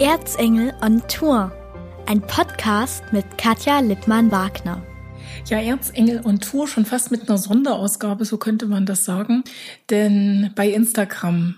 Erzengel 0.00 0.74
on 0.80 1.02
Tour, 1.08 1.50
ein 2.06 2.20
Podcast 2.20 3.02
mit 3.10 3.36
Katja 3.36 3.80
Lippmann-Wagner. 3.80 4.80
Ja, 5.48 5.58
Erzengel 5.58 6.20
on 6.24 6.38
Tour, 6.38 6.68
schon 6.68 6.84
fast 6.84 7.10
mit 7.10 7.28
einer 7.28 7.36
Sonderausgabe, 7.36 8.24
so 8.24 8.36
könnte 8.36 8.66
man 8.66 8.86
das 8.86 9.04
sagen. 9.04 9.42
Denn 9.90 10.52
bei 10.54 10.68
Instagram 10.68 11.56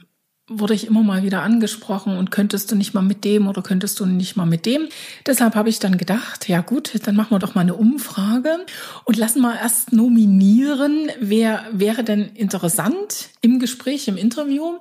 wurde 0.49 0.73
ich 0.73 0.87
immer 0.87 1.03
mal 1.03 1.23
wieder 1.23 1.43
angesprochen 1.43 2.17
und 2.17 2.31
könntest 2.31 2.73
du 2.73 2.77
nicht 2.77 2.95
mal 2.95 3.03
mit 3.03 3.27
dem 3.27 3.47
oder 3.47 3.61
könntest 3.61 4.01
du 4.01 4.07
nicht 4.07 4.37
mal 4.37 4.47
mit 4.47 4.65
dem. 4.65 4.89
Deshalb 5.27 5.55
habe 5.55 5.69
ich 5.69 5.79
dann 5.79 5.99
gedacht, 5.99 6.49
ja 6.49 6.63
gut, 6.63 6.93
dann 7.07 7.17
machen 7.17 7.33
wir 7.33 7.41
doch 7.41 7.55
mal 7.55 7.61
eine 7.61 7.75
Umfrage 7.75 8.65
und 9.05 9.19
lassen 9.19 9.43
mal 9.43 9.57
erst 9.57 9.93
nominieren, 9.93 11.11
wer 11.21 11.67
wäre 11.73 12.05
denn 12.05 12.31
interessant 12.35 13.29
im 13.43 13.59
Gespräch, 13.59 14.09
im 14.09 14.17
Interview. 14.17 14.79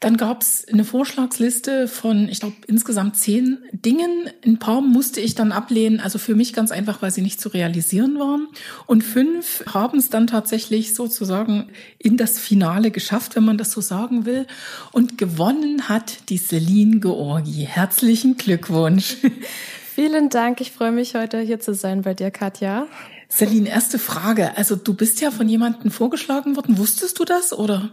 Dann 0.00 0.16
gab 0.16 0.40
es 0.40 0.66
eine 0.66 0.84
Vorschlagsliste 0.84 1.86
von, 1.86 2.26
ich 2.30 2.40
glaube, 2.40 2.56
insgesamt 2.66 3.16
zehn 3.16 3.58
Dingen. 3.72 4.30
Ein 4.46 4.58
paar 4.58 4.80
musste 4.80 5.20
ich 5.20 5.34
dann 5.34 5.52
ablehnen, 5.52 6.00
also 6.00 6.18
für 6.18 6.34
mich 6.34 6.54
ganz 6.54 6.70
einfach, 6.70 7.02
weil 7.02 7.10
sie 7.10 7.20
nicht 7.20 7.38
zu 7.38 7.50
realisieren 7.50 8.18
waren. 8.18 8.48
Und 8.86 9.04
fünf 9.04 9.62
haben 9.66 9.98
es 9.98 10.08
dann 10.08 10.26
tatsächlich 10.26 10.94
sozusagen 10.94 11.68
in 11.98 12.16
das 12.16 12.38
Finale 12.38 12.90
geschafft, 12.90 13.36
wenn 13.36 13.44
man 13.44 13.58
das 13.58 13.72
so 13.72 13.82
sagen 13.82 14.24
will. 14.24 14.46
Und 14.90 15.18
gewonnen 15.18 15.90
hat 15.90 16.30
die 16.30 16.38
Celine 16.38 17.00
Georgi. 17.00 17.68
Herzlichen 17.70 18.38
Glückwunsch. 18.38 19.18
Vielen 19.94 20.30
Dank. 20.30 20.62
Ich 20.62 20.72
freue 20.72 20.92
mich, 20.92 21.14
heute 21.14 21.40
hier 21.40 21.60
zu 21.60 21.74
sein 21.74 22.00
bei 22.02 22.14
dir, 22.14 22.30
Katja. 22.30 22.86
Celine, 23.28 23.68
erste 23.68 23.98
Frage. 23.98 24.56
Also 24.56 24.76
du 24.76 24.94
bist 24.94 25.20
ja 25.20 25.30
von 25.30 25.46
jemandem 25.46 25.90
vorgeschlagen 25.90 26.56
worden. 26.56 26.78
Wusstest 26.78 27.18
du 27.18 27.26
das 27.26 27.52
oder? 27.52 27.90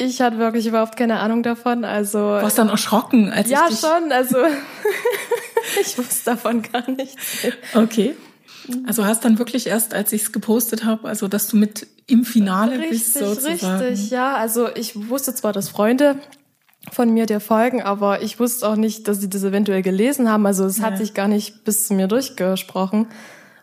Ich 0.00 0.20
hatte 0.20 0.38
wirklich 0.38 0.66
überhaupt 0.66 0.96
keine 0.96 1.18
Ahnung 1.18 1.42
davon. 1.42 1.84
Also 1.84 2.18
warst 2.18 2.58
dann 2.58 2.68
erschrocken, 2.68 3.32
als 3.32 3.50
ja 3.50 3.64
ich 3.64 3.76
dich 3.76 3.80
schon. 3.80 4.12
Also 4.12 4.38
ich 5.80 5.98
wusste 5.98 6.30
davon 6.30 6.62
gar 6.62 6.88
nichts. 6.88 7.16
Okay. 7.74 8.16
Also 8.86 9.06
hast 9.06 9.24
dann 9.24 9.38
wirklich 9.38 9.66
erst, 9.66 9.94
als 9.94 10.12
ich 10.12 10.22
es 10.22 10.32
gepostet 10.32 10.84
habe, 10.84 11.08
also 11.08 11.26
dass 11.26 11.48
du 11.48 11.56
mit 11.56 11.86
im 12.06 12.24
Finale 12.24 12.72
richtig, 12.72 12.90
bist 12.90 13.14
sozusagen. 13.14 13.82
Richtig, 13.82 14.10
ja. 14.10 14.36
Also 14.36 14.68
ich 14.74 15.08
wusste 15.08 15.34
zwar, 15.34 15.52
dass 15.52 15.68
Freunde 15.68 16.16
von 16.92 17.12
mir 17.12 17.26
dir 17.26 17.40
folgen, 17.40 17.82
aber 17.82 18.22
ich 18.22 18.38
wusste 18.38 18.68
auch 18.68 18.76
nicht, 18.76 19.08
dass 19.08 19.20
sie 19.20 19.28
das 19.28 19.42
eventuell 19.42 19.82
gelesen 19.82 20.30
haben. 20.30 20.46
Also 20.46 20.64
es 20.64 20.78
ja. 20.78 20.84
hat 20.84 20.98
sich 20.98 21.14
gar 21.14 21.28
nicht 21.28 21.64
bis 21.64 21.86
zu 21.86 21.94
mir 21.94 22.06
durchgesprochen. 22.06 23.08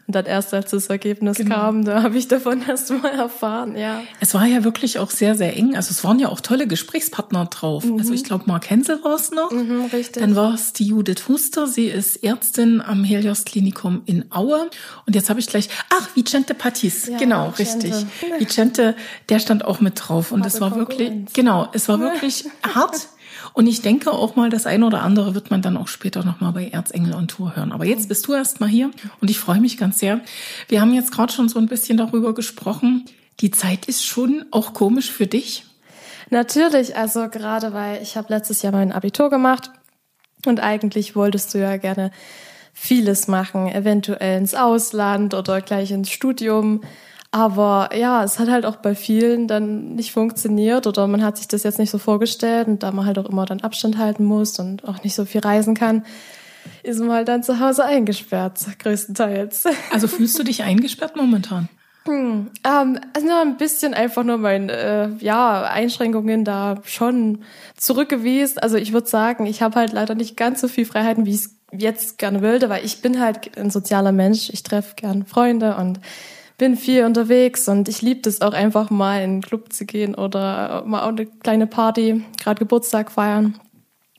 Und 0.07 0.15
dann 0.15 0.25
erst 0.25 0.53
als 0.53 0.69
das 0.69 0.87
Ergebnis 0.87 1.37
genau. 1.37 1.55
kam, 1.55 1.83
da 1.83 2.03
habe 2.03 2.17
ich 2.17 2.27
davon 2.27 2.61
erst 2.67 2.91
mal 2.91 3.11
erfahren, 3.11 3.75
ja. 3.75 4.01
Es 4.19 4.35
war 4.35 4.45
ja 4.45 4.63
wirklich 4.63 4.99
auch 4.99 5.09
sehr, 5.09 5.35
sehr 5.35 5.57
eng. 5.57 5.75
Also 5.75 5.91
es 5.91 6.03
waren 6.03 6.19
ja 6.19 6.29
auch 6.29 6.41
tolle 6.41 6.67
Gesprächspartner 6.67 7.45
drauf. 7.45 7.83
Mhm. 7.83 7.97
Also 7.97 8.13
ich 8.13 8.23
glaube, 8.23 8.43
Mark 8.45 8.69
Hensel 8.69 9.03
war 9.03 9.15
es 9.15 9.31
noch. 9.31 9.49
Mhm, 9.51 9.85
richtig. 9.91 10.21
Dann 10.21 10.35
war 10.35 10.53
es 10.53 10.73
die 10.73 10.85
Judith 10.85 11.27
Huster. 11.27 11.65
Sie 11.65 11.87
ist 11.87 12.23
Ärztin 12.23 12.81
am 12.81 13.03
Helios 13.03 13.45
Klinikum 13.45 14.03
in 14.05 14.25
Aue. 14.31 14.69
Und 15.07 15.15
jetzt 15.15 15.29
habe 15.29 15.39
ich 15.39 15.47
gleich, 15.47 15.69
ach, 15.89 16.15
Vicente 16.15 16.53
Patis. 16.53 17.07
Ja, 17.07 17.17
genau, 17.17 17.53
Vicente. 17.55 17.87
richtig. 17.87 18.39
Vicente, 18.39 18.95
der 19.29 19.39
stand 19.39 19.65
auch 19.65 19.81
mit 19.81 19.93
drauf. 19.95 20.31
Und 20.31 20.45
es 20.45 20.61
war 20.61 20.75
wirklich, 20.75 21.11
genau, 21.33 21.67
es 21.73 21.89
war 21.89 21.99
wirklich 21.99 22.45
hart. 22.75 23.07
Und 23.55 23.67
ich 23.67 23.81
denke 23.81 24.11
auch 24.11 24.35
mal, 24.35 24.49
das 24.49 24.65
eine 24.65 24.85
oder 24.85 25.01
andere 25.01 25.33
wird 25.33 25.49
man 25.49 25.61
dann 25.61 25.77
auch 25.77 25.87
später 25.87 26.25
nochmal 26.25 26.51
bei 26.51 26.67
Erzengel 26.67 27.13
und 27.13 27.29
Tour 27.29 27.55
hören. 27.55 27.71
Aber 27.71 27.85
jetzt 27.85 28.09
bist 28.09 28.27
du 28.27 28.33
erst 28.33 28.59
mal 28.59 28.67
hier 28.67 28.91
und 29.21 29.29
ich 29.29 29.39
freue 29.39 29.61
mich 29.61 29.77
ganz 29.77 29.97
sehr. 29.97 30.19
Wir 30.67 30.81
haben 30.81 30.93
jetzt 30.93 31.13
gerade 31.13 31.31
schon 31.31 31.47
so 31.47 31.57
ein 31.57 31.67
bisschen 31.67 31.95
darüber 31.95 32.33
gesprochen. 32.33 33.05
Die 33.39 33.51
Zeit 33.51 33.85
ist 33.85 34.05
schon 34.05 34.43
auch 34.51 34.73
komisch 34.73 35.09
für 35.09 35.25
dich. 35.25 35.63
Natürlich, 36.29 36.97
also 36.97 37.29
gerade 37.29 37.71
weil 37.71 38.01
ich 38.01 38.17
habe 38.17 38.33
letztes 38.33 38.61
Jahr 38.61 38.73
mein 38.73 38.91
Abitur 38.91 39.29
gemacht 39.29 39.71
und 40.45 40.59
eigentlich 40.59 41.15
wolltest 41.15 41.53
du 41.53 41.59
ja 41.59 41.77
gerne 41.77 42.11
vieles 42.73 43.29
machen, 43.29 43.69
eventuell 43.69 44.37
ins 44.37 44.53
Ausland 44.53 45.33
oder 45.33 45.61
gleich 45.61 45.91
ins 45.91 46.09
Studium. 46.09 46.81
Aber 47.35 47.89
ja, 47.93 48.23
es 48.23 48.39
hat 48.39 48.47
halt 48.47 48.65
auch 48.65 48.77
bei 48.77 48.95
vielen 48.95 49.49
dann 49.49 49.95
nicht 49.95 50.13
funktioniert 50.13 50.87
oder 50.87 51.05
man 51.05 51.21
hat 51.21 51.35
sich 51.35 51.49
das 51.49 51.63
jetzt 51.63 51.79
nicht 51.79 51.89
so 51.89 51.97
vorgestellt 51.97 52.69
und 52.69 52.81
da 52.81 52.93
man 52.93 53.05
halt 53.05 53.19
auch 53.19 53.25
immer 53.25 53.45
dann 53.45 53.59
Abstand 53.59 53.97
halten 53.97 54.23
muss 54.23 54.57
und 54.57 54.87
auch 54.87 55.03
nicht 55.03 55.15
so 55.15 55.25
viel 55.25 55.41
reisen 55.41 55.75
kann, 55.75 56.05
ist 56.81 57.01
man 57.01 57.11
halt 57.11 57.27
dann 57.27 57.43
zu 57.43 57.59
Hause 57.59 57.83
eingesperrt, 57.83 58.61
größtenteils. 58.79 59.65
Also 59.91 60.07
fühlst 60.07 60.39
du 60.39 60.43
dich 60.43 60.63
eingesperrt 60.63 61.17
momentan? 61.17 61.67
Hm, 62.05 62.51
ähm, 62.63 62.99
also 63.11 63.27
nur 63.27 63.41
ein 63.41 63.57
bisschen 63.57 63.93
einfach 63.93 64.23
nur 64.23 64.37
meine 64.37 64.71
äh, 64.71 65.09
ja, 65.19 65.63
Einschränkungen 65.63 66.45
da 66.45 66.77
schon 66.85 67.39
zurückgewiesen. 67.75 68.59
Also 68.59 68.77
ich 68.77 68.93
würde 68.93 69.09
sagen, 69.09 69.45
ich 69.45 69.61
habe 69.61 69.75
halt 69.75 69.91
leider 69.91 70.15
nicht 70.15 70.37
ganz 70.37 70.61
so 70.61 70.69
viel 70.69 70.85
Freiheiten, 70.85 71.25
wie 71.25 71.31
ich 71.31 71.41
es 71.41 71.55
jetzt 71.77 72.17
gerne 72.17 72.41
wollte, 72.41 72.69
weil 72.69 72.85
ich 72.85 73.01
bin 73.01 73.19
halt 73.19 73.57
ein 73.57 73.71
sozialer 73.71 74.13
Mensch. 74.13 74.49
Ich 74.51 74.63
treffe 74.63 74.95
gern 74.95 75.25
Freunde 75.25 75.75
und 75.75 75.99
bin 76.57 76.77
viel 76.77 77.03
unterwegs 77.05 77.67
und 77.67 77.89
ich 77.89 78.01
liebe 78.01 78.21
das 78.21 78.41
auch 78.41 78.53
einfach 78.53 78.89
mal 78.89 79.21
in 79.21 79.35
den 79.35 79.41
Club 79.41 79.73
zu 79.73 79.85
gehen 79.85 80.15
oder 80.15 80.83
mal 80.85 81.03
auch 81.03 81.09
eine 81.09 81.25
kleine 81.25 81.67
Party, 81.67 82.23
gerade 82.41 82.59
Geburtstag 82.59 83.11
feiern. 83.11 83.59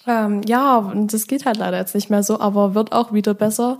Ähm, 0.06 0.42
ja, 0.46 0.76
und 0.76 1.12
das 1.12 1.26
geht 1.26 1.46
halt 1.46 1.56
leider 1.56 1.78
jetzt 1.78 1.94
nicht 1.94 2.10
mehr 2.10 2.22
so, 2.22 2.40
aber 2.40 2.74
wird 2.74 2.92
auch 2.92 3.12
wieder 3.12 3.34
besser 3.34 3.78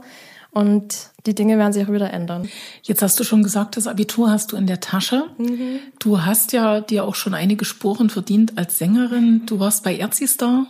und 0.50 1.10
die 1.26 1.34
Dinge 1.34 1.58
werden 1.58 1.72
sich 1.72 1.84
auch 1.86 1.92
wieder 1.92 2.12
ändern. 2.12 2.48
Jetzt 2.82 3.02
hast 3.02 3.20
du 3.20 3.24
schon 3.24 3.42
gesagt, 3.42 3.76
das 3.76 3.86
Abitur 3.86 4.30
hast 4.30 4.52
du 4.52 4.56
in 4.56 4.66
der 4.66 4.80
Tasche. 4.80 5.24
Mhm. 5.36 5.80
Du 5.98 6.24
hast 6.24 6.52
ja 6.52 6.80
dir 6.80 7.04
auch 7.04 7.14
schon 7.14 7.34
einige 7.34 7.64
Sporen 7.64 8.08
verdient 8.08 8.56
als 8.56 8.78
Sängerin. 8.78 9.42
Du 9.44 9.60
warst 9.60 9.84
bei 9.84 9.96
Erzistar 9.96 10.66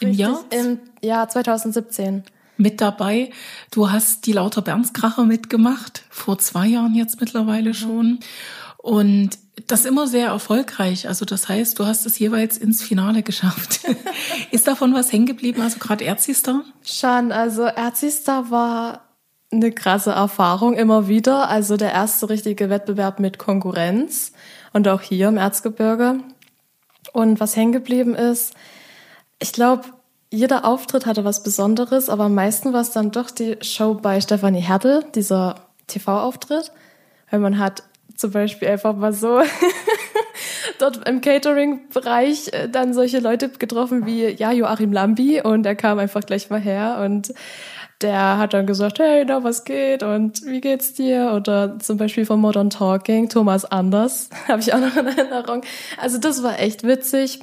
im 0.00 0.08
Richtig, 0.08 0.18
Jahr? 0.18 0.44
Im 0.50 0.78
Jahr 1.02 1.28
2017 1.28 2.22
mit 2.56 2.80
dabei. 2.80 3.30
Du 3.70 3.90
hast 3.90 4.26
die 4.26 4.32
Lauter 4.32 4.62
Bernskracher 4.62 5.24
mitgemacht, 5.24 6.04
vor 6.10 6.38
zwei 6.38 6.66
Jahren 6.66 6.94
jetzt 6.94 7.20
mittlerweile 7.20 7.74
schon. 7.74 8.20
Und 8.78 9.38
das 9.66 9.84
immer 9.84 10.06
sehr 10.06 10.28
erfolgreich. 10.28 11.08
Also 11.08 11.24
das 11.24 11.48
heißt, 11.48 11.78
du 11.78 11.86
hast 11.86 12.06
es 12.06 12.18
jeweils 12.18 12.58
ins 12.58 12.82
Finale 12.82 13.22
geschafft. 13.22 13.80
Ist 14.50 14.68
davon 14.68 14.94
was 14.94 15.12
hängen 15.12 15.26
geblieben? 15.26 15.62
Also 15.62 15.78
gerade 15.78 16.04
Erzistar? 16.04 16.62
Schon, 16.84 17.32
also 17.32 17.62
Erzistar 17.62 18.50
war 18.50 19.06
eine 19.50 19.72
krasse 19.72 20.10
Erfahrung 20.10 20.74
immer 20.74 21.08
wieder. 21.08 21.48
Also 21.48 21.76
der 21.76 21.92
erste 21.92 22.28
richtige 22.28 22.68
Wettbewerb 22.70 23.20
mit 23.20 23.38
Konkurrenz 23.38 24.32
und 24.72 24.88
auch 24.88 25.00
hier 25.00 25.28
im 25.28 25.36
Erzgebirge. 25.36 26.20
Und 27.12 27.40
was 27.40 27.56
hängen 27.56 27.72
geblieben 27.72 28.14
ist, 28.14 28.54
ich 29.38 29.52
glaube, 29.52 29.84
jeder 30.30 30.64
Auftritt 30.64 31.06
hatte 31.06 31.24
was 31.24 31.42
Besonderes, 31.42 32.08
aber 32.08 32.24
am 32.24 32.34
meisten 32.34 32.72
war 32.72 32.80
es 32.80 32.90
dann 32.90 33.10
doch 33.10 33.30
die 33.30 33.56
Show 33.62 33.94
bei 33.94 34.20
Stefanie 34.20 34.60
Hertel, 34.60 35.04
dieser 35.14 35.66
TV-Auftritt. 35.86 36.72
Weil 37.30 37.40
man 37.40 37.58
hat 37.58 37.82
zum 38.16 38.30
Beispiel 38.30 38.68
einfach 38.68 38.96
mal 38.96 39.12
so 39.12 39.40
dort 40.78 41.06
im 41.08 41.20
Catering-Bereich 41.20 42.52
äh, 42.52 42.68
dann 42.68 42.94
solche 42.94 43.20
Leute 43.20 43.48
getroffen 43.50 44.06
wie 44.06 44.26
ja, 44.28 44.52
Joachim 44.52 44.92
Lambi 44.92 45.40
und 45.40 45.66
er 45.66 45.74
kam 45.74 45.98
einfach 45.98 46.22
gleich 46.22 46.50
mal 46.50 46.60
her 46.60 47.02
und 47.04 47.32
der 48.02 48.38
hat 48.38 48.52
dann 48.52 48.66
gesagt, 48.66 48.98
hey, 48.98 49.24
na, 49.26 49.42
was 49.42 49.64
geht 49.64 50.02
und 50.02 50.44
wie 50.44 50.60
geht's 50.60 50.92
dir? 50.92 51.32
Oder 51.34 51.78
zum 51.78 51.96
Beispiel 51.96 52.26
von 52.26 52.40
Modern 52.40 52.68
Talking, 52.68 53.28
Thomas 53.28 53.64
Anders, 53.64 54.28
habe 54.48 54.60
ich 54.60 54.74
auch 54.74 54.80
noch 54.80 54.96
in 54.96 55.06
Erinnerung. 55.06 55.62
Also 56.00 56.18
das 56.18 56.42
war 56.42 56.58
echt 56.58 56.84
witzig. 56.84 57.40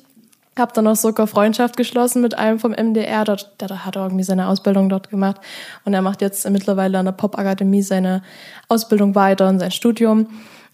Hab 0.57 0.73
dann 0.73 0.87
auch 0.87 0.95
sogar 0.95 1.27
Freundschaft 1.27 1.77
geschlossen 1.77 2.21
mit 2.21 2.37
einem 2.37 2.59
vom 2.59 2.71
MDR. 2.71 3.23
Dort, 3.25 3.59
der 3.59 3.85
hat 3.85 3.95
irgendwie 3.95 4.23
seine 4.23 4.47
Ausbildung 4.47 4.89
dort 4.89 5.09
gemacht. 5.09 5.37
Und 5.83 5.93
er 5.93 6.01
macht 6.01 6.21
jetzt 6.21 6.47
mittlerweile 6.49 6.99
an 6.99 7.05
der 7.05 7.11
Popakademie 7.13 7.81
seine 7.81 8.21
Ausbildung 8.67 9.15
weiter 9.15 9.49
und 9.49 9.59
sein 9.59 9.71
Studium. 9.71 10.27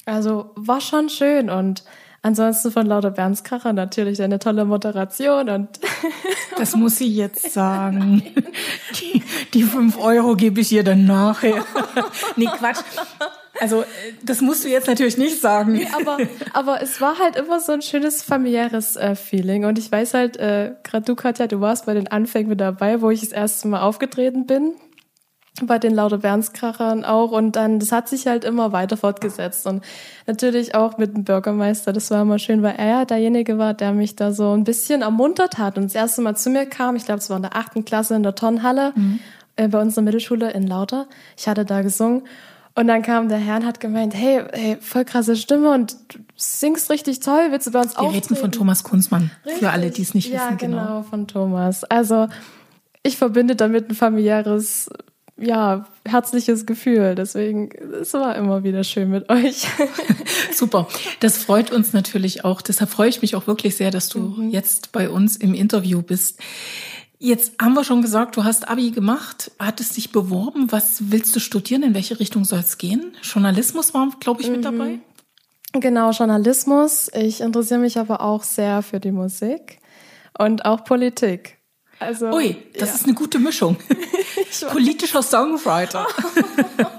Also 0.05 0.51
war 0.55 0.81
schon 0.81 1.07
schön. 1.09 1.49
Und 1.49 1.83
ansonsten 2.21 2.71
von 2.71 2.87
Lauter 2.87 3.11
Bernskracher 3.11 3.71
natürlich 3.71 4.21
eine 4.21 4.39
tolle 4.39 4.65
Moderation 4.65 5.49
und 5.49 5.69
Das 6.57 6.75
muss 6.75 6.97
sie 6.97 7.07
jetzt 7.07 7.53
sagen. 7.53 8.21
Die, 8.99 9.23
die 9.53 9.63
fünf 9.63 9.97
Euro 9.97 10.35
gebe 10.35 10.59
ich 10.59 10.71
ihr 10.73 10.83
dann 10.83 11.05
nachher. 11.05 11.63
Nee, 12.35 12.47
Quatsch. 12.47 12.79
Also, 13.59 13.83
das 14.23 14.41
musst 14.41 14.63
du 14.63 14.69
jetzt 14.69 14.87
natürlich 14.87 15.17
nicht 15.17 15.39
sagen. 15.41 15.73
Nee, 15.73 15.87
aber, 15.93 16.17
aber 16.53 16.81
es 16.81 17.01
war 17.01 17.19
halt 17.19 17.35
immer 17.35 17.59
so 17.59 17.71
ein 17.71 17.81
schönes 17.81 18.21
familiäres 18.23 18.95
äh, 18.95 19.15
Feeling. 19.15 19.65
Und 19.65 19.77
ich 19.77 19.91
weiß 19.91 20.13
halt, 20.13 20.37
äh, 20.37 20.73
gerade 20.83 21.05
du, 21.05 21.15
Katja, 21.15 21.47
du 21.47 21.61
warst 21.61 21.85
bei 21.85 21.93
den 21.93 22.07
Anfängen 22.07 22.49
mit 22.49 22.61
dabei, 22.61 23.01
wo 23.01 23.09
ich 23.09 23.21
das 23.21 23.31
erste 23.31 23.67
Mal 23.67 23.81
aufgetreten 23.81 24.45
bin. 24.45 24.73
Bei 25.61 25.77
den 25.77 25.93
Lauter 25.93 26.19
Bernskrachern 26.19 27.03
auch. 27.03 27.31
Und 27.31 27.55
dann, 27.55 27.79
das 27.79 27.91
hat 27.91 28.07
sich 28.07 28.27
halt 28.27 28.45
immer 28.45 28.71
weiter 28.71 28.95
fortgesetzt. 28.95 29.67
Und 29.67 29.83
natürlich 30.25 30.73
auch 30.75 30.97
mit 30.97 31.15
dem 31.15 31.25
Bürgermeister. 31.25 31.91
Das 31.91 32.11
war 32.11 32.21
immer 32.21 32.39
schön, 32.39 32.63
weil 32.63 32.75
er 32.77 32.87
ja 32.87 33.05
derjenige 33.05 33.57
war, 33.57 33.73
der 33.73 33.91
mich 33.91 34.15
da 34.15 34.31
so 34.31 34.53
ein 34.53 34.63
bisschen 34.63 35.01
ermuntert 35.01 35.57
hat. 35.57 35.77
Und 35.77 35.85
das 35.85 35.95
erste 35.95 36.21
Mal 36.21 36.37
zu 36.37 36.49
mir 36.49 36.65
kam, 36.65 36.95
ich 36.95 37.05
glaube, 37.05 37.19
es 37.19 37.29
war 37.29 37.37
in 37.37 37.43
der 37.43 37.57
achten 37.57 37.83
Klasse 37.83 38.15
in 38.15 38.23
der 38.23 38.35
Turnhalle, 38.35 38.93
mhm. 38.95 39.19
äh, 39.57 39.67
bei 39.67 39.81
unserer 39.81 40.03
Mittelschule 40.03 40.51
in 40.51 40.65
Lauter. 40.65 41.07
Ich 41.35 41.47
hatte 41.47 41.65
da 41.65 41.81
gesungen. 41.81 42.23
Und 42.79 42.87
dann 42.87 43.01
kam 43.01 43.27
der 43.27 43.39
Herr 43.39 43.57
und 43.57 43.65
hat 43.65 43.81
gemeint, 43.81 44.13
hey, 44.15 44.41
hey, 44.53 44.77
voll 44.79 45.03
krasse 45.03 45.35
Stimme 45.35 45.71
und 45.73 45.97
du 46.13 46.19
singst 46.37 46.89
richtig 46.89 47.19
toll, 47.19 47.47
willst 47.49 47.67
du 47.67 47.71
bei 47.71 47.81
uns 47.81 47.91
Wir 47.95 47.99
auftreten? 47.99 48.27
reden 48.27 48.35
von 48.37 48.51
Thomas 48.53 48.85
Kunzmann, 48.85 49.31
richtig? 49.43 49.59
für 49.59 49.71
alle, 49.71 49.91
die 49.91 50.01
es 50.01 50.13
nicht 50.13 50.29
ja, 50.29 50.45
wissen. 50.45 50.57
Genau. 50.59 50.77
genau, 50.77 51.03
von 51.03 51.27
Thomas. 51.27 51.83
Also 51.83 52.29
ich 53.03 53.17
verbinde 53.17 53.57
damit 53.57 53.89
ein 53.89 53.95
familiäres, 53.95 54.89
ja, 55.35 55.87
herzliches 56.07 56.65
Gefühl. 56.65 57.15
Deswegen, 57.15 57.69
es 58.01 58.13
war 58.13 58.37
immer 58.37 58.63
wieder 58.63 58.85
schön 58.85 59.09
mit 59.09 59.29
euch. 59.29 59.67
Super. 60.53 60.87
Das 61.19 61.37
freut 61.37 61.73
uns 61.73 61.91
natürlich 61.91 62.45
auch. 62.45 62.61
Deshalb 62.61 62.89
freue 62.89 63.09
ich 63.09 63.21
mich 63.21 63.35
auch 63.35 63.45
wirklich 63.45 63.75
sehr, 63.75 63.91
dass 63.91 64.07
du 64.07 64.19
mhm. 64.19 64.51
jetzt 64.51 64.93
bei 64.93 65.09
uns 65.09 65.35
im 65.35 65.53
Interview 65.53 66.01
bist. 66.01 66.39
Jetzt 67.21 67.61
haben 67.61 67.73
wir 67.73 67.83
schon 67.83 68.01
gesagt, 68.01 68.37
du 68.37 68.45
hast 68.45 68.69
Abi 68.69 68.91
gemacht, 68.91 69.51
hattest 69.59 69.97
dich 69.97 70.13
beworben. 70.13 70.71
Was 70.71 71.11
willst 71.11 71.35
du 71.35 71.41
studieren? 71.41 71.83
In 71.83 71.93
welche 71.93 72.17
Richtung 72.17 72.45
soll 72.45 72.59
es 72.59 72.77
gehen? 72.77 73.13
Journalismus 73.21 73.93
war, 73.93 74.09
glaube 74.21 74.41
ich, 74.41 74.49
mit 74.49 74.59
mhm. 74.59 74.63
dabei. 74.63 74.99
Genau, 75.73 76.11
Journalismus. 76.11 77.11
Ich 77.13 77.41
interessiere 77.41 77.81
mich 77.81 77.99
aber 77.99 78.21
auch 78.21 78.43
sehr 78.43 78.81
für 78.81 79.01
die 79.01 79.11
Musik 79.11 79.79
und 80.37 80.63
auch 80.63 80.85
Politik. 80.85 81.57
Also, 81.99 82.31
Ui, 82.31 82.55
das 82.77 82.89
ja. 82.89 82.95
ist 82.95 83.03
eine 83.03 83.13
gute 83.13 83.39
Mischung. 83.39 83.75
Politischer 84.71 85.21
Songwriter. 85.21 86.07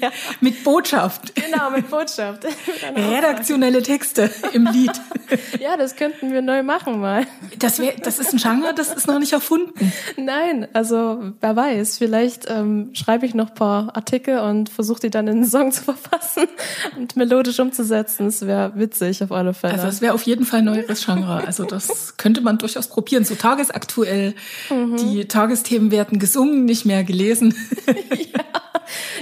ja. 0.00 0.10
Mit 0.40 0.64
Botschaft. 0.64 1.34
Genau, 1.34 1.70
mit 1.70 1.90
Botschaft. 1.90 2.46
Redaktionelle 2.96 3.82
Texte 3.82 4.30
im 4.52 4.66
Lied. 4.66 4.92
ja, 5.60 5.76
das 5.76 5.96
könnten 5.96 6.32
wir 6.32 6.42
neu 6.42 6.62
machen 6.62 7.00
mal. 7.00 7.26
Das, 7.58 7.78
wär, 7.78 7.92
das 8.02 8.18
ist 8.18 8.32
ein 8.32 8.38
Genre, 8.38 8.74
das 8.74 8.92
ist 8.92 9.06
noch 9.06 9.18
nicht 9.18 9.32
erfunden. 9.32 9.92
Nein, 10.16 10.68
also 10.72 11.32
wer 11.40 11.56
weiß, 11.56 11.98
vielleicht 11.98 12.48
ähm, 12.48 12.90
schreibe 12.94 13.26
ich 13.26 13.34
noch 13.34 13.54
paar 13.54 13.96
Artikel 13.96 14.38
und 14.38 14.68
versuche 14.68 15.00
die 15.00 15.10
dann 15.10 15.26
in 15.26 15.36
einen 15.36 15.46
Song 15.46 15.72
zu 15.72 15.82
verfassen 15.82 16.48
und 16.96 17.16
melodisch 17.16 17.58
umzusetzen. 17.60 18.26
Das 18.26 18.46
wäre 18.46 18.72
witzig 18.76 19.22
auf 19.22 19.32
alle 19.32 19.54
Fälle. 19.54 19.74
Also 19.74 19.88
es 19.88 20.00
wäre 20.00 20.14
auf 20.14 20.22
jeden 20.22 20.44
Fall 20.44 20.60
ein 20.60 20.66
neueres 20.66 21.04
Genre. 21.04 21.44
Also 21.46 21.64
das 21.64 22.16
könnte 22.16 22.40
man 22.40 22.58
durchaus 22.58 22.88
probieren. 22.88 23.24
So 23.24 23.34
tagesaktuell, 23.34 24.34
mhm. 24.68 24.96
die 24.96 25.26
Tagesthemen 25.26 25.90
werden 25.90 26.18
gesungen, 26.18 26.64
nicht 26.64 26.84
mehr 26.84 27.04
gelesen. 27.04 27.54
ja. 27.86 28.44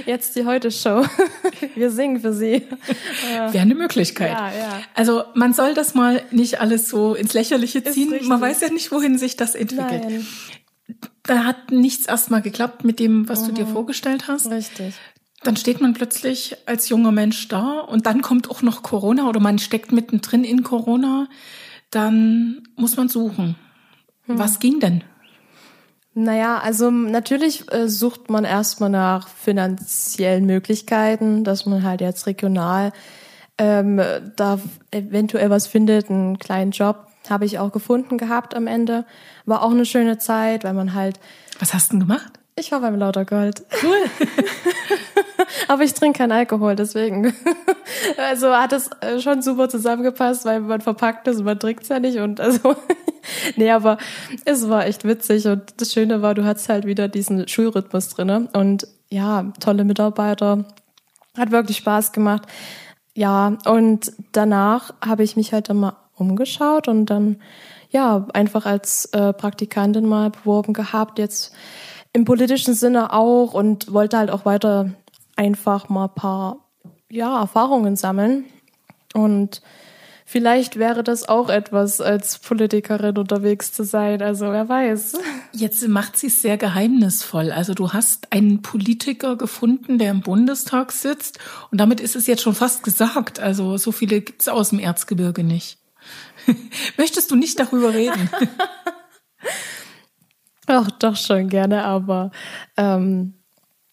Jetzt 0.05 0.35
die 0.35 0.45
Heute-Show. 0.45 1.05
Wir 1.75 1.91
singen 1.91 2.21
für 2.21 2.33
Sie. 2.33 2.63
Wäre 3.51 3.59
eine 3.59 3.75
Möglichkeit. 3.75 4.31
Ja, 4.31 4.51
ja. 4.51 4.81
Also 4.95 5.23
man 5.35 5.53
soll 5.53 5.73
das 5.73 5.95
mal 5.95 6.21
nicht 6.31 6.59
alles 6.61 6.89
so 6.89 7.15
ins 7.15 7.33
Lächerliche 7.33 7.83
ziehen. 7.83 8.13
Man 8.27 8.41
weiß 8.41 8.61
ja 8.61 8.69
nicht, 8.69 8.91
wohin 8.91 9.17
sich 9.17 9.35
das 9.35 9.55
entwickelt. 9.55 10.03
Nein. 10.03 10.27
Da 11.23 11.43
hat 11.43 11.71
nichts 11.71 12.07
erstmal 12.07 12.41
geklappt 12.41 12.83
mit 12.83 12.99
dem, 12.99 13.29
was 13.29 13.43
mhm. 13.43 13.47
du 13.47 13.51
dir 13.53 13.65
mhm. 13.65 13.73
vorgestellt 13.73 14.27
hast. 14.27 14.49
Richtig. 14.49 14.95
Dann 15.43 15.55
steht 15.55 15.79
man 15.79 15.93
plötzlich 15.93 16.57
als 16.65 16.89
junger 16.89 17.11
Mensch 17.11 17.47
da 17.47 17.79
und 17.79 18.05
dann 18.05 18.21
kommt 18.21 18.49
auch 18.49 18.61
noch 18.61 18.83
Corona 18.83 19.29
oder 19.29 19.39
man 19.39 19.59
steckt 19.59 19.91
mittendrin 19.91 20.43
in 20.43 20.63
Corona. 20.63 21.29
Dann 21.91 22.63
muss 22.75 22.97
man 22.97 23.09
suchen. 23.09 23.55
Mhm. 24.25 24.39
Was 24.39 24.59
ging 24.59 24.79
denn? 24.79 25.03
Naja, 26.21 26.59
also 26.59 26.91
natürlich 26.91 27.71
äh, 27.71 27.87
sucht 27.87 28.29
man 28.29 28.43
erstmal 28.43 28.89
nach 28.89 29.29
finanziellen 29.29 30.45
Möglichkeiten, 30.45 31.45
dass 31.45 31.65
man 31.65 31.83
halt 31.83 32.01
jetzt 32.01 32.27
regional 32.27 32.91
ähm, 33.57 34.01
da 34.35 34.59
eventuell 34.91 35.49
was 35.49 35.65
findet, 35.65 36.09
einen 36.09 36.37
kleinen 36.37 36.71
Job 36.71 37.07
habe 37.29 37.45
ich 37.45 37.57
auch 37.57 37.71
gefunden 37.71 38.17
gehabt 38.17 38.53
am 38.53 38.67
Ende. 38.67 39.05
War 39.45 39.63
auch 39.63 39.71
eine 39.71 39.85
schöne 39.85 40.17
Zeit, 40.17 40.65
weil 40.65 40.73
man 40.73 40.93
halt. 40.93 41.21
Was 41.57 41.73
hast 41.73 41.93
du 41.93 41.97
denn 41.97 42.07
gemacht? 42.07 42.33
Ich 42.57 42.73
war 42.73 42.81
beim 42.81 42.97
Lautergold. 42.97 43.63
Cool. 43.81 44.03
Aber 45.67 45.83
ich 45.83 45.93
trinke 45.93 46.19
keinen 46.19 46.31
Alkohol, 46.31 46.75
deswegen. 46.75 47.33
also 48.17 48.53
hat 48.55 48.73
es 48.73 48.89
äh, 49.01 49.19
schon 49.19 49.41
super 49.41 49.69
zusammengepasst, 49.69 50.45
weil 50.45 50.61
man 50.61 50.81
verpackt 50.81 51.27
ist 51.27 51.39
und 51.39 51.45
man 51.45 51.59
trinkt's 51.59 51.89
ja 51.89 51.99
nicht 51.99 52.17
und 52.19 52.39
also. 52.39 52.75
nee, 53.55 53.71
aber 53.71 53.97
es 54.45 54.69
war 54.69 54.85
echt 54.85 55.05
witzig 55.05 55.47
und 55.47 55.61
das 55.77 55.93
Schöne 55.93 56.21
war, 56.21 56.33
du 56.35 56.45
hattest 56.45 56.69
halt 56.69 56.85
wieder 56.85 57.07
diesen 57.07 57.47
Schulrhythmus 57.47 58.09
drinne 58.09 58.47
und 58.53 58.87
ja, 59.09 59.51
tolle 59.59 59.83
Mitarbeiter. 59.83 60.65
Hat 61.37 61.51
wirklich 61.51 61.77
Spaß 61.77 62.11
gemacht. 62.11 62.43
Ja, 63.15 63.57
und 63.65 64.11
danach 64.31 64.93
habe 65.05 65.23
ich 65.23 65.35
mich 65.35 65.53
halt 65.53 65.69
dann 65.69 65.77
mal 65.77 65.95
umgeschaut 66.15 66.87
und 66.87 67.07
dann 67.07 67.37
ja 67.89 68.27
einfach 68.33 68.65
als 68.65 69.05
äh, 69.05 69.33
Praktikantin 69.33 70.05
mal 70.05 70.29
beworben 70.29 70.73
gehabt. 70.73 71.17
Jetzt 71.17 71.53
im 72.13 72.25
politischen 72.25 72.73
Sinne 72.73 73.13
auch 73.13 73.53
und 73.53 73.91
wollte 73.93 74.17
halt 74.17 74.31
auch 74.31 74.45
weiter 74.45 74.91
einfach 75.39 75.87
mal 75.87 76.05
ein 76.05 76.15
paar 76.15 76.69
ja, 77.09 77.39
Erfahrungen 77.39 77.95
sammeln. 77.95 78.43
Und 79.13 79.61
vielleicht 80.25 80.77
wäre 80.77 81.01
das 81.01 81.29
auch 81.29 81.49
etwas, 81.49 82.01
als 82.01 82.39
Politikerin 82.39 83.17
unterwegs 83.17 83.71
zu 83.71 83.85
sein. 83.85 84.21
Also 84.21 84.51
wer 84.51 84.67
weiß. 84.67 85.17
Jetzt 85.53 85.87
macht 85.87 86.17
sie 86.17 86.27
es 86.27 86.41
sehr 86.41 86.57
geheimnisvoll. 86.57 87.53
Also 87.53 87.73
du 87.73 87.93
hast 87.93 88.33
einen 88.33 88.61
Politiker 88.61 89.37
gefunden, 89.37 89.97
der 89.97 90.11
im 90.11 90.19
Bundestag 90.19 90.91
sitzt. 90.91 91.39
Und 91.71 91.79
damit 91.79 92.01
ist 92.01 92.17
es 92.17 92.27
jetzt 92.27 92.41
schon 92.41 92.53
fast 92.53 92.83
gesagt. 92.83 93.39
Also 93.39 93.77
so 93.77 93.93
viele 93.93 94.19
gibt 94.19 94.41
es 94.41 94.49
aus 94.49 94.71
dem 94.71 94.79
Erzgebirge 94.79 95.45
nicht. 95.45 95.77
Möchtest 96.97 97.31
du 97.31 97.37
nicht 97.37 97.57
darüber 97.57 97.93
reden? 97.93 98.29
Ach, 100.67 100.91
doch 100.91 101.15
schon 101.15 101.47
gerne, 101.47 101.85
aber 101.85 102.31
ähm, 102.77 103.38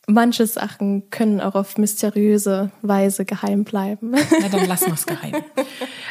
manche 0.06 0.46
Sachen 0.46 1.10
können 1.10 1.40
auch 1.40 1.54
auf 1.54 1.78
mysteriöse 1.78 2.70
Weise 2.82 3.24
geheim 3.24 3.64
bleiben. 3.64 4.10
Na, 4.40 4.48
dann 4.48 4.66
lassen 4.66 4.86
wir 4.86 4.94
es 4.94 5.06
geheim. 5.06 5.34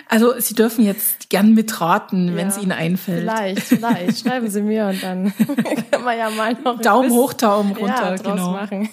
Also 0.10 0.40
Sie 0.40 0.54
dürfen 0.54 0.86
jetzt 0.86 1.30
gern 1.30 1.54
mitraten, 1.54 2.30
ja, 2.30 2.36
wenn 2.36 2.48
es 2.48 2.58
Ihnen 2.58 2.74
einfällt. 2.74 3.22
Vielleicht, 3.22 3.62
vielleicht. 3.62 4.20
Schreiben 4.20 4.50
Sie 4.50 4.62
mir 4.62 4.88
und 4.88 5.02
dann 5.02 5.34
können 5.92 6.06
wir 6.06 6.16
ja 6.16 6.30
mal 6.30 6.54
noch 6.64 6.82
Daumen 6.82 7.12
hoch, 7.12 7.34
Daumen 7.34 7.72
runter. 7.76 8.16
Ja, 8.16 8.18
genau. 8.18 8.52
machen. 8.52 8.90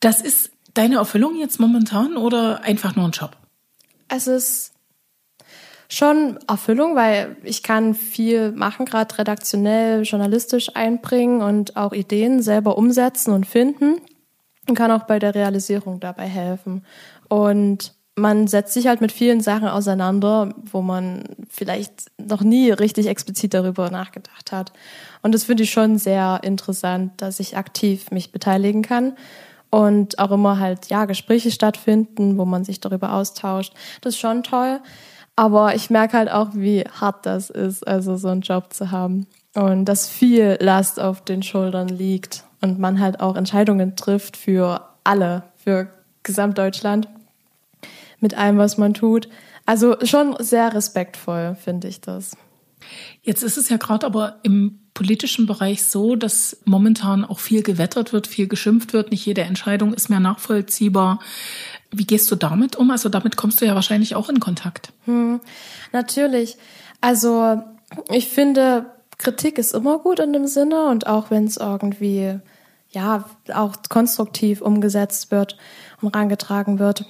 Das 0.00 0.20
ist 0.20 0.52
deine 0.74 0.96
Erfüllung 0.96 1.36
jetzt 1.36 1.58
momentan 1.58 2.16
oder 2.16 2.62
einfach 2.62 2.94
nur 2.94 3.06
ein 3.06 3.10
Job? 3.10 3.36
Es 4.08 4.26
ist 4.26 4.72
schon 5.88 6.38
Erfüllung, 6.46 6.94
weil 6.94 7.36
ich 7.42 7.62
kann 7.62 7.94
viel 7.94 8.52
machen, 8.52 8.84
gerade 8.86 9.16
redaktionell, 9.18 10.02
journalistisch 10.02 10.76
einbringen 10.76 11.40
und 11.40 11.76
auch 11.76 11.92
Ideen 11.92 12.42
selber 12.42 12.76
umsetzen 12.76 13.32
und 13.32 13.46
finden 13.46 14.00
und 14.68 14.74
kann 14.74 14.90
auch 14.90 15.04
bei 15.04 15.18
der 15.18 15.34
Realisierung 15.34 15.98
dabei 15.98 16.26
helfen. 16.26 16.84
Und 17.28 17.94
man 18.18 18.48
setzt 18.48 18.74
sich 18.74 18.86
halt 18.88 19.00
mit 19.00 19.12
vielen 19.12 19.40
Sachen 19.40 19.68
auseinander, 19.68 20.52
wo 20.70 20.82
man 20.82 21.24
vielleicht 21.48 22.10
noch 22.18 22.42
nie 22.42 22.70
richtig 22.70 23.06
explizit 23.06 23.54
darüber 23.54 23.90
nachgedacht 23.90 24.52
hat. 24.52 24.72
Und 25.22 25.34
das 25.34 25.44
finde 25.44 25.62
ich 25.62 25.70
schon 25.70 25.98
sehr 25.98 26.40
interessant, 26.42 27.12
dass 27.18 27.40
ich 27.40 27.56
aktiv 27.56 28.10
mich 28.10 28.32
beteiligen 28.32 28.82
kann 28.82 29.16
und 29.70 30.18
auch 30.18 30.32
immer 30.32 30.58
halt, 30.58 30.86
ja, 30.86 31.04
Gespräche 31.04 31.50
stattfinden, 31.50 32.38
wo 32.38 32.44
man 32.44 32.64
sich 32.64 32.80
darüber 32.80 33.12
austauscht. 33.14 33.72
Das 34.00 34.14
ist 34.14 34.20
schon 34.20 34.42
toll. 34.42 34.80
Aber 35.38 35.76
ich 35.76 35.88
merke 35.88 36.16
halt 36.16 36.32
auch, 36.32 36.48
wie 36.54 36.82
hart 36.82 37.24
das 37.24 37.48
ist, 37.48 37.86
also 37.86 38.16
so 38.16 38.26
einen 38.26 38.40
Job 38.40 38.72
zu 38.72 38.90
haben. 38.90 39.28
Und 39.54 39.84
dass 39.84 40.08
viel 40.08 40.58
Last 40.60 40.98
auf 40.98 41.20
den 41.20 41.44
Schultern 41.44 41.86
liegt 41.86 42.42
und 42.60 42.80
man 42.80 42.98
halt 42.98 43.20
auch 43.20 43.36
Entscheidungen 43.36 43.94
trifft 43.94 44.36
für 44.36 44.80
alle, 45.04 45.44
für 45.54 45.86
Gesamtdeutschland 46.24 47.06
mit 48.18 48.36
allem, 48.36 48.58
was 48.58 48.78
man 48.78 48.94
tut. 48.94 49.28
Also 49.64 49.94
schon 50.02 50.34
sehr 50.40 50.74
respektvoll, 50.74 51.54
finde 51.54 51.86
ich 51.86 52.00
das. 52.00 52.36
Jetzt 53.22 53.44
ist 53.44 53.58
es 53.58 53.68
ja 53.68 53.76
gerade 53.76 54.06
aber 54.06 54.40
im 54.42 54.87
politischen 54.98 55.46
Bereich 55.46 55.84
so, 55.84 56.16
dass 56.16 56.56
momentan 56.64 57.24
auch 57.24 57.38
viel 57.38 57.62
gewettert 57.62 58.12
wird, 58.12 58.26
viel 58.26 58.48
geschimpft 58.48 58.92
wird. 58.92 59.12
Nicht 59.12 59.24
jede 59.24 59.42
Entscheidung 59.42 59.94
ist 59.94 60.10
mehr 60.10 60.18
nachvollziehbar. 60.18 61.20
Wie 61.92 62.04
gehst 62.04 62.28
du 62.32 62.34
damit 62.34 62.74
um? 62.74 62.90
Also 62.90 63.08
damit 63.08 63.36
kommst 63.36 63.60
du 63.60 63.64
ja 63.64 63.76
wahrscheinlich 63.76 64.16
auch 64.16 64.28
in 64.28 64.40
Kontakt. 64.40 64.92
Hm, 65.04 65.40
natürlich. 65.92 66.56
Also 67.00 67.62
ich 68.10 68.26
finde, 68.26 68.86
Kritik 69.18 69.58
ist 69.58 69.72
immer 69.72 70.00
gut 70.00 70.18
in 70.18 70.32
dem 70.32 70.48
Sinne 70.48 70.86
und 70.86 71.06
auch 71.06 71.30
wenn 71.30 71.44
es 71.44 71.58
irgendwie 71.58 72.40
ja 72.90 73.24
auch 73.54 73.76
konstruktiv 73.88 74.60
umgesetzt 74.62 75.30
wird 75.30 75.56
und 76.02 76.08
rangetragen 76.08 76.80
wird. 76.80 77.04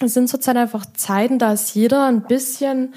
Es 0.00 0.12
sind 0.12 0.28
zurzeit 0.28 0.58
einfach 0.58 0.84
Zeiten, 0.92 1.38
da 1.38 1.54
ist 1.54 1.74
jeder 1.74 2.08
ein 2.08 2.24
bisschen 2.24 2.92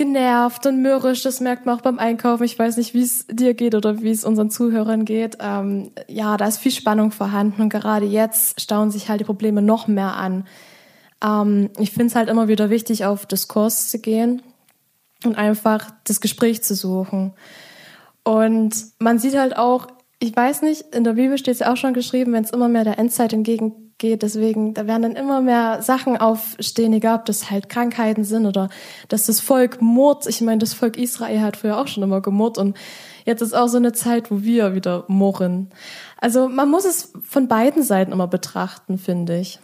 genervt 0.00 0.64
und 0.64 0.80
mürrisch. 0.80 1.22
Das 1.22 1.40
merkt 1.40 1.66
man 1.66 1.76
auch 1.76 1.82
beim 1.82 1.98
Einkaufen. 1.98 2.44
Ich 2.44 2.58
weiß 2.58 2.78
nicht, 2.78 2.94
wie 2.94 3.02
es 3.02 3.26
dir 3.26 3.52
geht 3.52 3.74
oder 3.74 4.00
wie 4.00 4.10
es 4.10 4.24
unseren 4.24 4.48
Zuhörern 4.48 5.04
geht. 5.04 5.36
Ähm, 5.40 5.90
ja, 6.08 6.38
da 6.38 6.46
ist 6.46 6.56
viel 6.56 6.72
Spannung 6.72 7.10
vorhanden 7.10 7.60
und 7.60 7.68
gerade 7.68 8.06
jetzt 8.06 8.58
stauen 8.58 8.90
sich 8.90 9.10
halt 9.10 9.20
die 9.20 9.24
Probleme 9.24 9.60
noch 9.60 9.88
mehr 9.88 10.16
an. 10.16 10.46
Ähm, 11.22 11.68
ich 11.78 11.90
finde 11.90 12.06
es 12.06 12.16
halt 12.16 12.30
immer 12.30 12.48
wieder 12.48 12.70
wichtig, 12.70 13.04
auf 13.04 13.26
Diskurs 13.26 13.90
zu 13.90 13.98
gehen 13.98 14.40
und 15.26 15.36
einfach 15.36 15.90
das 16.04 16.22
Gespräch 16.22 16.62
zu 16.62 16.74
suchen. 16.74 17.34
Und 18.24 18.74
man 19.00 19.18
sieht 19.18 19.36
halt 19.36 19.58
auch, 19.58 19.86
ich 20.18 20.34
weiß 20.34 20.62
nicht, 20.62 20.94
in 20.94 21.04
der 21.04 21.12
Bibel 21.12 21.36
steht 21.36 21.54
es 21.54 21.60
ja 21.60 21.70
auch 21.70 21.76
schon 21.76 21.92
geschrieben, 21.92 22.32
wenn 22.32 22.44
es 22.44 22.52
immer 22.52 22.70
mehr 22.70 22.84
der 22.84 22.98
Endzeit 22.98 23.34
entgegen 23.34 23.89
geht. 24.00 24.22
Deswegen, 24.22 24.74
da 24.74 24.88
werden 24.88 25.02
dann 25.02 25.16
immer 25.16 25.40
mehr 25.40 25.80
Sachen 25.82 26.16
aufstehen, 26.16 26.92
egal 26.92 27.20
ob 27.20 27.24
das 27.26 27.52
halt 27.52 27.68
Krankheiten 27.68 28.24
sind 28.24 28.46
oder 28.46 28.68
dass 29.06 29.26
das 29.26 29.38
Volk 29.38 29.80
murrt. 29.80 30.26
Ich 30.26 30.40
meine, 30.40 30.58
das 30.58 30.74
Volk 30.74 30.96
Israel 30.96 31.40
hat 31.40 31.56
früher 31.56 31.78
auch 31.78 31.86
schon 31.86 32.02
immer 32.02 32.20
gemurrt 32.20 32.58
und 32.58 32.76
jetzt 33.24 33.42
ist 33.42 33.54
auch 33.54 33.68
so 33.68 33.76
eine 33.76 33.92
Zeit, 33.92 34.32
wo 34.32 34.42
wir 34.42 34.74
wieder 34.74 35.04
murren. 35.06 35.70
Also 36.16 36.48
man 36.48 36.68
muss 36.68 36.84
es 36.84 37.12
von 37.22 37.46
beiden 37.46 37.84
Seiten 37.84 38.10
immer 38.10 38.26
betrachten, 38.26 38.98
finde 38.98 39.38
ich. 39.38 39.60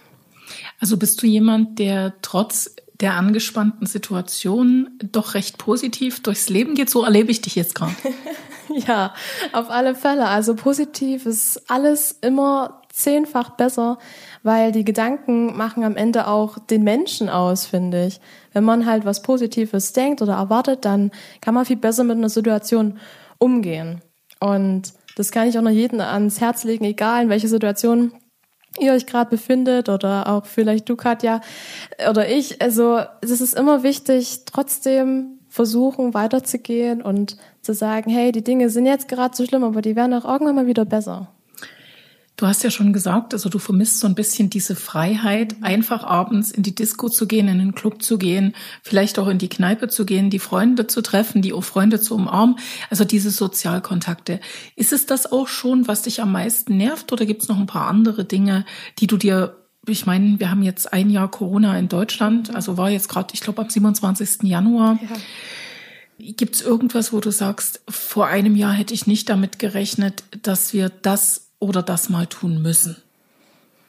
Also 0.78 0.96
bist 0.96 1.20
du 1.20 1.26
jemand, 1.26 1.80
der 1.80 2.14
trotz 2.22 2.76
der 3.00 3.14
angespannten 3.14 3.86
Situation 3.86 4.90
doch 5.02 5.34
recht 5.34 5.58
positiv 5.58 6.22
durchs 6.22 6.48
Leben 6.48 6.74
geht? 6.74 6.88
So 6.88 7.02
erlebe 7.02 7.30
ich 7.30 7.40
dich 7.40 7.56
jetzt 7.56 7.74
gerade. 7.74 7.94
ja, 8.86 9.12
auf 9.52 9.70
alle 9.70 9.94
Fälle. 9.94 10.28
Also 10.28 10.54
positiv 10.54 11.26
ist 11.26 11.68
alles 11.68 12.12
immer 12.22 12.82
zehnfach 12.96 13.50
besser, 13.50 13.98
weil 14.42 14.72
die 14.72 14.84
Gedanken 14.84 15.56
machen 15.56 15.84
am 15.84 15.96
Ende 15.96 16.26
auch 16.26 16.58
den 16.58 16.82
Menschen 16.82 17.28
aus, 17.28 17.66
finde 17.66 18.06
ich. 18.06 18.20
Wenn 18.52 18.64
man 18.64 18.86
halt 18.86 19.04
was 19.04 19.22
Positives 19.22 19.92
denkt 19.92 20.22
oder 20.22 20.34
erwartet, 20.34 20.84
dann 20.84 21.10
kann 21.40 21.54
man 21.54 21.66
viel 21.66 21.76
besser 21.76 22.04
mit 22.04 22.16
einer 22.16 22.30
Situation 22.30 22.98
umgehen. 23.38 24.00
Und 24.40 24.94
das 25.16 25.30
kann 25.30 25.46
ich 25.46 25.58
auch 25.58 25.62
noch 25.62 25.70
jedem 25.70 26.00
ans 26.00 26.40
Herz 26.40 26.64
legen, 26.64 26.84
egal 26.84 27.24
in 27.24 27.28
welcher 27.28 27.48
Situation 27.48 28.12
ihr 28.78 28.92
euch 28.92 29.06
gerade 29.06 29.30
befindet 29.30 29.88
oder 29.88 30.28
auch 30.28 30.46
vielleicht 30.46 30.88
du, 30.88 30.96
Katja, 30.96 31.40
oder 32.10 32.28
ich. 32.28 32.60
Also 32.62 33.00
es 33.20 33.40
ist 33.40 33.54
immer 33.54 33.82
wichtig, 33.82 34.44
trotzdem 34.46 35.38
versuchen 35.48 36.14
weiterzugehen 36.14 37.02
und 37.02 37.36
zu 37.62 37.72
sagen, 37.72 38.10
hey, 38.10 38.32
die 38.32 38.44
Dinge 38.44 38.68
sind 38.68 38.86
jetzt 38.86 39.08
gerade 39.08 39.36
so 39.36 39.44
schlimm, 39.44 39.64
aber 39.64 39.82
die 39.82 39.96
werden 39.96 40.14
auch 40.14 40.24
irgendwann 40.24 40.54
mal 40.54 40.66
wieder 40.66 40.84
besser. 40.84 41.28
Du 42.36 42.46
hast 42.46 42.62
ja 42.62 42.70
schon 42.70 42.92
gesagt, 42.92 43.32
also 43.32 43.48
du 43.48 43.58
vermisst 43.58 43.98
so 43.98 44.06
ein 44.06 44.14
bisschen 44.14 44.50
diese 44.50 44.76
Freiheit, 44.76 45.56
einfach 45.62 46.04
abends 46.04 46.50
in 46.50 46.62
die 46.62 46.74
Disco 46.74 47.08
zu 47.08 47.26
gehen, 47.26 47.48
in 47.48 47.58
den 47.58 47.74
Club 47.74 48.02
zu 48.02 48.18
gehen, 48.18 48.54
vielleicht 48.82 49.18
auch 49.18 49.28
in 49.28 49.38
die 49.38 49.48
Kneipe 49.48 49.88
zu 49.88 50.04
gehen, 50.04 50.28
die 50.28 50.38
Freunde 50.38 50.86
zu 50.86 51.00
treffen, 51.00 51.40
die 51.40 51.54
Freunde 51.62 51.98
zu 51.98 52.14
umarmen, 52.14 52.56
also 52.90 53.04
diese 53.04 53.30
Sozialkontakte. 53.30 54.40
Ist 54.74 54.92
es 54.92 55.06
das 55.06 55.32
auch 55.32 55.48
schon, 55.48 55.88
was 55.88 56.02
dich 56.02 56.20
am 56.20 56.30
meisten 56.30 56.76
nervt 56.76 57.10
oder 57.10 57.24
gibt 57.24 57.42
es 57.42 57.48
noch 57.48 57.58
ein 57.58 57.66
paar 57.66 57.88
andere 57.88 58.26
Dinge, 58.26 58.66
die 58.98 59.06
du 59.06 59.16
dir 59.16 59.56
ich 59.88 60.04
meine, 60.04 60.40
wir 60.40 60.50
haben 60.50 60.64
jetzt 60.64 60.92
ein 60.92 61.10
Jahr 61.10 61.30
Corona 61.30 61.78
in 61.78 61.88
Deutschland, 61.88 62.52
also 62.52 62.76
war 62.76 62.90
jetzt 62.90 63.08
gerade, 63.08 63.32
ich 63.34 63.40
glaube, 63.40 63.62
am 63.62 63.70
27. 63.70 64.42
Januar. 64.42 64.98
Ja. 65.00 65.16
Gibt 66.18 66.56
es 66.56 66.62
irgendwas, 66.62 67.12
wo 67.12 67.20
du 67.20 67.30
sagst, 67.30 67.82
vor 67.88 68.26
einem 68.26 68.56
Jahr 68.56 68.72
hätte 68.72 68.94
ich 68.94 69.06
nicht 69.06 69.28
damit 69.28 69.60
gerechnet, 69.60 70.24
dass 70.42 70.72
wir 70.72 70.88
das 70.88 71.45
oder 71.58 71.82
das 71.82 72.08
mal 72.08 72.26
tun 72.26 72.62
müssen? 72.62 72.96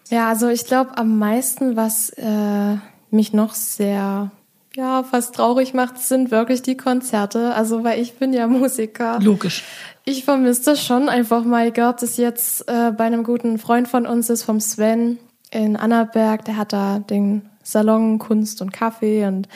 Ja, 0.10 0.30
also 0.30 0.48
ich 0.48 0.66
glaube 0.66 0.98
am 0.98 1.18
meisten, 1.18 1.76
was 1.76 2.10
äh, 2.12 2.78
mich 3.12 3.34
noch 3.34 3.54
sehr 3.54 4.32
ja 4.76 5.04
fast 5.04 5.36
traurig 5.36 5.74
macht, 5.74 5.98
sind 5.98 6.32
wirklich 6.32 6.62
die 6.62 6.78
Konzerte. 6.78 7.54
Also 7.56 7.84
weil 7.84 8.00
ich 8.00 8.14
bin 8.14 8.32
ja 8.32 8.48
Musiker. 8.48 9.20
Logisch. 9.20 9.64
Ich 10.06 10.24
vermisse 10.24 10.66
das 10.66 10.84
schon 10.84 11.10
einfach 11.10 11.44
mal. 11.44 11.68
Egal, 11.68 11.92
ob 11.92 11.98
das 11.98 12.16
jetzt 12.16 12.70
äh, 12.70 12.92
bei 12.92 13.04
einem 13.04 13.24
guten 13.24 13.58
Freund 13.58 13.88
von 13.90 14.06
uns 14.06 14.30
ist, 14.30 14.44
vom 14.44 14.62
Sven 14.62 15.18
in 15.52 15.76
Annaberg. 15.76 16.46
Der 16.46 16.56
hat 16.56 16.72
da 16.72 17.00
den 17.00 17.50
Salon 17.64 18.20
Kunst 18.20 18.62
und 18.62 18.72
Kaffee 18.72 19.26
und 19.26 19.50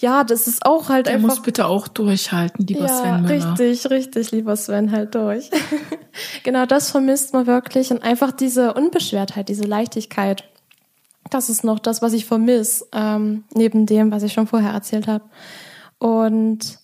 ja, 0.00 0.22
das 0.22 0.46
ist 0.46 0.64
auch 0.64 0.88
halt 0.88 1.06
Der 1.06 1.14
einfach. 1.14 1.28
muss 1.28 1.42
bitte 1.42 1.66
auch 1.66 1.88
durchhalten, 1.88 2.66
lieber 2.66 2.86
ja, 2.86 2.88
Sven 2.88 3.22
Müller. 3.22 3.50
Richtig, 3.50 3.90
richtig, 3.90 4.30
lieber 4.30 4.56
Sven, 4.56 4.92
halt 4.92 5.14
durch. 5.14 5.50
genau, 6.44 6.66
das 6.66 6.90
vermisst 6.92 7.32
man 7.32 7.46
wirklich 7.48 7.90
und 7.90 8.02
einfach 8.04 8.30
diese 8.30 8.74
Unbeschwertheit, 8.74 9.48
diese 9.48 9.64
Leichtigkeit. 9.64 10.44
Das 11.30 11.48
ist 11.48 11.64
noch 11.64 11.80
das, 11.80 12.00
was 12.00 12.12
ich 12.12 12.26
vermisse, 12.26 12.86
ähm, 12.92 13.44
neben 13.54 13.86
dem, 13.86 14.12
was 14.12 14.22
ich 14.22 14.32
schon 14.32 14.46
vorher 14.46 14.70
erzählt 14.72 15.08
habe. 15.08 15.24
Und 15.98 16.78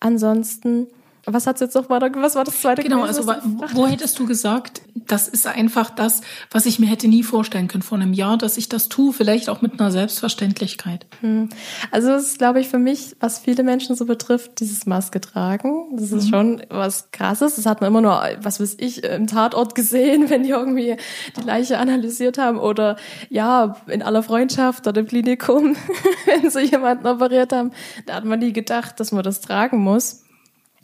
ansonsten 0.00 0.86
was 1.32 1.46
hat's 1.46 1.60
jetzt 1.60 1.74
noch 1.74 1.90
weiter, 1.90 2.10
was 2.16 2.34
war 2.34 2.44
das 2.44 2.60
zweite? 2.60 2.82
Genau, 2.82 3.02
also 3.02 3.26
wo 3.26 3.86
hättest 3.86 4.18
du 4.18 4.26
gesagt, 4.26 4.82
das 5.06 5.28
ist 5.28 5.46
einfach 5.46 5.90
das, 5.90 6.20
was 6.50 6.66
ich 6.66 6.78
mir 6.78 6.86
hätte 6.86 7.08
nie 7.08 7.22
vorstellen 7.22 7.68
können 7.68 7.82
vor 7.82 7.98
einem 7.98 8.12
Jahr, 8.12 8.36
dass 8.38 8.56
ich 8.56 8.68
das 8.68 8.88
tue, 8.88 9.12
vielleicht 9.12 9.48
auch 9.48 9.62
mit 9.62 9.78
einer 9.78 9.90
Selbstverständlichkeit. 9.90 11.06
Hm. 11.20 11.48
Also 11.90 12.10
es 12.10 12.28
ist, 12.28 12.38
glaube 12.38 12.60
ich, 12.60 12.68
für 12.68 12.78
mich, 12.78 13.16
was 13.20 13.38
viele 13.38 13.62
Menschen 13.62 13.96
so 13.96 14.04
betrifft, 14.04 14.60
dieses 14.60 14.86
Maske 14.86 15.20
tragen. 15.20 15.96
Das 15.96 16.12
ist 16.12 16.26
mhm. 16.26 16.30
schon 16.30 16.62
was 16.68 17.10
Krasses. 17.10 17.56
Das 17.56 17.66
hat 17.66 17.80
man 17.80 17.88
immer 17.88 18.00
nur, 18.00 18.22
was 18.42 18.60
weiß 18.60 18.76
ich, 18.78 19.04
im 19.04 19.26
Tatort 19.26 19.74
gesehen, 19.74 20.30
wenn 20.30 20.42
die 20.42 20.50
irgendwie 20.50 20.96
die 21.36 21.44
Leiche 21.44 21.78
analysiert 21.78 22.38
haben 22.38 22.58
oder 22.58 22.96
ja, 23.30 23.76
in 23.86 24.02
aller 24.02 24.22
Freundschaft 24.22 24.86
oder 24.86 25.00
im 25.00 25.06
Klinikum, 25.06 25.76
wenn 26.26 26.50
sie 26.50 26.62
jemanden 26.62 27.06
operiert 27.06 27.52
haben. 27.52 27.72
Da 28.06 28.14
hat 28.14 28.24
man 28.24 28.38
nie 28.38 28.52
gedacht, 28.52 29.00
dass 29.00 29.12
man 29.12 29.22
das 29.22 29.40
tragen 29.40 29.78
muss. 29.78 30.22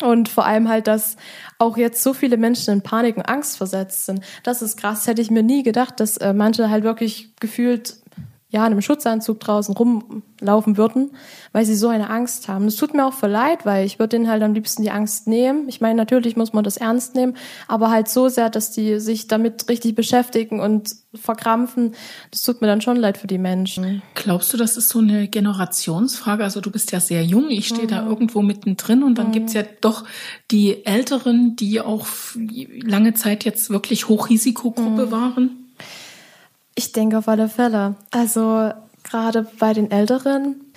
Und 0.05 0.29
vor 0.29 0.45
allem 0.45 0.69
halt, 0.69 0.87
dass 0.87 1.17
auch 1.59 1.79
jetzt 1.79 2.03
so 2.03 2.13
viele 2.13 2.37
Menschen 2.37 2.75
in 2.75 2.83
Panik 2.83 3.17
und 3.17 3.23
Angst 3.23 3.57
versetzt 3.57 4.05
sind. 4.05 4.21
Das 4.43 4.61
ist 4.61 4.77
krass. 4.77 5.07
Hätte 5.07 5.23
ich 5.23 5.31
mir 5.31 5.43
nie 5.43 5.63
gedacht, 5.63 5.99
dass 5.99 6.19
äh, 6.19 6.35
manche 6.35 6.69
halt 6.69 6.85
wirklich 6.85 7.35
gefühlt 7.41 7.97
ja, 8.55 8.65
in 8.65 8.71
einem 8.71 8.83
Schutzanzug 8.83 9.41
draußen 9.41 9.75
rumlaufen 9.75 10.77
würden, 10.77 11.11
weil 11.51 11.67
sie 11.67 11.75
so 11.75 11.89
eine 11.89 12.09
Angst 12.09 12.47
haben. 12.47 12.67
Es 12.67 12.77
tut 12.77 12.95
mir 12.95 13.05
auch 13.05 13.13
voll 13.13 13.31
leid, 13.31 13.67
weil 13.67 13.85
ich 13.85 13.99
würde 13.99 14.11
denen 14.11 14.29
halt 14.29 14.45
am 14.45 14.55
liebsten 14.55 14.85
die 14.85 14.93
Angst 14.93 15.27
nehmen. 15.27 15.69
Ich 15.69 15.81
meine, 15.81 15.97
natürlich 15.97 16.37
muss 16.37 16.53
man 16.53 16.63
das 16.63 16.77
ernst 16.77 17.17
nehmen, 17.17 17.37
aber 17.67 17.91
halt 17.91 18.07
so 18.07 18.29
sehr, 18.29 18.51
dass 18.51 18.71
die 18.71 19.01
sich 19.01 19.27
damit 19.27 19.69
richtig 19.69 19.97
beschäftigen 19.97 20.61
und 20.61 20.95
verkrampfen. 21.15 21.97
Das 22.31 22.45
tut 22.45 22.61
mir 22.61 22.69
dann 22.69 22.81
schon 22.81 22.97
leid 22.97 23.19
für 23.19 23.27
die 23.27 23.39
Menschen. 23.39 24.03
Glaubst 24.15 24.53
du, 24.53 24.57
das 24.57 24.77
ist 24.77 24.89
so 24.89 25.01
eine 25.01 25.27
Generationsfrage? 25.27 26.45
Also 26.45 26.61
du 26.61 26.71
bist 26.71 26.93
ja 26.93 27.01
sehr 27.01 27.25
jung, 27.25 27.51
ich 27.51 27.67
stehe 27.67 27.85
mhm. 27.85 27.89
da 27.89 28.07
irgendwo 28.07 28.41
mittendrin 28.41 29.03
und 29.03 29.19
dann 29.19 29.29
mhm. 29.29 29.33
gibt's 29.33 29.55
ja 29.55 29.65
doch 29.81 30.05
die 30.53 30.87
Älteren, 30.87 31.57
die 31.57 31.81
auch 31.81 32.07
lange 32.37 33.15
Zeit 33.15 33.45
jetzt 33.45 33.71
wirklich 33.71 34.09
Hochrisikogruppe 34.09 35.07
mhm. 35.07 35.11
waren. 35.11 35.64
Ich 36.75 36.93
denke 36.93 37.19
auf 37.19 37.29
alle 37.29 37.49
Fälle. 37.49 37.97
Also 38.11 38.71
gerade 39.05 39.47
bei 39.59 39.73
den 39.73 39.91
Älteren, 39.91 40.73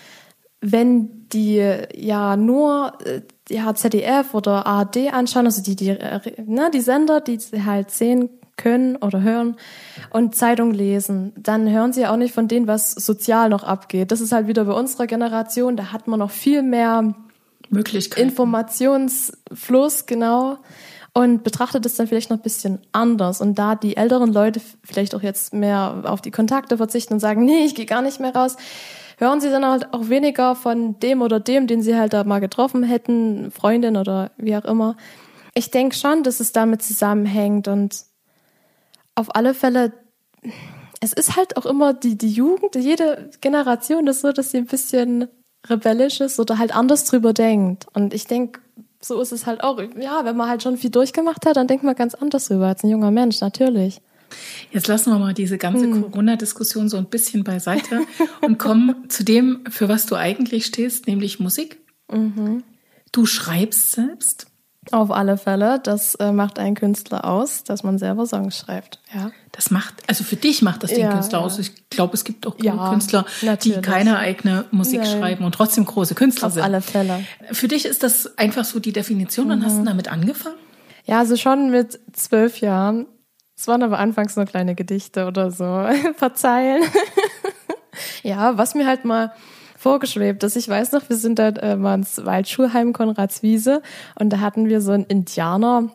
wenn 0.61 1.27
die 1.29 1.63
ja 1.95 2.37
nur 2.37 2.93
äh, 3.03 3.21
ja, 3.49 3.73
ZDF 3.73 4.33
oder 4.33 4.65
ARD 4.65 5.13
anschauen, 5.13 5.45
also 5.45 5.61
die, 5.61 5.75
die, 5.75 5.97
ne, 6.45 6.69
die 6.73 6.81
Sender, 6.81 7.21
die 7.21 7.37
sie 7.37 7.63
halt 7.63 7.91
sehen 7.91 8.29
können 8.57 8.95
oder 8.97 9.21
hören 9.21 9.55
und 10.09 10.35
Zeitung 10.35 10.71
lesen, 10.71 11.31
dann 11.37 11.69
hören 11.69 11.93
sie 11.93 12.07
auch 12.07 12.17
nicht 12.17 12.33
von 12.33 12.47
denen, 12.47 12.67
was 12.67 12.91
sozial 12.91 13.49
noch 13.49 13.63
abgeht. 13.63 14.11
Das 14.11 14.19
ist 14.19 14.31
halt 14.31 14.47
wieder 14.47 14.65
bei 14.65 14.73
unserer 14.73 15.07
Generation, 15.07 15.77
da 15.77 15.91
hat 15.91 16.07
man 16.07 16.19
noch 16.19 16.31
viel 16.31 16.63
mehr 16.63 17.13
Möglichkeiten. 17.69 18.29
Informationsfluss, 18.29 20.05
genau 20.07 20.57
und 21.17 21.43
betrachtet 21.43 21.83
es 21.87 21.95
dann 21.95 22.05
vielleicht 22.05 22.29
noch 22.29 22.37
ein 22.37 22.43
bisschen 22.43 22.77
anders. 22.91 23.41
Und 23.41 23.57
da 23.57 23.73
die 23.73 23.97
älteren 23.97 24.31
Leute 24.31 24.61
vielleicht 24.83 25.15
auch 25.15 25.23
jetzt 25.23 25.51
mehr 25.51 26.03
auf 26.03 26.21
die 26.21 26.29
Kontakte 26.29 26.77
verzichten 26.77 27.15
und 27.15 27.19
sagen, 27.19 27.43
nee, 27.45 27.65
ich 27.65 27.73
gehe 27.73 27.87
gar 27.87 28.03
nicht 28.03 28.19
mehr 28.19 28.35
raus, 28.35 28.55
hören 29.17 29.41
sie 29.41 29.49
dann 29.49 29.65
halt 29.65 29.95
auch 29.95 30.09
weniger 30.09 30.53
von 30.53 30.99
dem 30.99 31.23
oder 31.23 31.39
dem, 31.39 31.65
den 31.65 31.81
sie 31.81 31.95
halt 31.95 32.13
da 32.13 32.23
mal 32.23 32.37
getroffen 32.37 32.83
hätten, 32.83 33.49
Freundin 33.49 33.97
oder 33.97 34.29
wie 34.37 34.55
auch 34.55 34.65
immer. 34.65 34.95
Ich 35.55 35.71
denke 35.71 35.95
schon, 35.95 36.21
dass 36.21 36.39
es 36.39 36.51
damit 36.51 36.83
zusammenhängt 36.83 37.67
und 37.67 38.03
auf 39.15 39.35
alle 39.35 39.55
Fälle, 39.55 39.93
es 41.01 41.13
ist 41.13 41.35
halt 41.35 41.57
auch 41.57 41.65
immer 41.65 41.95
die, 41.95 42.15
die 42.15 42.29
Jugend, 42.29 42.75
jede 42.75 43.31
Generation 43.41 44.05
ist 44.05 44.21
so, 44.21 44.31
dass 44.31 44.51
sie 44.51 44.57
ein 44.57 44.67
bisschen 44.67 45.29
rebellisch 45.67 46.21
ist 46.21 46.39
oder 46.39 46.59
halt 46.59 46.75
anders 46.75 47.05
drüber 47.05 47.33
denkt. 47.33 47.87
Und 47.95 48.13
ich 48.13 48.27
denke, 48.27 48.59
so 49.01 49.21
ist 49.21 49.31
es 49.31 49.45
halt 49.45 49.61
auch. 49.63 49.79
Ja, 49.99 50.25
wenn 50.25 50.37
man 50.37 50.49
halt 50.49 50.63
schon 50.63 50.77
viel 50.77 50.89
durchgemacht 50.89 51.45
hat, 51.45 51.57
dann 51.57 51.67
denkt 51.67 51.83
man 51.83 51.95
ganz 51.95 52.15
anders 52.15 52.47
drüber 52.47 52.67
als 52.67 52.83
ein 52.83 52.89
junger 52.89 53.11
Mensch, 53.11 53.39
natürlich. 53.41 54.01
Jetzt 54.71 54.87
lassen 54.87 55.11
wir 55.11 55.19
mal 55.19 55.33
diese 55.33 55.57
ganze 55.57 55.85
hm. 55.85 56.01
Corona-Diskussion 56.01 56.89
so 56.89 56.97
ein 56.97 57.05
bisschen 57.05 57.43
beiseite 57.43 58.01
und 58.41 58.59
kommen 58.59 59.09
zu 59.09 59.23
dem, 59.23 59.63
für 59.69 59.87
was 59.87 60.05
du 60.05 60.15
eigentlich 60.15 60.65
stehst, 60.65 61.07
nämlich 61.07 61.39
Musik. 61.39 61.79
Mhm. 62.11 62.63
Du 63.11 63.25
schreibst 63.25 63.91
selbst. 63.91 64.47
Auf 64.91 65.11
alle 65.11 65.37
Fälle. 65.37 65.79
Das 65.81 66.15
äh, 66.15 66.31
macht 66.31 66.59
einen 66.59 66.75
Künstler 66.75 67.25
aus, 67.25 67.63
dass 67.63 67.83
man 67.83 67.97
selber 67.97 68.25
Songs 68.25 68.57
schreibt. 68.57 68.99
Ja. 69.13 69.31
Das 69.51 69.71
macht, 69.71 69.95
also 70.07 70.23
für 70.23 70.35
dich 70.35 70.61
macht 70.61 70.83
das 70.83 70.91
den 70.91 71.01
ja, 71.01 71.11
Künstler 71.11 71.39
ja. 71.39 71.45
aus. 71.45 71.59
Ich 71.59 71.89
glaube, 71.89 72.13
es 72.13 72.23
gibt 72.23 72.45
auch 72.45 72.55
ja, 72.61 72.89
Künstler, 72.89 73.25
natürlich. 73.41 73.77
die 73.77 73.81
keine 73.81 74.17
eigene 74.17 74.65
Musik 74.71 75.01
Nein. 75.01 75.19
schreiben 75.19 75.45
und 75.45 75.53
trotzdem 75.53 75.85
große 75.85 76.15
Künstler 76.15 76.47
Auf 76.47 76.53
sind. 76.53 76.61
Auf 76.61 76.67
alle 76.67 76.81
Fälle. 76.81 77.23
Für 77.51 77.67
dich 77.67 77.85
ist 77.85 78.03
das 78.03 78.37
einfach 78.37 78.65
so 78.65 78.79
die 78.79 78.93
Definition. 78.93 79.49
Wann 79.49 79.59
mhm. 79.59 79.65
hast 79.65 79.79
du 79.79 79.83
damit 79.83 80.11
angefangen? 80.11 80.55
Ja, 81.05 81.19
also 81.19 81.37
schon 81.37 81.71
mit 81.71 81.99
zwölf 82.13 82.59
Jahren. 82.59 83.07
Es 83.57 83.67
waren 83.67 83.81
aber 83.81 83.97
anfangs 83.97 84.35
nur 84.35 84.45
kleine 84.45 84.75
Gedichte 84.75 85.25
oder 85.25 85.51
so. 85.51 85.63
Verzeihen. 86.17 86.83
ja, 88.23 88.57
was 88.57 88.75
mir 88.75 88.85
halt 88.85 89.05
mal 89.05 89.31
vorgeschwebt 89.77 90.43
ist. 90.43 90.55
Ich 90.55 90.67
weiß 90.67 90.91
noch, 90.91 91.07
wir 91.07 91.15
sind 91.15 91.39
da 91.39 91.49
äh, 91.49 91.75
mal 91.75 91.95
ins 91.95 92.25
Waldschulheim 92.25 92.93
Konradswiese 92.93 93.81
und 94.19 94.33
da 94.33 94.39
hatten 94.39 94.67
wir 94.67 94.81
so 94.81 94.91
einen 94.91 95.05
Indianer 95.05 95.89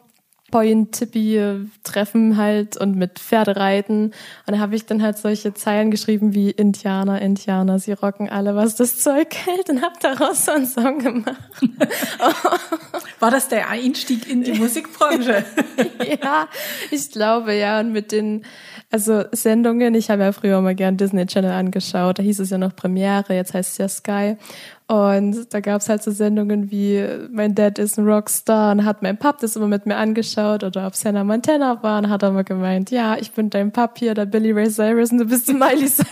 Boyen-Tippi-Treffen 0.52 2.37
halt 2.37 2.76
und 2.76 2.94
mit 2.94 3.18
Pferdereiten. 3.18 4.12
Und 4.47 4.54
da 4.54 4.59
habe 4.61 4.76
ich 4.76 4.87
dann 4.87 5.02
halt 5.02 5.18
solche 5.18 5.52
Zeilen 5.54 5.90
geschrieben 5.90 6.35
wie 6.35 6.50
Indianer, 6.50 7.21
Indianer, 7.21 7.80
sie 7.80 7.92
rocken 7.92 8.28
alle, 8.28 8.54
was 8.54 8.76
das 8.76 9.00
Zeug 9.00 9.35
hält 9.35 9.68
und 9.68 9.82
habe 9.82 9.97
daraus 10.00 10.44
so 10.44 10.52
einen 10.52 10.66
Song 10.66 11.00
gemacht. 11.00 11.42
War 13.18 13.32
das 13.32 13.49
der 13.49 13.68
Einstieg 13.68 14.30
in 14.30 14.44
die 14.44 14.52
Musikbranche? 14.52 15.44
ja, 16.23 16.47
ich 16.92 17.11
glaube 17.11 17.54
ja. 17.54 17.80
Und 17.80 17.92
mit 17.92 18.12
den 18.12 18.44
also 18.92 19.25
Sendungen, 19.32 19.94
ich 19.94 20.11
habe 20.11 20.23
ja 20.23 20.32
früher 20.32 20.61
mal 20.61 20.75
gern 20.75 20.99
Disney 20.99 21.25
Channel 21.25 21.52
angeschaut, 21.52 22.18
da 22.18 22.23
hieß 22.23 22.40
es 22.40 22.50
ja 22.50 22.59
noch 22.59 22.76
Premiere, 22.76 23.35
jetzt 23.35 23.54
heißt 23.54 23.73
es 23.73 23.78
ja 23.78 23.88
Sky. 23.88 24.37
Und 24.92 25.54
da 25.54 25.61
gab 25.61 25.80
es 25.80 25.88
halt 25.88 26.02
so 26.02 26.11
Sendungen 26.11 26.70
wie 26.70 27.02
Mein 27.30 27.54
Dad 27.54 27.78
ist 27.78 27.99
ein 27.99 28.06
Rockstar 28.06 28.72
und 28.72 28.84
hat 28.84 29.00
mein 29.00 29.16
Pap 29.16 29.38
das 29.38 29.56
immer 29.56 29.66
mit 29.66 29.87
mir 29.87 29.96
angeschaut 29.96 30.64
oder 30.64 30.87
ob 30.87 30.92
Hannah 31.02 31.25
Montana 31.25 31.82
war 31.82 31.99
und 32.02 32.11
hat 32.11 32.22
immer 32.22 32.44
gemeint, 32.44 32.90
ja, 32.90 33.16
ich 33.16 33.32
bin 33.32 33.49
dein 33.49 33.72
Pap 33.72 33.96
hier, 33.96 34.12
der 34.12 34.26
Billy 34.26 34.52
Ray 34.52 34.68
Cyrus 34.68 35.11
und 35.11 35.16
du 35.16 35.25
bist 35.25 35.50
Miley 35.50 35.88
Cyrus. 35.88 36.06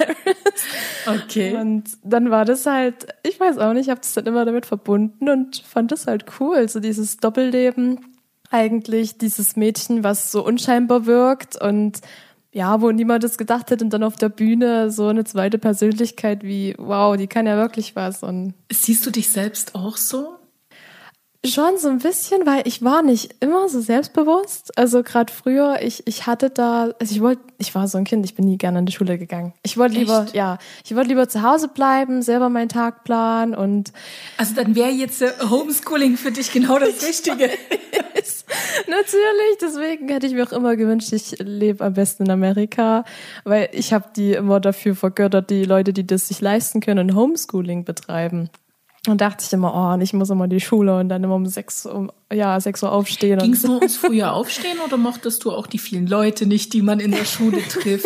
Okay. 1.07 1.57
Und 1.57 1.91
dann 2.05 2.31
war 2.31 2.47
das 2.47 2.65
halt, 2.65 3.07
ich 3.23 3.39
weiß 3.39 3.59
auch 3.59 3.75
nicht, 3.75 3.83
ich 3.85 3.91
habe 3.91 4.01
das 4.01 4.15
dann 4.15 4.25
immer 4.25 4.47
damit 4.47 4.65
verbunden 4.65 5.29
und 5.29 5.59
fand 5.59 5.93
das 5.93 6.07
halt 6.07 6.25
cool, 6.41 6.67
so 6.67 6.81
dieses 6.81 7.19
Doppelleben. 7.19 8.01
Eigentlich 8.51 9.19
dieses 9.19 9.57
Mädchen, 9.57 10.05
was 10.05 10.33
so 10.33 10.43
unscheinbar 10.43 11.05
wirkt 11.05 11.61
und 11.61 12.01
ja, 12.53 12.81
wo 12.81 12.91
niemand 12.91 13.23
es 13.25 13.39
gedacht 13.39 13.71
hätte 13.71 13.85
und 13.85 13.91
dann 13.93 14.03
auf 14.03 14.17
der 14.17 14.29
Bühne 14.29 14.91
so 14.91 15.09
eine 15.09 15.25
zweite 15.25 15.59
Persönlichkeit 15.59 16.43
wie, 16.43 16.75
wow, 16.79 17.17
die 17.17 17.29
kann 17.29 17.47
ja 17.47 17.57
wirklich 17.57 17.95
was. 17.95 18.23
Und 18.23 18.55
Siehst 18.71 19.07
du 19.07 19.11
dich 19.11 19.29
selbst 19.31 19.75
auch 19.75 19.97
so? 19.97 20.40
Schon 21.43 21.79
so 21.79 21.89
ein 21.89 22.01
bisschen, 22.01 22.45
weil 22.45 22.69
ich 22.69 22.85
war 22.85 23.03
nicht 23.03 23.37
immer 23.41 23.67
so 23.71 23.81
selbstbewusst. 23.81 24.77
Also 24.77 25.03
gerade 25.03 25.33
früher, 25.33 25.81
ich, 25.81 26.07
ich 26.07 26.27
hatte 26.27 26.51
da, 26.51 26.91
also 26.99 27.15
ich 27.15 27.23
wollte, 27.23 27.41
ich 27.57 27.75
war 27.75 27.89
so 27.89 27.97
ein 27.97 28.05
Kind, 28.05 28.27
ich 28.27 28.35
bin 28.35 28.45
nie 28.45 28.59
gerne 28.59 28.81
in 28.81 28.85
die 28.85 28.93
Schule 28.93 29.17
gegangen. 29.17 29.55
Ich 29.63 29.79
wollte 29.79 29.95
lieber, 29.95 30.27
ja, 30.35 30.59
ich 30.85 30.95
wollte 30.95 31.09
lieber 31.09 31.31
zu 31.31 31.43
Hause 31.43 31.69
bleiben, 31.69 32.21
selber 32.21 32.51
meinen 32.51 32.69
Tag 32.69 33.05
planen 33.05 33.55
und 33.55 33.91
Also 34.37 34.55
dann 34.55 34.75
wäre 34.75 34.91
jetzt 34.91 35.23
äh, 35.23 35.33
Homeschooling 35.49 36.19
für 36.19 36.31
dich 36.31 36.53
genau 36.53 36.79
das 36.79 37.03
Richtige. 37.07 37.49
Natürlich, 38.87 39.59
deswegen 39.63 40.09
hätte 40.11 40.27
ich 40.27 40.35
mir 40.35 40.47
auch 40.47 40.53
immer 40.53 40.77
gewünscht, 40.77 41.11
ich 41.13 41.39
lebe 41.39 41.85
am 41.85 41.95
besten 41.95 42.25
in 42.25 42.31
Amerika, 42.31 43.05
weil 43.45 43.71
ich 43.73 43.95
habe 43.95 44.11
die 44.15 44.33
immer 44.33 44.61
dafür 44.61 44.95
vergöttert, 44.95 45.49
die 45.49 45.65
Leute, 45.65 45.95
die 45.95 46.07
das 46.07 46.29
sich 46.29 46.43
leisten 46.43 46.81
können, 46.81 47.15
Homeschooling 47.15 47.85
betreiben. 47.85 48.51
Und 49.09 49.23
dachte 49.23 49.43
ich 49.47 49.53
immer, 49.55 49.75
oh, 49.75 49.95
und 49.95 50.03
ich 50.03 50.13
muss 50.13 50.29
immer 50.29 50.45
in 50.45 50.51
die 50.51 50.61
Schule 50.61 50.99
und 50.99 51.09
dann 51.09 51.25
immer 51.25 51.35
um 51.35 51.47
sechs, 51.47 51.87
um, 51.87 52.13
ja, 52.31 52.61
sechs 52.61 52.83
Uhr 52.83 52.93
aufstehen. 52.93 53.39
Ging 53.39 53.55
es 53.55 53.63
nur 53.67 53.77
ums 53.77 53.97
frühe 53.97 54.31
Aufstehen 54.31 54.79
oder 54.85 54.99
mochtest 54.99 55.43
du 55.43 55.53
auch 55.53 55.67
die 55.67 55.79
vielen 55.79 56.07
Leute 56.07 56.45
nicht, 56.45 56.75
die 56.75 56.83
man 56.83 57.01
in 57.01 57.11
der 57.11 57.25
Schule 57.25 57.63
trifft? 57.67 58.05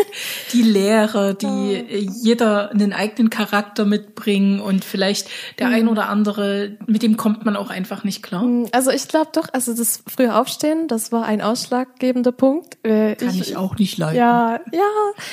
Die 0.52 0.62
Lehrer, 0.62 1.34
die 1.34 1.46
äh, 1.46 2.08
jeder 2.22 2.70
einen 2.70 2.92
eigenen 2.92 3.28
Charakter 3.28 3.84
mitbringen 3.84 4.60
und 4.60 4.84
vielleicht 4.84 5.28
der 5.58 5.66
ein 5.66 5.88
oder 5.88 6.08
andere, 6.08 6.76
mit 6.86 7.02
dem 7.02 7.16
kommt 7.16 7.44
man 7.44 7.56
auch 7.56 7.70
einfach 7.70 8.04
nicht 8.04 8.22
klar? 8.22 8.46
Also 8.70 8.92
ich 8.92 9.08
glaube 9.08 9.30
doch, 9.32 9.48
also 9.52 9.74
das 9.74 10.04
frühe 10.06 10.32
Aufstehen, 10.36 10.86
das 10.86 11.10
war 11.10 11.24
ein 11.24 11.42
ausschlaggebender 11.42 12.30
Punkt. 12.30 12.78
Äh, 12.84 13.16
Kann 13.16 13.34
ich, 13.34 13.56
auch 13.56 13.76
nicht 13.78 13.98
leiden. 13.98 14.16
Ja, 14.16 14.60
ja, 14.70 14.80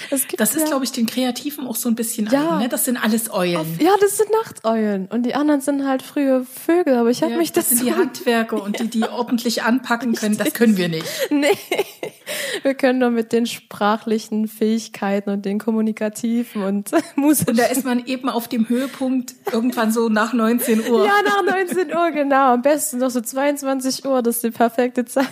es 0.09 0.27
gibt 0.27 0.41
Das 0.41 0.55
ist, 0.55 0.63
ja, 0.63 0.67
glaube 0.69 0.85
ich, 0.85 0.91
den 0.91 1.05
Kreativen 1.05 1.67
auch 1.67 1.75
so 1.75 1.87
ein 1.87 1.93
bisschen 1.93 2.27
Ja. 2.31 2.53
eigen. 2.53 2.57
Ne? 2.63 2.69
Das 2.69 2.85
sind 2.85 2.97
alles 2.97 3.31
Eulen. 3.31 3.77
ja, 3.79 3.91
das 4.01 4.17
sind 4.17 4.31
Nachteulen 4.31 5.05
und 5.05 5.23
die 5.23 5.35
anderen 5.35 5.50
sind 5.59 5.85
halt 5.85 6.01
frühe 6.03 6.45
Vögel, 6.45 6.95
aber 6.95 7.09
ich 7.09 7.21
habe 7.23 7.33
Ja, 7.33 7.37
mich 7.37 7.51
das 7.51 7.69
sind 7.69 7.81
die 7.81 7.87
dazu- 7.89 7.99
Handwerker 7.99 8.63
und 8.63 8.79
die, 8.79 8.87
die 8.87 9.03
ordentlich 9.03 9.63
anpacken 9.63 10.13
können. 10.15 10.37
Das 10.37 10.53
können 10.53 10.77
wir 10.77 10.87
nicht. 10.87 11.05
Nee, 11.29 11.57
wir 12.63 12.75
können 12.75 12.99
nur 12.99 13.09
mit 13.09 13.33
den 13.33 13.45
sprachlichen 13.45 14.47
Fähigkeiten 14.47 15.29
und 15.31 15.43
den 15.43 15.59
kommunikativen 15.59 16.63
und 16.63 16.91
musischen. 17.15 17.49
Und 17.49 17.59
da 17.59 17.65
ist 17.65 17.83
man 17.83 18.05
eben 18.05 18.29
auf 18.29 18.47
dem 18.47 18.69
Höhepunkt 18.69 19.33
irgendwann 19.51 19.91
so 19.91 20.07
nach 20.07 20.31
19 20.31 20.89
Uhr. 20.89 21.05
ja, 21.05 21.13
nach 21.25 21.43
19 21.43 21.93
Uhr, 21.93 22.11
genau. 22.11 22.53
Am 22.53 22.61
besten 22.61 22.99
noch 22.99 23.09
so 23.09 23.19
22 23.19 24.05
Uhr, 24.05 24.21
das 24.21 24.35
ist 24.37 24.43
die 24.45 24.51
perfekte 24.51 25.03
Zeit. 25.05 25.27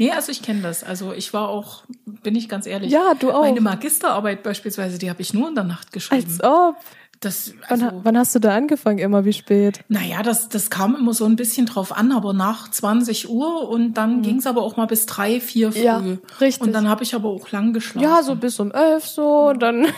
Nee, 0.00 0.12
also 0.12 0.30
ich 0.30 0.42
kenne 0.42 0.62
das. 0.62 0.84
Also 0.84 1.12
ich 1.12 1.32
war 1.32 1.48
auch, 1.48 1.82
bin 2.04 2.36
ich 2.36 2.48
ganz 2.48 2.66
ehrlich. 2.66 2.92
Ja, 2.92 3.14
du 3.18 3.32
auch. 3.32 3.40
Meine 3.40 3.60
Magisterarbeit 3.60 4.42
beispielsweise, 4.44 4.96
die 4.98 5.10
habe 5.10 5.20
ich 5.22 5.34
nur 5.34 5.48
in 5.48 5.54
der 5.56 5.64
Nacht 5.64 5.92
geschrieben. 5.92 6.24
Als 6.24 6.42
ob. 6.44 6.76
Das, 7.20 7.52
Wann, 7.68 7.82
also, 7.82 8.00
wann 8.04 8.16
hast 8.16 8.34
du 8.34 8.38
da 8.38 8.54
angefangen? 8.54 8.98
Immer 8.98 9.24
wie 9.24 9.32
spät? 9.32 9.80
naja, 9.88 10.22
das, 10.22 10.48
das 10.48 10.70
kam 10.70 10.94
immer 10.94 11.12
so 11.14 11.24
ein 11.24 11.34
bisschen 11.34 11.66
drauf 11.66 11.96
an, 11.96 12.12
aber 12.12 12.32
nach 12.32 12.70
20 12.70 13.28
Uhr 13.28 13.68
und 13.68 13.94
dann 13.94 14.22
ging's 14.22 14.46
aber 14.46 14.62
auch 14.62 14.76
mal 14.76 14.86
bis 14.86 15.06
drei, 15.06 15.40
vier 15.40 15.72
früh. 15.72 15.80
Mhm. 15.80 15.84
Ja, 15.84 16.02
richtig. 16.40 16.62
Und 16.62 16.72
dann 16.72 16.88
habe 16.88 17.02
ich 17.02 17.14
aber 17.16 17.28
auch 17.28 17.50
lang 17.50 17.72
geschlafen. 17.72 18.04
Ja, 18.04 18.22
so 18.22 18.36
bis 18.36 18.60
um 18.60 18.70
elf 18.70 19.04
so 19.04 19.48
und 19.48 19.60
dann. 19.60 19.86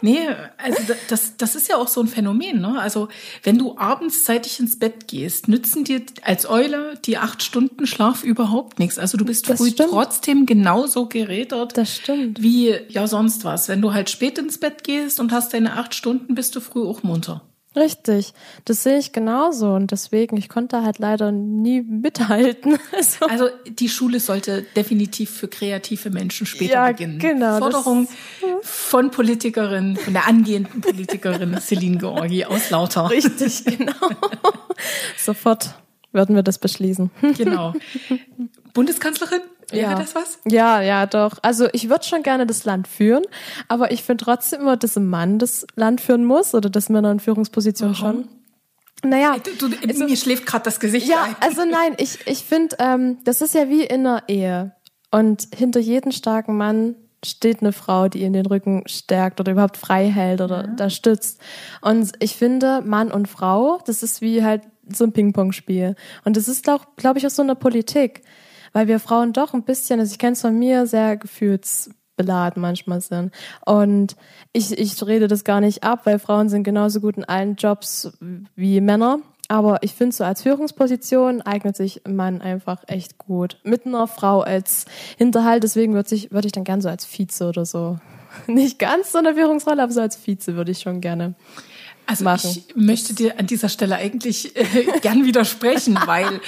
Nee, 0.00 0.28
also 0.58 0.82
da- 0.88 0.94
das, 1.08 1.36
das 1.36 1.54
ist 1.54 1.68
ja 1.68 1.76
auch 1.76 1.88
so 1.88 2.00
ein 2.00 2.06
Phänomen. 2.08 2.60
Ne? 2.60 2.78
Also 2.78 3.08
wenn 3.42 3.58
du 3.58 3.76
abends 3.78 4.24
zeitig 4.24 4.60
ins 4.60 4.78
Bett 4.78 5.08
gehst, 5.08 5.48
nützen 5.48 5.84
dir 5.84 6.02
als 6.22 6.48
Eule 6.48 6.94
die 7.04 7.18
acht 7.18 7.42
Stunden 7.42 7.86
Schlaf 7.86 8.22
überhaupt 8.24 8.78
nichts. 8.78 8.98
Also 8.98 9.16
du 9.18 9.24
bist 9.24 9.48
Das 9.48 9.58
früh 9.58 9.70
stimmt. 9.70 9.90
trotzdem 9.90 10.46
genauso 10.46 11.06
gerädert 11.06 11.76
Das 11.76 11.96
stimmt. 11.96 12.42
wie 12.42 12.74
ja 12.88 13.06
sonst 13.06 13.44
was. 13.44 13.68
Wenn 13.68 13.82
du 13.82 13.92
halt 13.92 14.10
spät 14.10 14.38
ins 14.38 14.58
Bett 14.58 14.84
gehst 14.84 15.20
und 15.20 15.32
hast 15.32 15.52
deine 15.54 15.74
acht 15.74 15.94
Stunden, 15.94 16.34
bist 16.34 16.54
du 16.56 16.60
früh 16.60 16.82
auch 16.86 17.02
munter. 17.02 17.42
Richtig. 17.76 18.32
Das 18.64 18.82
sehe 18.84 18.98
ich 18.98 19.12
genauso 19.12 19.72
und 19.74 19.90
deswegen, 19.90 20.36
ich 20.36 20.48
konnte 20.48 20.82
halt 20.82 20.98
leider 20.98 21.32
nie 21.32 21.82
mithalten. 21.82 22.78
Also, 22.96 23.26
Also 23.26 23.48
die 23.68 23.88
Schule 23.88 24.20
sollte 24.20 24.62
definitiv 24.76 25.30
für 25.30 25.48
kreative 25.48 26.10
Menschen 26.10 26.46
später 26.46 26.72
Ja, 26.74 26.86
beginnen. 26.88 27.18
genau, 27.18 27.58
Forderung 27.58 28.08
von 28.62 29.10
Politikerin, 29.10 29.96
von 29.96 30.12
der 30.12 30.26
angehenden 30.28 30.80
Politikerin 30.80 31.56
Celine 31.60 31.98
Georgi 31.98 32.44
aus 32.44 32.70
Lauter. 32.70 33.10
richtig, 33.10 33.64
genau. 33.64 33.92
Sofort 35.18 35.74
würden 36.12 36.36
wir 36.36 36.42
das 36.42 36.58
beschließen. 36.58 37.10
Genau. 37.36 37.72
Bundeskanzlerin? 38.72 39.40
Wäre 39.74 39.92
Ja. 39.92 39.98
das 39.98 40.14
was? 40.14 40.38
Ja, 40.46 40.80
ja, 40.80 41.06
doch. 41.06 41.38
Also 41.42 41.68
ich 41.72 41.88
würde 41.88 42.04
schon 42.04 42.22
gerne 42.22 42.46
das 42.46 42.64
Land 42.64 42.88
führen, 42.88 43.24
aber 43.68 43.90
ich 43.92 44.02
finde 44.02 44.24
trotzdem 44.24 44.60
immer, 44.62 44.76
dass 44.76 44.96
ein 44.96 45.06
Mann 45.08 45.38
das 45.38 45.66
Land 45.74 46.00
führen 46.00 46.24
muss 46.24 46.54
oder 46.54 46.70
dass 46.70 46.88
Männer 46.88 47.10
in 47.10 47.20
Führungsposition 47.20 47.94
schon. 47.94 48.28
Naja, 49.04 49.36
Du, 49.58 49.68
du, 49.68 50.04
mir 50.06 50.16
schläft 50.16 50.46
gerade 50.46 50.64
das 50.64 50.80
Gesicht 50.80 51.08
ja, 51.08 51.24
ein. 51.24 51.36
also 51.40 51.64
nein, 51.64 51.94
ich, 51.98 52.26
ich 52.26 52.38
finde, 52.44 52.76
ähm, 52.78 53.18
das 53.24 53.42
ist 53.42 53.54
ja 53.54 53.68
wie 53.68 53.84
in 53.84 54.06
einer 54.06 54.22
Ehe. 54.28 54.72
Und 55.10 55.48
hinter 55.54 55.78
jedem 55.80 56.10
starken 56.10 56.56
Mann 56.56 56.96
steht 57.24 57.60
eine 57.60 57.72
Frau, 57.72 58.08
die 58.08 58.22
ihn 58.22 58.32
den 58.32 58.46
Rücken 58.46 58.82
stärkt 58.86 59.40
oder 59.40 59.52
überhaupt 59.52 59.76
frei 59.76 60.10
hält 60.10 60.40
oder 60.40 60.64
da 60.68 60.88
stützt. 60.90 61.38
Und 61.82 62.12
ich 62.20 62.36
finde, 62.36 62.80
Mann 62.82 63.10
und 63.12 63.28
Frau, 63.28 63.78
das 63.86 64.02
ist 64.02 64.20
wie 64.22 64.42
halt 64.42 64.62
so 64.90 65.04
ein 65.04 65.12
Ping-Pong-Spiel. 65.12 65.96
Und 66.24 66.36
das 66.36 66.48
ist 66.48 66.68
auch, 66.68 66.84
glaube 66.96 67.18
ich, 67.18 67.26
auch 67.26 67.30
so 67.30 67.42
eine 67.42 67.54
Politik. 67.54 68.22
Weil 68.74 68.88
wir 68.88 69.00
Frauen 69.00 69.32
doch 69.32 69.54
ein 69.54 69.62
bisschen, 69.62 70.00
also 70.00 70.12
ich 70.12 70.18
kenne 70.18 70.32
es 70.32 70.42
von 70.42 70.58
mir, 70.58 70.86
sehr 70.86 71.16
gefühlsbeladen 71.16 72.60
manchmal 72.60 73.00
sind. 73.00 73.32
Und 73.64 74.16
ich, 74.52 74.78
ich 74.78 75.02
rede 75.06 75.28
das 75.28 75.44
gar 75.44 75.60
nicht 75.62 75.84
ab, 75.84 76.00
weil 76.04 76.18
Frauen 76.18 76.50
sind 76.50 76.64
genauso 76.64 77.00
gut 77.00 77.16
in 77.16 77.24
allen 77.24 77.54
Jobs 77.54 78.12
wie 78.54 78.82
Männer. 78.82 79.20
Aber 79.48 79.82
ich 79.82 79.94
finde, 79.94 80.14
so 80.14 80.24
als 80.24 80.42
Führungsposition 80.42 81.42
eignet 81.42 81.76
sich 81.76 82.02
Mann 82.06 82.40
einfach 82.40 82.82
echt 82.86 83.18
gut. 83.18 83.58
Mit 83.62 83.86
einer 83.86 84.06
Frau 84.06 84.40
als 84.40 84.86
Hinterhalt, 85.16 85.62
deswegen 85.62 85.94
würde 85.94 86.14
ich, 86.14 86.32
würde 86.32 86.46
ich 86.46 86.52
dann 86.52 86.64
gern 86.64 86.80
so 86.80 86.88
als 86.88 87.06
Vize 87.06 87.46
oder 87.46 87.64
so. 87.64 87.98
Nicht 88.46 88.78
ganz 88.78 89.12
so 89.12 89.18
eine 89.18 89.34
Führungsrolle, 89.34 89.82
aber 89.82 89.92
so 89.92 90.00
als 90.00 90.16
Vize 90.16 90.56
würde 90.56 90.72
ich 90.72 90.80
schon 90.80 91.00
gerne. 91.00 91.34
Also 92.06 92.24
machen. 92.24 92.50
ich 92.68 92.76
möchte 92.76 93.14
dir 93.14 93.38
an 93.38 93.46
dieser 93.46 93.68
Stelle 93.68 93.96
eigentlich 93.96 94.54
äh, 94.56 94.64
gern 95.02 95.24
widersprechen, 95.24 95.98
weil 96.06 96.40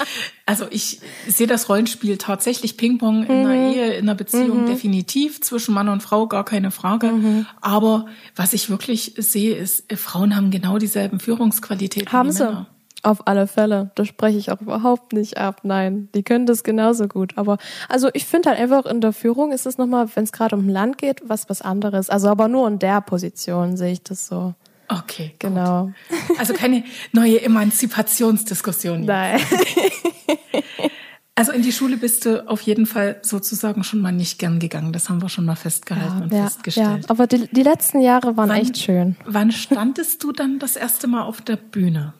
also 0.44 0.66
ich 0.70 1.00
sehe 1.26 1.46
das 1.46 1.68
Rollenspiel 1.68 2.18
tatsächlich 2.18 2.76
Ping-Pong 2.76 3.24
in 3.26 3.40
Mhm. 3.40 3.46
einer 3.46 3.54
Ehe, 3.74 3.92
in 3.94 4.04
einer 4.04 4.14
Beziehung 4.14 4.66
definitiv 4.66 5.40
zwischen 5.40 5.74
Mann 5.74 5.88
und 5.88 6.02
Frau, 6.02 6.26
gar 6.26 6.44
keine 6.44 6.70
Frage. 6.70 7.08
Mhm. 7.08 7.46
Aber 7.60 8.06
was 8.34 8.52
ich 8.52 8.68
wirklich 8.70 9.14
sehe, 9.16 9.56
ist, 9.56 9.90
äh, 9.90 9.96
Frauen 9.96 10.36
haben 10.36 10.50
genau 10.50 10.78
dieselben 10.78 11.20
Führungsqualitäten 11.20 12.12
Haben 12.12 12.28
wie 12.28 12.32
sie. 12.32 12.44
Männer. 12.44 12.66
Auf 13.02 13.26
alle 13.28 13.46
Fälle. 13.46 13.92
Das 13.94 14.08
spreche 14.08 14.36
ich 14.36 14.50
auch 14.50 14.60
überhaupt 14.60 15.12
nicht 15.12 15.36
ab. 15.38 15.60
Nein, 15.62 16.08
die 16.14 16.24
können 16.24 16.44
das 16.46 16.64
genauso 16.64 17.06
gut. 17.06 17.34
Aber 17.36 17.56
also 17.88 18.08
ich 18.14 18.24
finde 18.26 18.48
halt 18.50 18.58
einfach 18.58 18.84
in 18.84 19.00
der 19.00 19.12
Führung 19.12 19.52
ist 19.52 19.64
es 19.64 19.78
nochmal, 19.78 20.08
wenn 20.16 20.24
es 20.24 20.32
gerade 20.32 20.56
um 20.56 20.68
Land 20.68 20.98
geht, 20.98 21.20
was 21.24 21.48
was 21.48 21.62
anderes. 21.62 22.10
Also 22.10 22.28
aber 22.28 22.48
nur 22.48 22.66
in 22.66 22.80
der 22.80 23.00
Position 23.00 23.76
sehe 23.76 23.92
ich 23.92 24.02
das 24.02 24.26
so. 24.26 24.54
Okay, 24.88 25.28
gut. 25.30 25.40
Genau. 25.40 25.92
Also 26.38 26.52
keine 26.54 26.84
neue 27.12 27.40
Emanzipationsdiskussion. 27.42 29.00
jetzt. 29.00 29.06
Nein. 29.08 29.40
Also 31.38 31.52
in 31.52 31.60
die 31.60 31.72
Schule 31.72 31.98
bist 31.98 32.24
du 32.24 32.48
auf 32.48 32.62
jeden 32.62 32.86
Fall 32.86 33.18
sozusagen 33.20 33.84
schon 33.84 34.00
mal 34.00 34.10
nicht 34.12 34.38
gern 34.38 34.58
gegangen. 34.58 34.92
Das 34.94 35.10
haben 35.10 35.20
wir 35.20 35.28
schon 35.28 35.44
mal 35.44 35.54
festgehalten 35.54 36.22
und 36.22 36.32
ja, 36.32 36.38
ja, 36.38 36.44
festgestellt. 36.44 37.10
aber 37.10 37.26
die, 37.26 37.46
die 37.48 37.62
letzten 37.62 38.00
Jahre 38.00 38.38
waren 38.38 38.48
Wann- 38.48 38.60
echt 38.62 38.78
schön. 38.78 39.16
Wann 39.26 39.52
standest 39.52 40.24
du 40.24 40.32
dann 40.32 40.58
das 40.58 40.76
erste 40.76 41.06
Mal 41.08 41.24
auf 41.24 41.42
der 41.42 41.56
Bühne? 41.56 42.14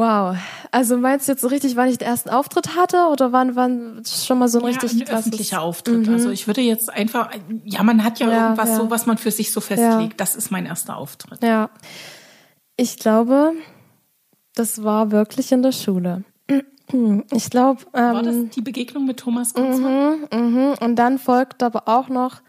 Wow. 0.00 0.36
Also 0.70 0.96
meinst 0.96 1.28
du 1.28 1.32
jetzt 1.32 1.42
so 1.42 1.48
richtig, 1.48 1.76
wann 1.76 1.88
ich 1.88 1.98
den 1.98 2.08
ersten 2.08 2.30
Auftritt 2.30 2.74
hatte 2.74 3.08
oder 3.12 3.32
wann, 3.32 3.54
wann 3.54 4.02
schon 4.06 4.38
mal 4.38 4.48
so 4.48 4.58
ein 4.58 4.64
Ja, 4.64 4.70
richtig 4.70 4.92
ein 4.92 5.00
krasses- 5.06 5.18
öffentlicher 5.18 5.60
Auftritt. 5.60 6.08
Also 6.08 6.30
ich 6.30 6.46
würde 6.46 6.62
jetzt 6.62 6.90
einfach, 6.90 7.30
ja, 7.64 7.82
man 7.82 8.02
hat 8.02 8.18
ja, 8.18 8.30
Ja, 8.30 8.42
irgendwas 8.44 8.70
ja. 8.70 8.76
so, 8.76 8.90
was 8.90 9.04
man 9.04 9.18
für 9.18 9.30
sich 9.30 9.52
so 9.52 9.60
festlegt. 9.60 10.18
Das 10.18 10.34
ist 10.36 10.50
mein 10.50 10.64
erster 10.64 10.96
Auftritt. 10.96 11.42
Ja. 11.42 11.68
Ich 12.76 12.98
glaube, 12.98 13.52
das 14.54 14.82
war 14.82 15.10
wirklich 15.10 15.52
in 15.52 15.62
der 15.62 15.72
Schule. 15.72 16.24
Ich 17.32 17.50
glaube, 17.50 17.82
ähm, 17.94 18.14
War 18.14 18.22
das 18.22 18.36
die 18.54 18.62
Begegnung 18.62 19.04
mit 19.06 19.18
Thomas 19.18 19.52
Gottschalk? 19.54 20.32
Mhm, 20.34 20.74
und 20.80 20.96
dann 20.96 21.18
folgt 21.18 21.62
aber 21.62 21.86
auch 21.88 22.08
noch, 22.08 22.40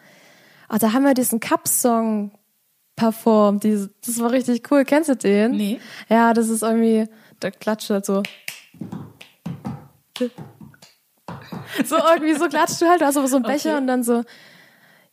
ah, 0.70 0.78
da 0.80 0.94
haben 0.94 1.04
wir 1.04 1.14
diesen 1.14 1.40
Cup-Song 1.42 2.32
performt. 2.96 3.64
Das 3.66 4.20
war 4.20 4.32
richtig 4.32 4.72
cool. 4.72 4.84
Kennst 4.86 5.10
du 5.10 5.16
den? 5.16 5.52
Nee. 5.52 5.80
Ja, 6.10 6.34
das 6.34 6.50
ist 6.50 6.64
irgendwie, 6.64 7.08
da 7.42 7.52
klatscht 7.52 7.90
halt 7.90 8.06
so. 8.06 8.24
So 11.86 11.96
irgendwie, 11.98 12.36
so 12.36 12.48
klatscht 12.48 12.82
du 12.82 12.88
halt, 12.88 13.02
aber 13.02 13.28
so 13.28 13.36
einen 13.36 13.44
Becher 13.44 13.72
Okay. 13.72 13.78
und 13.82 13.88
dann 13.88 14.04
so, 14.04 14.24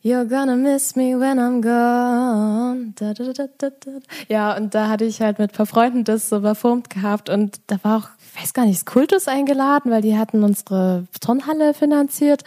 You're 0.01 0.23
gonna 0.25 0.55
miss 0.55 0.95
me 0.95 1.19
when 1.19 1.37
I'm 1.39 1.61
gone. 1.61 2.93
Da, 2.95 3.13
da, 3.13 3.33
da. 3.33 3.71
Ja, 4.29 4.55
und 4.55 4.73
da 4.73 4.87
hatte 4.87 5.03
ich 5.03 5.21
halt 5.21 5.39
mit 5.39 5.51
ein 5.51 5.55
paar 5.55 5.65
Freunden 5.65 6.05
das 6.05 6.29
so 6.29 6.39
performt 6.39 6.89
gehabt 6.89 7.29
und 7.29 7.59
da 7.67 7.75
war 7.83 7.97
auch, 7.97 8.09
ich 8.33 8.41
weiß 8.41 8.53
gar 8.53 8.65
nicht, 8.65 8.77
das 8.79 8.85
Kultus 8.85 9.27
eingeladen, 9.27 9.91
weil 9.91 10.01
die 10.01 10.17
hatten 10.17 10.45
unsere 10.45 11.05
Turnhalle 11.19 11.73
finanziert 11.73 12.43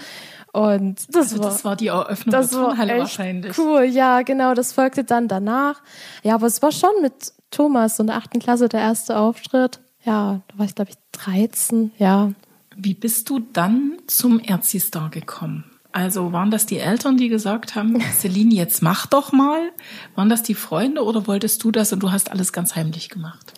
und 0.53 0.97
das 1.15 1.33
Also 1.33 1.38
war 1.38 1.45
das 1.51 1.65
war 1.65 1.77
die 1.77 1.87
Eröffnung 1.88 2.33
das 2.33 2.51
der 2.51 2.61
war 2.61 2.79
echt 2.79 2.99
wahrscheinlich. 2.99 3.59
cool. 3.59 3.85
Ja, 3.85 4.23
genau, 4.23 4.55
das 4.55 4.73
folgte 4.73 5.03
dann 5.05 5.29
danach. 5.29 5.83
Ja, 6.23 6.35
aber 6.35 6.47
es 6.47 6.61
war 6.62 6.73
schon 6.73 6.91
mit 7.01 7.33
Thomas 7.51 7.99
in 7.99 8.07
der 8.07 8.17
achten 8.17 8.38
Klasse 8.38 8.69
der 8.69 8.81
erste 8.81 9.17
Auftritt. 9.19 9.81
Ja, 10.05 10.41
da 10.49 10.59
war 10.59 10.67
ich 10.67 10.75
glaube 10.75 10.91
ich 10.91 10.97
13, 11.12 11.93
ja. 11.99 12.33
Wie 12.77 12.95
bist 12.95 13.29
du 13.31 13.38
dann 13.38 13.99
zum 14.07 14.41
Erzi-Star 14.41 15.11
gekommen? 15.11 15.65
Also 15.95 16.33
waren 16.33 16.51
das 16.51 16.65
die 16.65 16.79
Eltern, 16.79 17.19
die 17.19 17.29
gesagt 17.29 17.75
haben, 17.75 18.01
Celine, 18.19 18.55
jetzt 18.55 18.83
mach 18.83 19.07
doch 19.07 19.33
mal? 19.33 19.61
Waren 20.15 20.31
das 20.31 20.43
die 20.43 20.55
Freunde 20.55 21.05
oder 21.05 21.27
wolltest 21.27 21.62
du 21.65 21.71
das 21.71 21.93
und 21.93 22.03
du 22.03 22.11
hast 22.12 22.31
alles 22.31 22.53
ganz 22.53 22.75
heimlich 22.77 23.11
gemacht? 23.11 23.53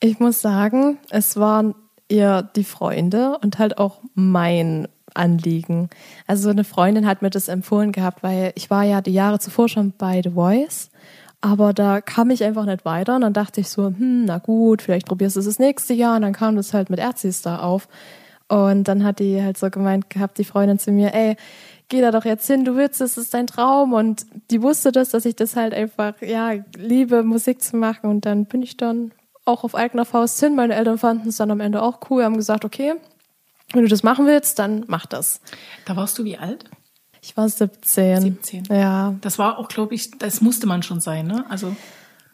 Ich 0.00 0.18
muss 0.20 0.40
sagen, 0.40 0.98
es 1.10 1.36
waren 1.36 1.74
eher 2.08 2.42
die 2.42 2.64
Freunde 2.64 3.38
und 3.42 3.58
halt 3.58 3.78
auch 3.78 4.00
mein 4.14 4.88
Anliegen. 5.14 5.90
Also 6.26 6.50
eine 6.50 6.64
Freundin 6.64 7.06
hat 7.06 7.22
mir 7.22 7.30
das 7.30 7.48
empfohlen 7.48 7.92
gehabt, 7.92 8.22
weil 8.22 8.52
ich 8.54 8.70
war 8.70 8.84
ja 8.84 9.00
die 9.00 9.12
Jahre 9.12 9.38
zuvor 9.38 9.68
schon 9.68 9.92
bei 9.96 10.20
The 10.22 10.30
Voice, 10.30 10.90
aber 11.40 11.72
da 11.72 12.00
kam 12.00 12.30
ich 12.30 12.42
einfach 12.44 12.64
nicht 12.64 12.84
weiter 12.84 13.14
und 13.16 13.22
dann 13.22 13.32
dachte 13.32 13.60
ich 13.60 13.68
so, 13.68 13.86
hm, 13.86 14.24
na 14.24 14.38
gut, 14.38 14.82
vielleicht 14.82 15.06
probierst 15.06 15.36
du 15.36 15.40
es 15.40 15.46
das 15.46 15.58
nächste 15.58 15.94
Jahr 15.94 16.16
und 16.16 16.22
dann 16.22 16.32
kam 16.32 16.56
das 16.56 16.74
halt 16.74 16.90
mit 16.90 16.98
Erzistar 16.98 17.62
auf 17.62 17.88
und 18.48 18.88
dann 18.88 19.04
hat 19.04 19.18
die 19.18 19.42
halt 19.42 19.58
so 19.58 19.70
gemeint 19.70 20.10
gehabt, 20.10 20.38
die 20.38 20.44
Freundin 20.44 20.78
zu 20.78 20.90
mir, 20.90 21.14
ey, 21.14 21.36
geh 21.88 22.00
da 22.00 22.10
doch 22.10 22.24
jetzt 22.24 22.46
hin, 22.46 22.64
du 22.64 22.76
willst, 22.76 23.00
es 23.00 23.16
ist 23.16 23.34
dein 23.34 23.46
Traum 23.46 23.92
und 23.92 24.26
die 24.50 24.62
wusste 24.62 24.92
das, 24.92 25.10
dass 25.10 25.24
ich 25.24 25.36
das 25.36 25.56
halt 25.56 25.74
einfach, 25.74 26.14
ja, 26.20 26.52
liebe, 26.76 27.22
Musik 27.22 27.62
zu 27.62 27.76
machen 27.76 28.10
und 28.10 28.26
dann 28.26 28.46
bin 28.46 28.62
ich 28.62 28.76
dann 28.76 29.12
auch 29.44 29.64
auf 29.64 29.74
eigener 29.74 30.04
Faust 30.04 30.38
hin. 30.40 30.54
Meine 30.54 30.74
Eltern 30.74 30.98
fanden 30.98 31.28
es 31.30 31.36
dann 31.36 31.50
am 31.50 31.60
Ende 31.60 31.82
auch 31.82 32.00
cool, 32.10 32.22
haben 32.22 32.36
gesagt, 32.36 32.64
okay, 32.64 32.94
wenn 33.72 33.82
du 33.82 33.88
das 33.88 34.02
machen 34.02 34.26
willst, 34.26 34.58
dann 34.58 34.84
mach 34.86 35.06
das. 35.06 35.40
Da 35.84 35.96
warst 35.96 36.18
du 36.18 36.24
wie 36.24 36.38
alt? 36.38 36.64
Ich 37.20 37.36
war 37.36 37.48
17. 37.48 38.20
17. 38.22 38.64
Ja. 38.70 39.14
Das 39.20 39.38
war 39.38 39.58
auch, 39.58 39.68
glaube 39.68 39.94
ich, 39.94 40.12
das 40.18 40.40
musste 40.40 40.66
man 40.66 40.82
schon 40.82 41.00
sein, 41.00 41.26
ne? 41.26 41.44
Also 41.48 41.74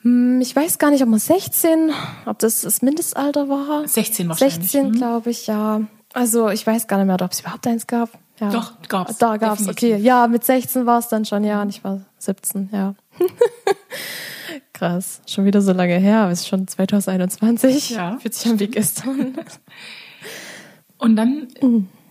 Hm, 0.03 0.41
Ich 0.41 0.55
weiß 0.55 0.79
gar 0.79 0.91
nicht, 0.91 1.03
ob 1.03 1.09
man 1.09 1.19
16, 1.19 1.91
ob 2.27 2.39
das 2.39 2.61
das 2.61 2.83
Mindestalter 2.83 3.49
war. 3.49 3.89
16 3.89 4.29
wahrscheinlich. 4.29 4.55
16, 4.71 4.85
hm? 4.87 4.93
glaube 4.93 5.31
ich, 5.31 5.47
ja. 5.47 5.81
Also 6.13 6.49
ich 6.51 6.65
weiß 6.67 6.87
gar 6.87 6.99
nicht 6.99 7.07
mehr, 7.07 7.17
ob 7.21 7.33
es 7.33 7.41
überhaupt 7.41 7.67
eins 7.67 7.87
gab. 7.87 8.11
Ja. 8.39 8.51
Doch, 8.51 8.73
gab's. 8.89 9.19
Da 9.19 9.37
gab's, 9.37 9.61
Definitiv. 9.65 9.95
okay. 9.95 10.03
Ja, 10.03 10.27
mit 10.29 10.45
16 10.45 10.87
war 10.87 10.99
es 10.99 11.09
dann 11.09 11.25
schon, 11.25 11.43
ja, 11.45 11.63
und 11.63 11.71
ich 11.71 11.83
war 11.83 12.03
17, 12.19 12.69
ja. 12.73 12.95
Krass, 14.73 15.21
schon 15.27 15.45
wieder 15.45 15.63
so 15.63 15.73
lange 15.73 15.97
her, 15.99 16.21
aber 16.21 16.33
es 16.33 16.41
ist 16.41 16.49
schon 16.49 16.67
2021. 16.69 17.91
Ja, 17.91 18.19
Fühlt 18.19 18.35
sich 18.35 18.51
an 18.51 18.61
wie 18.61 18.69
gestern. 18.69 19.35
Und 21.05 21.17
dann 21.17 21.49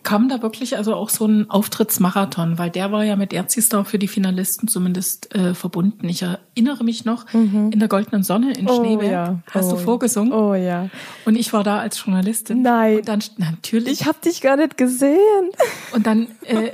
kam 0.03 0.27
da 0.29 0.41
wirklich 0.41 0.75
also 0.77 0.93
auch 0.95 1.10
so 1.10 1.25
ein 1.25 1.49
Auftrittsmarathon, 1.49 2.58
weil 2.58 2.69
der 2.69 2.91
war 2.91 3.03
ja 3.03 3.15
mit 3.15 3.32
Erzistar 3.34 3.86
für 3.86 3.97
die 3.97 4.08
Finalisten 4.10 4.67
zumindest 4.67 5.34
äh, 5.34 5.53
verbunden. 5.56 6.08
Ich 6.10 6.21
erinnere 6.23 6.84
mich 6.84 7.06
noch 7.06 7.25
in 7.34 7.79
der 7.79 7.88
goldenen 7.88 8.21
Sonne 8.23 8.53
in 8.53 8.67
Schneeberg. 8.67 9.38
Hast 9.49 9.71
du 9.71 9.75
Oh, 9.75 9.79
vorgesungen? 9.79 10.34
Oh 10.34 10.53
ja. 10.53 10.89
Und 11.25 11.36
ich 11.36 11.53
war 11.53 11.63
da 11.63 11.79
als 11.79 12.03
Journalistin. 12.06 12.62
Nein. 12.62 12.97
Und 12.97 13.08
dann 13.08 13.23
natürlich. 13.38 14.01
Ich 14.01 14.06
habe 14.08 14.19
dich 14.23 14.41
gar 14.41 14.58
nicht 14.58 14.77
gesehen. 14.77 15.49
und 15.93 16.06
dann 16.06 16.27
äh, 16.45 16.71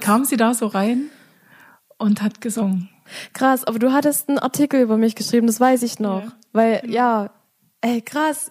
kam 0.00 0.24
sie 0.24 0.36
da 0.36 0.54
so 0.54 0.66
rein 0.66 1.06
und 1.98 2.22
hat 2.22 2.40
gesungen. 2.40 2.90
Krass, 3.32 3.64
aber 3.64 3.78
du 3.78 3.92
hattest 3.92 4.28
einen 4.28 4.38
Artikel 4.38 4.80
über 4.82 4.96
mich 4.98 5.14
geschrieben, 5.14 5.46
das 5.46 5.60
weiß 5.60 5.82
ich 5.82 5.98
noch. 5.98 6.22
Ja. 6.24 6.32
Weil, 6.52 6.82
ja, 6.88 7.30
ey, 7.80 8.02
krass, 8.02 8.50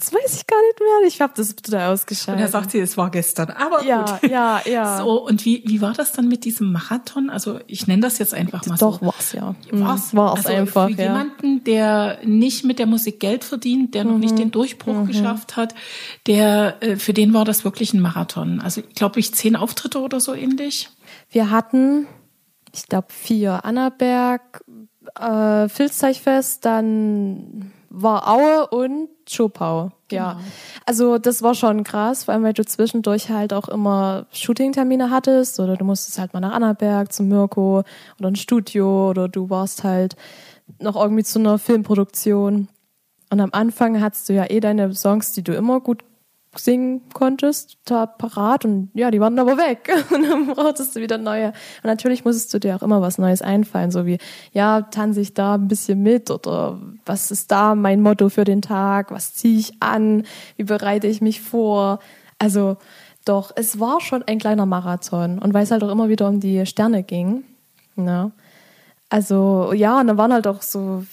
das 0.00 0.14
weiß 0.14 0.34
ich 0.36 0.46
gar 0.46 0.56
nicht 0.62 0.80
mehr. 0.80 1.06
Ich 1.08 1.20
habe 1.20 1.34
das 1.36 1.54
total 1.54 1.92
ausgeschaltet. 1.92 2.34
Und 2.36 2.40
er 2.40 2.48
sagt 2.48 2.70
sie, 2.70 2.78
es 2.80 2.96
war 2.96 3.10
gestern. 3.10 3.50
Aber 3.50 3.84
ja, 3.84 4.18
gut. 4.18 4.30
ja, 4.30 4.62
ja. 4.64 4.96
So, 4.96 5.26
und 5.26 5.44
wie, 5.44 5.62
wie 5.66 5.82
war 5.82 5.92
das 5.92 6.12
dann 6.12 6.26
mit 6.26 6.46
diesem 6.46 6.72
Marathon? 6.72 7.28
Also 7.28 7.60
ich 7.66 7.86
nenne 7.86 8.00
das 8.00 8.18
jetzt 8.18 8.32
einfach 8.32 8.64
mal 8.64 8.76
Doch, 8.78 9.00
so. 9.00 9.06
war's 9.06 9.32
ja. 9.32 9.54
War's? 9.72 10.12
Mhm, 10.14 10.16
War's 10.18 10.46
also 10.46 10.58
einfach, 10.58 10.88
für 10.88 10.94
ja. 10.96 11.02
jemanden, 11.02 11.64
der 11.64 12.18
nicht 12.24 12.64
mit 12.64 12.78
der 12.78 12.86
Musik 12.86 13.20
Geld 13.20 13.44
verdient, 13.44 13.94
der 13.94 14.04
noch 14.04 14.16
nicht 14.16 14.32
Mhm. 14.32 14.36
den 14.38 14.50
Durchbruch 14.52 15.06
geschafft 15.06 15.56
hat, 15.56 15.74
der 16.26 16.82
äh, 16.82 16.96
für 16.96 17.12
den 17.12 17.34
war 17.34 17.44
das 17.44 17.64
wirklich 17.64 17.92
ein 17.92 18.00
Marathon. 18.00 18.60
Also 18.62 18.80
glaube 18.94 19.20
ich 19.20 19.34
zehn 19.34 19.54
Auftritte 19.54 20.00
oder 20.00 20.18
so 20.18 20.32
ähnlich. 20.32 20.88
Wir 21.30 21.50
hatten, 21.50 22.06
ich 22.72 22.86
glaube, 22.86 23.08
vier. 23.10 23.66
Annaberg, 23.66 24.64
äh, 25.18 25.68
Filzteichfest, 25.68 26.64
dann 26.64 27.72
war 27.90 28.28
Aue 28.28 28.68
und 28.68 29.08
Schopau. 29.28 29.90
Ja. 30.10 30.32
Genau. 30.32 30.44
Also 30.86 31.18
das 31.18 31.42
war 31.42 31.54
schon 31.54 31.84
krass, 31.84 32.24
vor 32.24 32.34
allem 32.34 32.44
weil 32.44 32.52
du 32.52 32.64
zwischendurch 32.64 33.28
halt 33.28 33.52
auch 33.52 33.68
immer 33.68 34.26
Shootingtermine 34.32 35.10
hattest 35.10 35.60
oder 35.60 35.76
du 35.76 35.84
musstest 35.84 36.18
halt 36.18 36.32
mal 36.32 36.40
nach 36.40 36.52
Annaberg 36.52 37.12
zum 37.12 37.28
Mirko 37.28 37.82
oder 38.18 38.28
ein 38.28 38.36
Studio 38.36 39.10
oder 39.10 39.28
du 39.28 39.50
warst 39.50 39.84
halt 39.84 40.16
noch 40.78 40.96
irgendwie 40.96 41.24
zu 41.24 41.38
einer 41.38 41.58
Filmproduktion. 41.58 42.68
Und 43.30 43.40
am 43.40 43.50
Anfang 43.52 44.00
hattest 44.00 44.28
du 44.28 44.32
ja 44.32 44.48
eh 44.48 44.60
deine 44.60 44.94
Songs, 44.94 45.32
die 45.32 45.42
du 45.42 45.54
immer 45.54 45.80
gut 45.80 46.02
singen 46.56 47.02
konntest, 47.12 47.78
da 47.84 48.06
parat 48.06 48.64
und 48.64 48.90
ja, 48.94 49.10
die 49.10 49.20
waren 49.20 49.38
aber 49.38 49.56
weg 49.56 49.90
und 50.12 50.28
dann 50.28 50.46
brauchtest 50.46 50.96
du 50.96 51.00
wieder 51.00 51.18
neue. 51.18 51.48
Und 51.48 51.84
natürlich 51.84 52.24
musstest 52.24 52.52
du 52.52 52.58
dir 52.58 52.76
auch 52.76 52.82
immer 52.82 53.00
was 53.00 53.18
Neues 53.18 53.40
einfallen, 53.40 53.90
so 53.90 54.04
wie, 54.04 54.18
ja, 54.52 54.82
tanze 54.82 55.20
ich 55.20 55.34
da 55.34 55.54
ein 55.54 55.68
bisschen 55.68 56.02
mit 56.02 56.30
oder 56.30 56.80
was 57.06 57.30
ist 57.30 57.52
da 57.52 57.74
mein 57.74 58.02
Motto 58.02 58.28
für 58.28 58.44
den 58.44 58.62
Tag, 58.62 59.12
was 59.12 59.34
ziehe 59.34 59.58
ich 59.58 59.80
an, 59.80 60.24
wie 60.56 60.64
bereite 60.64 61.06
ich 61.06 61.20
mich 61.20 61.40
vor. 61.40 62.00
Also 62.38 62.78
doch, 63.24 63.52
es 63.54 63.78
war 63.78 64.00
schon 64.00 64.22
ein 64.24 64.38
kleiner 64.38 64.66
Marathon 64.66 65.38
und 65.38 65.54
weil 65.54 65.62
es 65.62 65.70
halt 65.70 65.84
auch 65.84 65.90
immer 65.90 66.08
wieder 66.08 66.28
um 66.28 66.40
die 66.40 66.66
Sterne 66.66 67.02
ging, 67.02 67.44
ne? 67.94 68.32
Also 69.08 69.72
ja, 69.72 70.00
und 70.00 70.06
dann 70.06 70.18
waren 70.18 70.32
halt 70.32 70.46
auch 70.46 70.62
so 70.62 71.04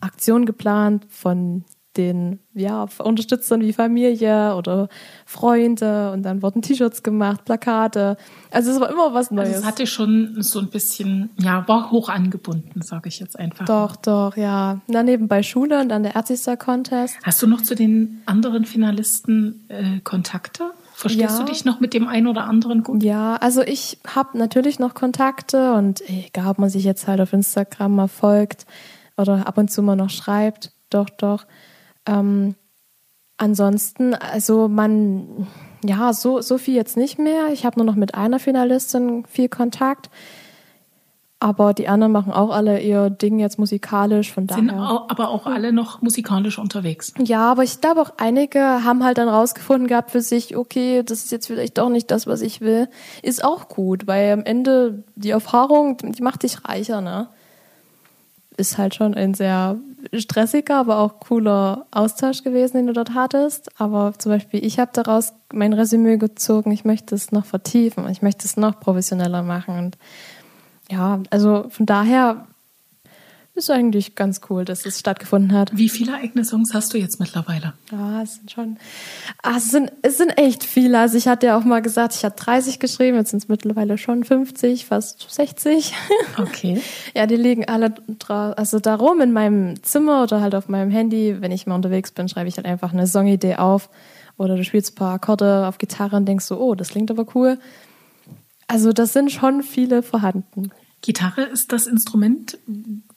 Aktionen 0.00 0.46
geplant 0.46 1.04
von 1.08 1.64
den 1.96 2.40
ja, 2.54 2.86
Unterstützern 2.98 3.60
wie 3.62 3.72
Familie 3.72 4.54
oder 4.56 4.88
Freunde 5.26 6.12
und 6.12 6.22
dann 6.22 6.42
wurden 6.42 6.62
T-Shirts 6.62 7.02
gemacht, 7.02 7.44
Plakate. 7.44 8.16
Also 8.50 8.70
es 8.70 8.80
war 8.80 8.90
immer 8.90 9.14
was 9.14 9.30
Neues. 9.30 9.48
Also 9.48 9.60
es 9.60 9.66
hatte 9.66 9.86
schon 9.86 10.36
so 10.42 10.58
ein 10.60 10.68
bisschen, 10.68 11.30
ja, 11.38 11.66
war 11.68 11.90
hoch 11.90 12.08
angebunden, 12.08 12.82
sage 12.82 13.08
ich 13.08 13.18
jetzt 13.20 13.38
einfach. 13.38 13.64
doch, 13.66 13.96
doch, 13.96 14.36
ja. 14.36 14.80
Dann 14.88 15.06
nebenbei 15.06 15.42
Schule 15.42 15.80
und 15.80 15.88
dann 15.88 16.02
der 16.02 16.14
Ärztester 16.14 16.56
Contest. 16.56 17.16
Hast 17.22 17.42
du 17.42 17.46
noch 17.46 17.62
zu 17.62 17.74
den 17.74 18.22
anderen 18.26 18.64
Finalisten 18.64 19.64
äh, 19.68 20.00
Kontakte? 20.00 20.70
Verstehst 20.94 21.38
Ja. 21.38 21.44
du 21.44 21.50
dich 21.50 21.64
noch 21.64 21.80
mit 21.80 21.92
dem 21.92 22.06
einen 22.06 22.28
oder 22.28 22.44
anderen 22.44 22.84
gut? 22.84 23.02
Ja, 23.02 23.34
also 23.36 23.62
ich 23.62 23.98
habe 24.06 24.38
natürlich 24.38 24.78
noch 24.78 24.94
Kontakte 24.94 25.74
und 25.74 26.08
egal, 26.08 26.50
ob 26.52 26.58
man 26.58 26.70
sich 26.70 26.84
jetzt 26.84 27.08
halt 27.08 27.20
auf 27.20 27.32
Instagram 27.32 27.96
mal 27.96 28.06
folgt 28.08 28.64
oder 29.16 29.48
ab 29.48 29.58
und 29.58 29.72
zu 29.72 29.82
mal 29.82 29.96
noch 29.96 30.10
schreibt, 30.10 30.70
doch, 30.90 31.10
doch. 31.10 31.46
Ähm, 32.06 32.54
ansonsten, 33.36 34.14
also 34.14 34.68
man, 34.68 35.46
ja, 35.84 36.12
so, 36.12 36.40
so 36.40 36.58
viel 36.58 36.74
jetzt 36.74 36.96
nicht 36.96 37.18
mehr. 37.18 37.48
Ich 37.52 37.64
habe 37.66 37.78
nur 37.78 37.86
noch 37.86 37.96
mit 37.96 38.14
einer 38.14 38.38
Finalistin 38.38 39.24
viel 39.26 39.48
Kontakt. 39.48 40.10
Aber 41.40 41.74
die 41.74 41.88
anderen 41.88 42.12
machen 42.12 42.32
auch 42.32 42.48
alle 42.48 42.80
ihr 42.80 43.10
Ding 43.10 43.38
jetzt 43.38 43.58
musikalisch, 43.58 44.32
von 44.32 44.48
Sind 44.48 44.68
daher. 44.68 44.80
au- 44.80 45.04
aber 45.08 45.28
auch 45.28 45.44
alle 45.46 45.72
noch 45.74 46.00
musikalisch 46.00 46.58
unterwegs. 46.58 47.12
Ja, 47.18 47.50
aber 47.50 47.64
ich 47.64 47.82
glaube 47.82 48.00
auch 48.00 48.12
einige 48.16 48.60
haben 48.60 49.04
halt 49.04 49.18
dann 49.18 49.28
rausgefunden 49.28 49.86
gehabt 49.86 50.10
für 50.10 50.22
sich, 50.22 50.56
okay, 50.56 51.02
das 51.02 51.24
ist 51.24 51.32
jetzt 51.32 51.48
vielleicht 51.48 51.76
doch 51.76 51.90
nicht 51.90 52.10
das, 52.10 52.26
was 52.26 52.40
ich 52.40 52.62
will. 52.62 52.88
Ist 53.20 53.44
auch 53.44 53.68
gut, 53.68 54.06
weil 54.06 54.32
am 54.32 54.44
Ende 54.44 55.02
die 55.16 55.30
Erfahrung, 55.30 55.98
die 55.98 56.22
macht 56.22 56.44
dich 56.44 56.64
reicher, 56.66 57.02
ne? 57.02 57.28
Ist 58.56 58.78
halt 58.78 58.94
schon 58.94 59.14
ein 59.14 59.34
sehr 59.34 59.76
stressiger, 60.12 60.76
aber 60.76 60.98
auch 60.98 61.20
cooler 61.20 61.86
Austausch 61.90 62.42
gewesen, 62.42 62.76
den 62.76 62.86
du 62.86 62.92
dort 62.92 63.14
hattest. 63.14 63.80
Aber 63.80 64.12
zum 64.18 64.32
Beispiel, 64.32 64.64
ich 64.64 64.78
habe 64.78 64.90
daraus 64.92 65.32
mein 65.52 65.72
Resümee 65.72 66.16
gezogen, 66.16 66.70
ich 66.70 66.84
möchte 66.84 67.14
es 67.14 67.32
noch 67.32 67.44
vertiefen, 67.44 68.08
ich 68.08 68.22
möchte 68.22 68.46
es 68.46 68.56
noch 68.56 68.80
professioneller 68.80 69.42
machen. 69.42 69.78
Und 69.78 69.98
ja, 70.90 71.20
also 71.30 71.66
von 71.70 71.86
daher 71.86 72.46
ist 73.56 73.70
eigentlich 73.70 74.16
ganz 74.16 74.40
cool, 74.50 74.64
dass 74.64 74.84
es 74.84 74.98
stattgefunden 74.98 75.56
hat. 75.56 75.76
Wie 75.76 75.88
viele 75.88 76.14
eigene 76.14 76.44
Songs 76.44 76.74
hast 76.74 76.92
du 76.92 76.98
jetzt 76.98 77.20
mittlerweile? 77.20 77.74
Ja, 77.92 78.22
es 78.22 78.36
sind 78.36 78.50
schon, 78.50 78.78
ah, 79.42 79.56
es 79.56 79.70
sind, 79.70 79.92
es 80.02 80.16
sind 80.16 80.30
echt 80.30 80.64
viele. 80.64 80.98
Also 80.98 81.16
ich 81.16 81.28
hatte 81.28 81.46
ja 81.46 81.58
auch 81.58 81.64
mal 81.64 81.80
gesagt, 81.80 82.14
ich 82.14 82.24
hatte 82.24 82.42
30 82.42 82.80
geschrieben, 82.80 83.16
jetzt 83.16 83.30
sind 83.30 83.42
es 83.42 83.48
mittlerweile 83.48 83.96
schon 83.96 84.24
50, 84.24 84.86
fast 84.86 85.30
60. 85.30 85.94
Okay. 86.36 86.80
ja, 87.14 87.26
die 87.26 87.36
liegen 87.36 87.66
alle 87.66 87.94
also 88.28 88.80
darum 88.80 89.20
in 89.20 89.32
meinem 89.32 89.82
Zimmer 89.82 90.24
oder 90.24 90.40
halt 90.40 90.54
auf 90.54 90.68
meinem 90.68 90.90
Handy. 90.90 91.36
Wenn 91.40 91.52
ich 91.52 91.66
mal 91.66 91.76
unterwegs 91.76 92.10
bin, 92.10 92.28
schreibe 92.28 92.48
ich 92.48 92.56
halt 92.56 92.66
einfach 92.66 92.92
eine 92.92 93.06
Songidee 93.06 93.56
auf. 93.56 93.88
Oder 94.36 94.56
du 94.56 94.64
spielst 94.64 94.92
ein 94.92 94.94
paar 94.96 95.14
Akkorde 95.14 95.68
auf 95.68 95.78
Gitarre 95.78 96.16
und 96.16 96.26
denkst 96.26 96.44
so, 96.46 96.58
oh, 96.58 96.74
das 96.74 96.88
klingt 96.88 97.10
aber 97.10 97.26
cool. 97.34 97.58
Also 98.66 98.92
das 98.92 99.12
sind 99.12 99.30
schon 99.30 99.62
viele 99.62 100.02
vorhanden. 100.02 100.70
Gitarre 101.02 101.42
ist 101.42 101.70
das 101.70 101.86
Instrument, 101.86 102.58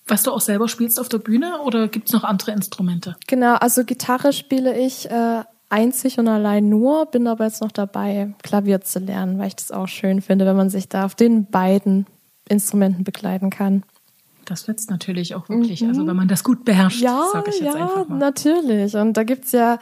was 0.08 0.24
du 0.24 0.32
auch 0.32 0.42
selber 0.42 0.68
spielst 0.68 1.00
auf 1.00 1.10
der 1.10 1.20
Bühne 1.20 1.62
oder 1.62 1.88
gibt 1.88 2.08
es 2.08 2.14
noch 2.14 2.24
andere 2.24 2.52
Instrumente? 2.52 3.16
Genau, 3.28 3.56
also 3.56 3.84
Gitarre 3.84 4.34
spiele 4.34 4.78
ich 4.78 5.10
äh, 5.10 5.44
einzig 5.70 6.20
und 6.20 6.28
allein 6.28 6.70
nur, 6.70 7.06
bin 7.08 7.28
aber 7.28 7.46
jetzt 7.46 7.62
noch 7.62 7.72
dabei, 7.72 8.34
Klavier 8.44 8.82
zu 8.82 9.00
lernen, 9.00 9.38
weil 9.40 9.48
ich 9.48 9.56
das 9.56 9.72
auch 9.72 9.88
schön 9.88 10.22
finde, 10.22 10.46
wenn 10.46 10.56
man 10.56 10.70
sich 10.70 10.88
da 10.90 11.06
auf 11.06 11.16
den 11.16 11.46
beiden 11.46 12.06
Instrumenten 12.48 13.04
begleiten 13.04 13.50
kann. 13.50 13.84
Das 14.46 14.66
wird's 14.70 14.88
natürlich 14.88 15.36
auch 15.36 15.50
wirklich, 15.50 15.82
mhm. 15.82 15.90
also 15.90 16.08
wenn 16.08 16.16
man 16.16 16.30
das 16.30 16.42
gut 16.42 16.64
beherrscht, 16.64 17.02
ja, 17.02 17.22
sage 17.34 17.50
ich 17.50 17.60
jetzt 17.60 17.76
ja, 17.76 17.82
einfach 17.82 18.08
mal. 18.08 18.18
natürlich. 18.18 18.96
Und 18.96 19.18
da 19.18 19.24
gibt's 19.24 19.52
ja 19.52 19.78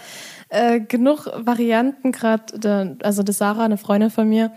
äh, 0.50 0.80
genug 0.80 1.28
Varianten, 1.38 2.12
gerade, 2.12 2.98
also 3.04 3.22
die 3.22 3.32
Sarah, 3.32 3.66
eine 3.66 3.78
Freundin 3.78 4.10
von 4.10 4.28
mir, 4.28 4.52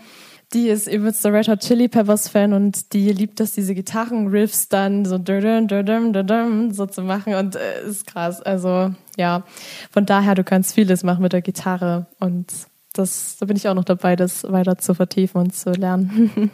die 0.53 0.67
ist 0.67 0.87
übelst 0.87 1.23
der 1.23 1.33
Red 1.33 1.47
Hot 1.47 1.59
Chili 1.59 1.87
Peppers 1.87 2.27
Fan 2.27 2.53
und 2.53 2.93
die 2.93 3.11
liebt 3.11 3.39
es, 3.39 3.53
diese 3.53 3.75
Gitarrenriffs 3.75 4.67
dann 4.67 5.05
so 5.05 5.17
so 6.73 6.85
zu 6.87 7.03
machen 7.03 7.35
und 7.35 7.55
äh, 7.55 7.83
ist 7.87 8.07
krass. 8.07 8.41
Also 8.41 8.93
ja, 9.17 9.43
von 9.91 10.05
daher, 10.05 10.35
du 10.35 10.43
kannst 10.43 10.73
vieles 10.73 11.03
machen 11.03 11.21
mit 11.21 11.33
der 11.33 11.41
Gitarre 11.41 12.07
und 12.19 12.51
das, 12.93 13.37
da 13.39 13.45
bin 13.45 13.57
ich 13.57 13.67
auch 13.67 13.75
noch 13.75 13.83
dabei, 13.83 14.15
das 14.15 14.43
weiter 14.43 14.77
zu 14.79 14.95
vertiefen 14.95 15.39
und 15.39 15.55
zu 15.55 15.71
lernen. 15.71 16.51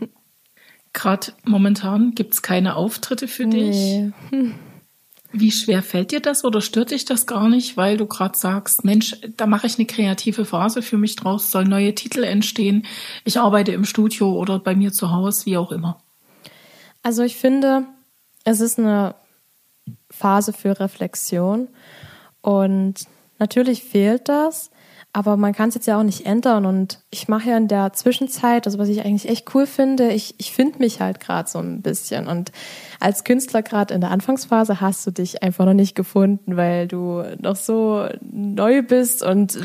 Gerade 0.94 1.28
momentan 1.44 2.12
gibt's 2.16 2.42
keine 2.42 2.76
Auftritte 2.76 3.28
für 3.28 3.48
dich. 3.48 4.12
Wie 5.38 5.52
schwer 5.52 5.84
fällt 5.84 6.12
dir 6.12 6.22
das 6.22 6.46
oder 6.46 6.62
stört 6.62 6.92
dich 6.92 7.04
das 7.04 7.26
gar 7.28 7.50
nicht, 7.50 7.76
weil 7.76 7.98
du 7.98 8.06
gerade 8.06 8.38
sagst, 8.38 8.86
Mensch, 8.86 9.18
da 9.36 9.48
mache 9.48 9.68
ich 9.68 9.78
eine 9.78 9.86
kreative 9.86 10.46
Phase 10.46 10.82
für 10.82 10.98
mich 10.98 11.18
draus, 11.18 11.52
soll 11.52 11.66
neue 11.66 11.94
Titel 11.94 12.24
entstehen, 12.24 12.86
ich 13.26 13.38
arbeite 13.38 13.74
im 13.74 13.84
Studio 13.84 14.32
oder 14.32 14.60
bei 14.60 14.76
mir 14.76 14.94
zu 14.94 15.12
Hause, 15.12 15.46
wie 15.46 15.58
auch 15.58 15.74
immer? 15.74 16.02
Also 17.04 17.22
ich 17.24 17.36
finde, 17.36 17.86
es 18.46 18.62
ist 18.62 18.80
eine 18.80 19.16
Phase 20.10 20.54
für 20.54 20.80
Reflexion 20.80 21.68
und 22.42 23.06
natürlich 23.38 23.84
fehlt 23.84 24.30
das, 24.30 24.72
aber 25.16 25.38
man 25.38 25.54
kann 25.54 25.70
es 25.70 25.76
jetzt 25.76 25.88
ja 25.88 25.98
auch 25.98 26.04
nicht 26.04 26.26
ändern. 26.26 26.66
Und 26.66 27.00
ich 27.10 27.30
mache 27.30 27.50
ja 27.50 27.56
in 27.56 27.70
der 27.70 27.94
Zwischenzeit, 27.94 28.66
also 28.66 28.78
was 28.80 28.90
ich 28.90 29.06
eigentlich 29.06 29.30
echt 29.30 29.56
cool 29.56 29.66
finde, 29.66 30.12
ich, 30.12 30.36
ich 30.40 30.52
finde 30.52 30.80
mich 30.80 31.00
halt 31.00 31.22
gerade 31.22 31.50
so 31.50 31.58
ein 31.58 31.82
bisschen. 31.82 32.28
Und 32.28 32.52
als 33.00 33.24
Künstler 33.24 33.62
gerade 33.62 33.94
in 33.94 34.02
der 34.02 34.12
Anfangsphase 34.12 34.82
hast 34.82 35.08
du 35.08 35.12
dich 35.12 35.42
einfach 35.42 35.64
noch 35.64 35.74
nicht 35.74 35.96
gefunden, 35.96 36.58
weil 36.58 36.90
du 36.90 37.24
noch 37.40 37.56
so 37.56 38.10
neu 38.30 38.82
bist 38.82 39.24
und 39.24 39.58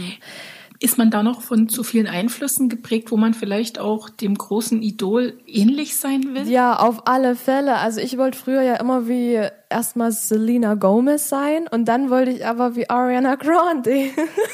ist 0.79 0.99
man 0.99 1.11
da 1.11 1.25
noch 1.25 1.41
von 1.41 1.69
zu 1.69 1.83
vielen 1.83 2.07
Einflüssen 2.07 2.69
geprägt, 2.69 3.11
wo 3.11 3.17
man 3.17 3.35
vielleicht 3.35 3.81
auch 3.81 4.09
dem 4.09 4.37
großen 4.37 4.81
Idol 4.83 5.35
ähnlich 5.49 5.97
sein 5.97 6.33
will? 6.33 6.49
Ja, 6.49 6.79
auf 6.79 7.09
alle 7.09 7.35
Fälle. 7.35 7.79
Also 7.79 8.01
ich 8.01 8.17
wollte 8.19 8.39
früher 8.39 8.63
ja 8.63 8.77
immer 8.77 9.09
wie 9.09 9.49
erstmal 9.70 10.12
Selena 10.12 10.74
Gomez 10.74 11.28
sein 11.28 11.66
und 11.70 11.87
dann 11.87 12.11
wollte 12.11 12.30
ich 12.30 12.46
aber 12.46 12.76
wie 12.76 12.88
Ariana 12.88 13.35
Grande. 13.35 14.06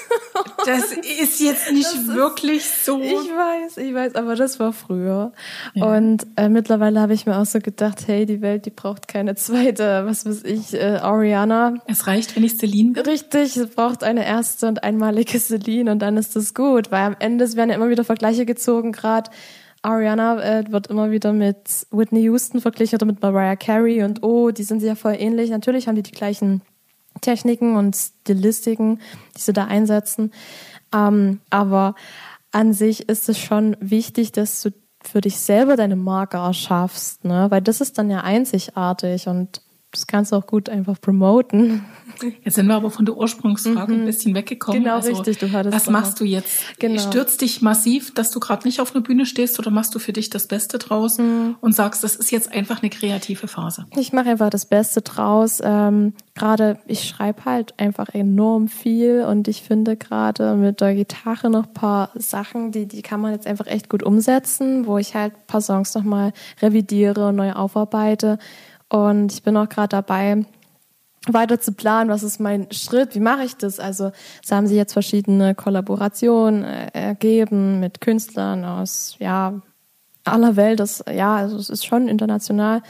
das 0.66 0.92
ist 0.92 1.40
jetzt 1.40 1.72
nicht 1.72 1.86
ist, 1.86 2.08
wirklich 2.08 2.68
so. 2.68 3.00
Ich 3.00 3.12
weiß, 3.12 3.76
ich 3.78 3.94
weiß, 3.94 4.16
aber 4.16 4.34
das 4.34 4.58
war 4.58 4.72
früher. 4.72 5.32
Ja. 5.74 5.96
Und 5.96 6.26
äh, 6.36 6.48
mittlerweile 6.48 7.00
habe 7.00 7.14
ich 7.14 7.26
mir 7.26 7.38
auch 7.38 7.46
so 7.46 7.60
gedacht, 7.60 8.06
hey, 8.06 8.26
die 8.26 8.42
Welt, 8.42 8.66
die 8.66 8.70
braucht 8.70 9.06
keine 9.06 9.36
zweite, 9.36 10.04
was 10.06 10.26
weiß 10.26 10.42
ich, 10.44 10.74
äh, 10.74 10.96
Ariana. 10.96 11.74
Es 11.86 12.06
reicht, 12.06 12.34
wenn 12.34 12.44
ich 12.44 12.58
Celine 12.58 12.92
bin. 12.92 13.04
Richtig, 13.04 13.56
es 13.56 13.68
braucht 13.68 14.02
eine 14.02 14.26
erste 14.26 14.66
und 14.66 14.82
einmalige 14.82 15.38
Celine 15.38 15.92
und 15.92 16.00
dann 16.00 16.16
dann 16.16 16.20
ist 16.20 16.34
das 16.34 16.54
gut, 16.54 16.90
weil 16.90 17.04
am 17.04 17.16
Ende 17.18 17.46
werden 17.56 17.70
ja 17.70 17.76
immer 17.76 17.90
wieder 17.90 18.04
Vergleiche 18.04 18.46
gezogen, 18.46 18.92
gerade 18.92 19.30
Ariana 19.86 20.42
äh, 20.42 20.64
wird 20.70 20.88
immer 20.88 21.10
wieder 21.10 21.32
mit 21.32 21.86
Whitney 21.90 22.22
Houston 22.22 22.60
verglichen 22.60 22.96
oder 22.96 23.06
mit 23.06 23.22
Mariah 23.22 23.56
Carey 23.56 24.02
und 24.02 24.22
oh, 24.22 24.50
die 24.50 24.64
sind 24.64 24.80
sich 24.80 24.88
ja 24.88 24.94
voll 24.96 25.16
ähnlich. 25.18 25.50
Natürlich 25.50 25.86
haben 25.86 25.94
die 25.94 26.02
die 26.02 26.12
gleichen 26.12 26.62
Techniken 27.20 27.76
und 27.76 27.96
Stilistiken, 27.96 29.00
die 29.36 29.40
sie 29.40 29.52
da 29.52 29.64
einsetzen. 29.64 30.32
Ähm, 30.92 31.40
aber 31.50 31.94
an 32.52 32.72
sich 32.72 33.08
ist 33.08 33.28
es 33.28 33.38
schon 33.38 33.76
wichtig, 33.80 34.32
dass 34.32 34.60
du 34.62 34.70
für 35.02 35.20
dich 35.20 35.38
selber 35.38 35.76
deine 35.76 35.96
Marke 35.96 36.38
erschaffst, 36.38 37.24
ne? 37.24 37.46
Weil 37.50 37.62
das 37.62 37.80
ist 37.80 37.96
dann 37.96 38.10
ja 38.10 38.22
einzigartig 38.22 39.28
und 39.28 39.62
das 39.96 40.06
kannst 40.06 40.32
du 40.32 40.36
auch 40.36 40.46
gut 40.46 40.68
einfach 40.68 41.00
promoten. 41.00 41.84
Jetzt 42.44 42.54
sind 42.54 42.66
wir 42.66 42.74
aber 42.74 42.90
von 42.90 43.04
der 43.04 43.16
Ursprungsfrage 43.16 43.92
mhm. 43.92 44.00
ein 44.00 44.06
bisschen 44.06 44.34
weggekommen. 44.34 44.82
Genau, 44.82 44.96
also, 44.96 45.10
richtig. 45.10 45.38
Du 45.38 45.52
hattest 45.52 45.74
was 45.74 45.90
machst 45.90 46.20
du 46.20 46.24
jetzt? 46.24 46.78
Genau. 46.78 47.00
Stürzt 47.00 47.40
dich 47.40 47.62
massiv, 47.62 48.14
dass 48.14 48.30
du 48.30 48.40
gerade 48.40 48.66
nicht 48.66 48.80
auf 48.80 48.94
einer 48.94 49.02
Bühne 49.02 49.26
stehst 49.26 49.58
oder 49.58 49.70
machst 49.70 49.94
du 49.94 49.98
für 49.98 50.12
dich 50.12 50.30
das 50.30 50.46
Beste 50.46 50.78
draus 50.78 51.18
mhm. 51.18 51.56
und 51.60 51.74
sagst, 51.74 52.04
das 52.04 52.16
ist 52.16 52.30
jetzt 52.30 52.52
einfach 52.52 52.82
eine 52.82 52.90
kreative 52.90 53.48
Phase? 53.48 53.86
Ich 53.96 54.12
mache 54.12 54.30
einfach 54.30 54.50
das 54.50 54.66
Beste 54.66 55.02
draus. 55.02 55.60
Ähm, 55.62 56.14
gerade, 56.34 56.78
ich 56.86 57.04
schreibe 57.04 57.44
halt 57.44 57.74
einfach 57.78 58.08
enorm 58.14 58.68
viel 58.68 59.24
und 59.28 59.48
ich 59.48 59.62
finde 59.62 59.96
gerade 59.96 60.54
mit 60.54 60.80
der 60.80 60.94
Gitarre 60.94 61.50
noch 61.50 61.72
paar 61.72 62.10
Sachen, 62.14 62.72
die, 62.72 62.86
die 62.86 63.02
kann 63.02 63.20
man 63.20 63.32
jetzt 63.32 63.46
einfach 63.46 63.66
echt 63.66 63.88
gut 63.88 64.02
umsetzen, 64.02 64.86
wo 64.86 64.98
ich 64.98 65.14
halt 65.14 65.46
paar 65.46 65.60
Songs 65.60 65.94
nochmal 65.94 66.32
revidiere 66.62 67.28
und 67.28 67.36
neu 67.36 67.52
aufarbeite. 67.52 68.38
Und 68.88 69.32
ich 69.32 69.42
bin 69.42 69.56
auch 69.56 69.68
gerade 69.68 69.88
dabei, 69.88 70.44
weiter 71.26 71.60
zu 71.60 71.72
planen, 71.72 72.10
was 72.10 72.22
ist 72.22 72.38
mein 72.38 72.70
Schritt, 72.70 73.14
wie 73.14 73.20
mache 73.20 73.44
ich 73.44 73.56
das? 73.56 73.80
Also 73.80 74.12
es 74.44 74.52
haben 74.52 74.66
sich 74.66 74.76
jetzt 74.76 74.92
verschiedene 74.92 75.54
Kollaborationen 75.54 76.64
äh, 76.64 76.90
ergeben 76.92 77.80
mit 77.80 78.00
Künstlern 78.00 78.64
aus 78.64 79.16
ja 79.18 79.60
aller 80.24 80.56
Welt. 80.56 80.80
Das 80.80 81.04
ja, 81.12 81.34
also 81.36 81.56
es 81.56 81.68
ist 81.68 81.84
schon 81.84 82.08
international 82.08 82.82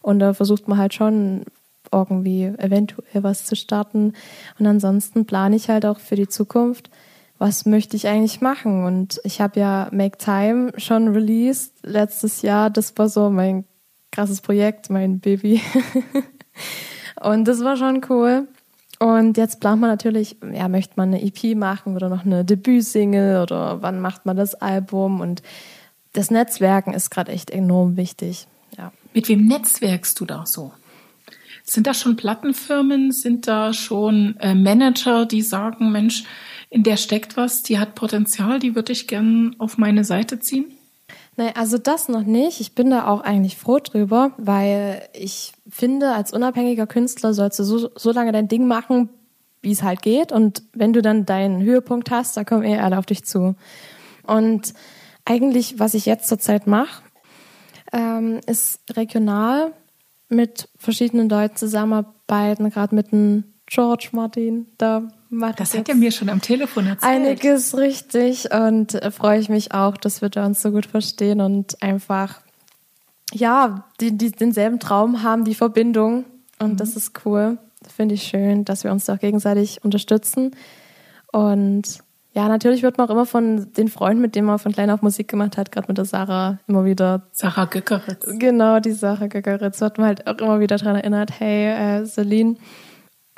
und 0.00 0.20
da 0.20 0.34
versucht 0.34 0.68
man 0.68 0.78
halt 0.78 0.94
schon 0.94 1.44
irgendwie 1.90 2.44
eventuell 2.44 3.22
was 3.22 3.44
zu 3.44 3.56
starten. 3.56 4.14
Und 4.58 4.66
ansonsten 4.66 5.26
plane 5.26 5.56
ich 5.56 5.68
halt 5.68 5.84
auch 5.84 5.98
für 5.98 6.16
die 6.16 6.28
Zukunft, 6.28 6.90
was 7.38 7.66
möchte 7.66 7.96
ich 7.96 8.06
eigentlich 8.06 8.40
machen? 8.40 8.84
Und 8.84 9.20
ich 9.24 9.40
habe 9.40 9.58
ja 9.58 9.88
Make 9.90 10.16
Time 10.16 10.72
schon 10.76 11.08
released 11.08 11.74
letztes 11.82 12.42
Jahr. 12.42 12.70
Das 12.70 12.96
war 12.96 13.08
so 13.08 13.30
mein 13.30 13.64
krasses 14.12 14.40
Projekt, 14.40 14.90
mein 14.90 15.18
Baby. 15.18 15.60
Und 17.20 17.46
das 17.46 17.64
war 17.64 17.76
schon 17.76 18.02
cool. 18.08 18.46
Und 18.98 19.36
jetzt 19.36 19.58
plant 19.58 19.80
man 19.80 19.90
natürlich, 19.90 20.36
ja, 20.52 20.68
möchte 20.68 20.94
man 20.96 21.08
eine 21.08 21.22
EP 21.24 21.56
machen 21.56 21.96
oder 21.96 22.08
noch 22.08 22.24
eine 22.24 22.44
Debütsingle 22.44 23.42
oder 23.42 23.82
wann 23.82 24.00
macht 24.00 24.26
man 24.26 24.36
das 24.36 24.54
Album? 24.54 25.20
Und 25.20 25.42
das 26.12 26.30
Netzwerken 26.30 26.94
ist 26.94 27.10
gerade 27.10 27.32
echt 27.32 27.50
enorm 27.50 27.96
wichtig. 27.96 28.46
Ja. 28.78 28.92
Mit 29.12 29.28
wem 29.28 29.46
netzwerkst 29.46 30.20
du 30.20 30.24
da 30.24 30.46
so? 30.46 30.72
Sind 31.64 31.86
da 31.86 31.94
schon 31.94 32.16
Plattenfirmen? 32.16 33.12
Sind 33.12 33.48
da 33.48 33.72
schon 33.72 34.36
äh, 34.38 34.54
Manager, 34.54 35.26
die 35.26 35.42
sagen, 35.42 35.90
Mensch, 35.90 36.24
in 36.70 36.82
der 36.82 36.96
steckt 36.96 37.36
was, 37.36 37.62
die 37.62 37.78
hat 37.78 37.94
Potenzial, 37.94 38.58
die 38.58 38.74
würde 38.74 38.92
ich 38.92 39.06
gern 39.06 39.56
auf 39.58 39.78
meine 39.78 40.04
Seite 40.04 40.38
ziehen? 40.38 40.66
Nee, 41.36 41.50
also 41.54 41.78
das 41.78 42.08
noch 42.08 42.24
nicht. 42.24 42.60
Ich 42.60 42.74
bin 42.74 42.90
da 42.90 43.06
auch 43.06 43.22
eigentlich 43.22 43.56
froh 43.56 43.78
drüber, 43.78 44.32
weil 44.36 45.02
ich 45.14 45.52
finde, 45.68 46.12
als 46.12 46.32
unabhängiger 46.32 46.86
Künstler 46.86 47.32
sollst 47.32 47.58
du 47.58 47.64
so, 47.64 47.90
so 47.94 48.12
lange 48.12 48.32
dein 48.32 48.48
Ding 48.48 48.66
machen, 48.66 49.08
wie 49.62 49.72
es 49.72 49.82
halt 49.82 50.02
geht. 50.02 50.30
Und 50.30 50.62
wenn 50.74 50.92
du 50.92 51.00
dann 51.00 51.24
deinen 51.24 51.62
Höhepunkt 51.62 52.10
hast, 52.10 52.36
da 52.36 52.44
kommen 52.44 52.64
eh 52.64 52.78
alle 52.78 52.98
auf 52.98 53.06
dich 53.06 53.24
zu. 53.24 53.54
Und 54.24 54.74
eigentlich, 55.24 55.78
was 55.78 55.94
ich 55.94 56.04
jetzt 56.04 56.28
zurzeit 56.28 56.66
mache, 56.66 57.02
ähm, 57.92 58.40
ist 58.46 58.80
regional 58.94 59.72
mit 60.28 60.68
verschiedenen 60.76 61.28
Leuten 61.28 61.56
zusammenarbeiten, 61.56 62.70
gerade 62.70 62.94
mit 62.94 63.12
dem 63.12 63.44
George 63.66 64.10
Martin. 64.12 64.66
Da 64.76 65.08
macht 65.32 65.60
Das 65.60 65.76
hat 65.76 65.88
er 65.88 65.94
mir 65.94 66.12
schon 66.12 66.28
am 66.28 66.40
Telefon 66.40 66.86
erzählt. 66.86 67.12
Einiges 67.12 67.76
richtig 67.76 68.52
und 68.52 68.94
äh, 68.94 69.10
freue 69.10 69.40
ich 69.40 69.48
mich 69.48 69.72
auch, 69.72 69.96
dass 69.96 70.22
wir 70.22 70.28
da 70.28 70.46
uns 70.46 70.62
so 70.62 70.70
gut 70.70 70.86
verstehen 70.86 71.40
und 71.40 71.82
einfach, 71.82 72.40
ja, 73.32 73.84
die, 74.00 74.16
die 74.16 74.30
denselben 74.30 74.78
Traum 74.78 75.22
haben, 75.22 75.44
die 75.44 75.54
Verbindung. 75.54 76.24
Und 76.58 76.72
mhm. 76.72 76.76
das 76.76 76.96
ist 76.96 77.24
cool. 77.24 77.58
Finde 77.94 78.14
ich 78.14 78.22
schön, 78.22 78.64
dass 78.64 78.84
wir 78.84 78.92
uns 78.92 79.08
auch 79.10 79.18
gegenseitig 79.18 79.82
unterstützen. 79.82 80.54
Und 81.32 82.00
ja, 82.34 82.48
natürlich 82.48 82.82
wird 82.82 82.96
man 82.96 83.08
auch 83.08 83.12
immer 83.12 83.26
von 83.26 83.72
den 83.74 83.88
Freunden, 83.88 84.22
mit 84.22 84.34
denen 84.34 84.46
man 84.46 84.58
von 84.58 84.72
klein 84.72 84.90
auf 84.90 85.02
Musik 85.02 85.28
gemacht 85.28 85.58
hat, 85.58 85.72
gerade 85.72 85.88
mit 85.88 85.98
der 85.98 86.04
Sarah, 86.04 86.58
immer 86.66 86.84
wieder. 86.84 87.22
Sarah 87.32 87.66
Göckeritz. 87.66 88.26
Genau, 88.38 88.80
die 88.80 88.92
Sarah 88.92 89.26
Göckeritz 89.26 89.80
wird 89.80 89.98
man 89.98 90.06
halt 90.06 90.26
auch 90.26 90.38
immer 90.38 90.60
wieder 90.60 90.76
daran 90.76 90.96
erinnert, 90.96 91.30
hey, 91.38 92.00
äh, 92.00 92.06
Celine, 92.06 92.56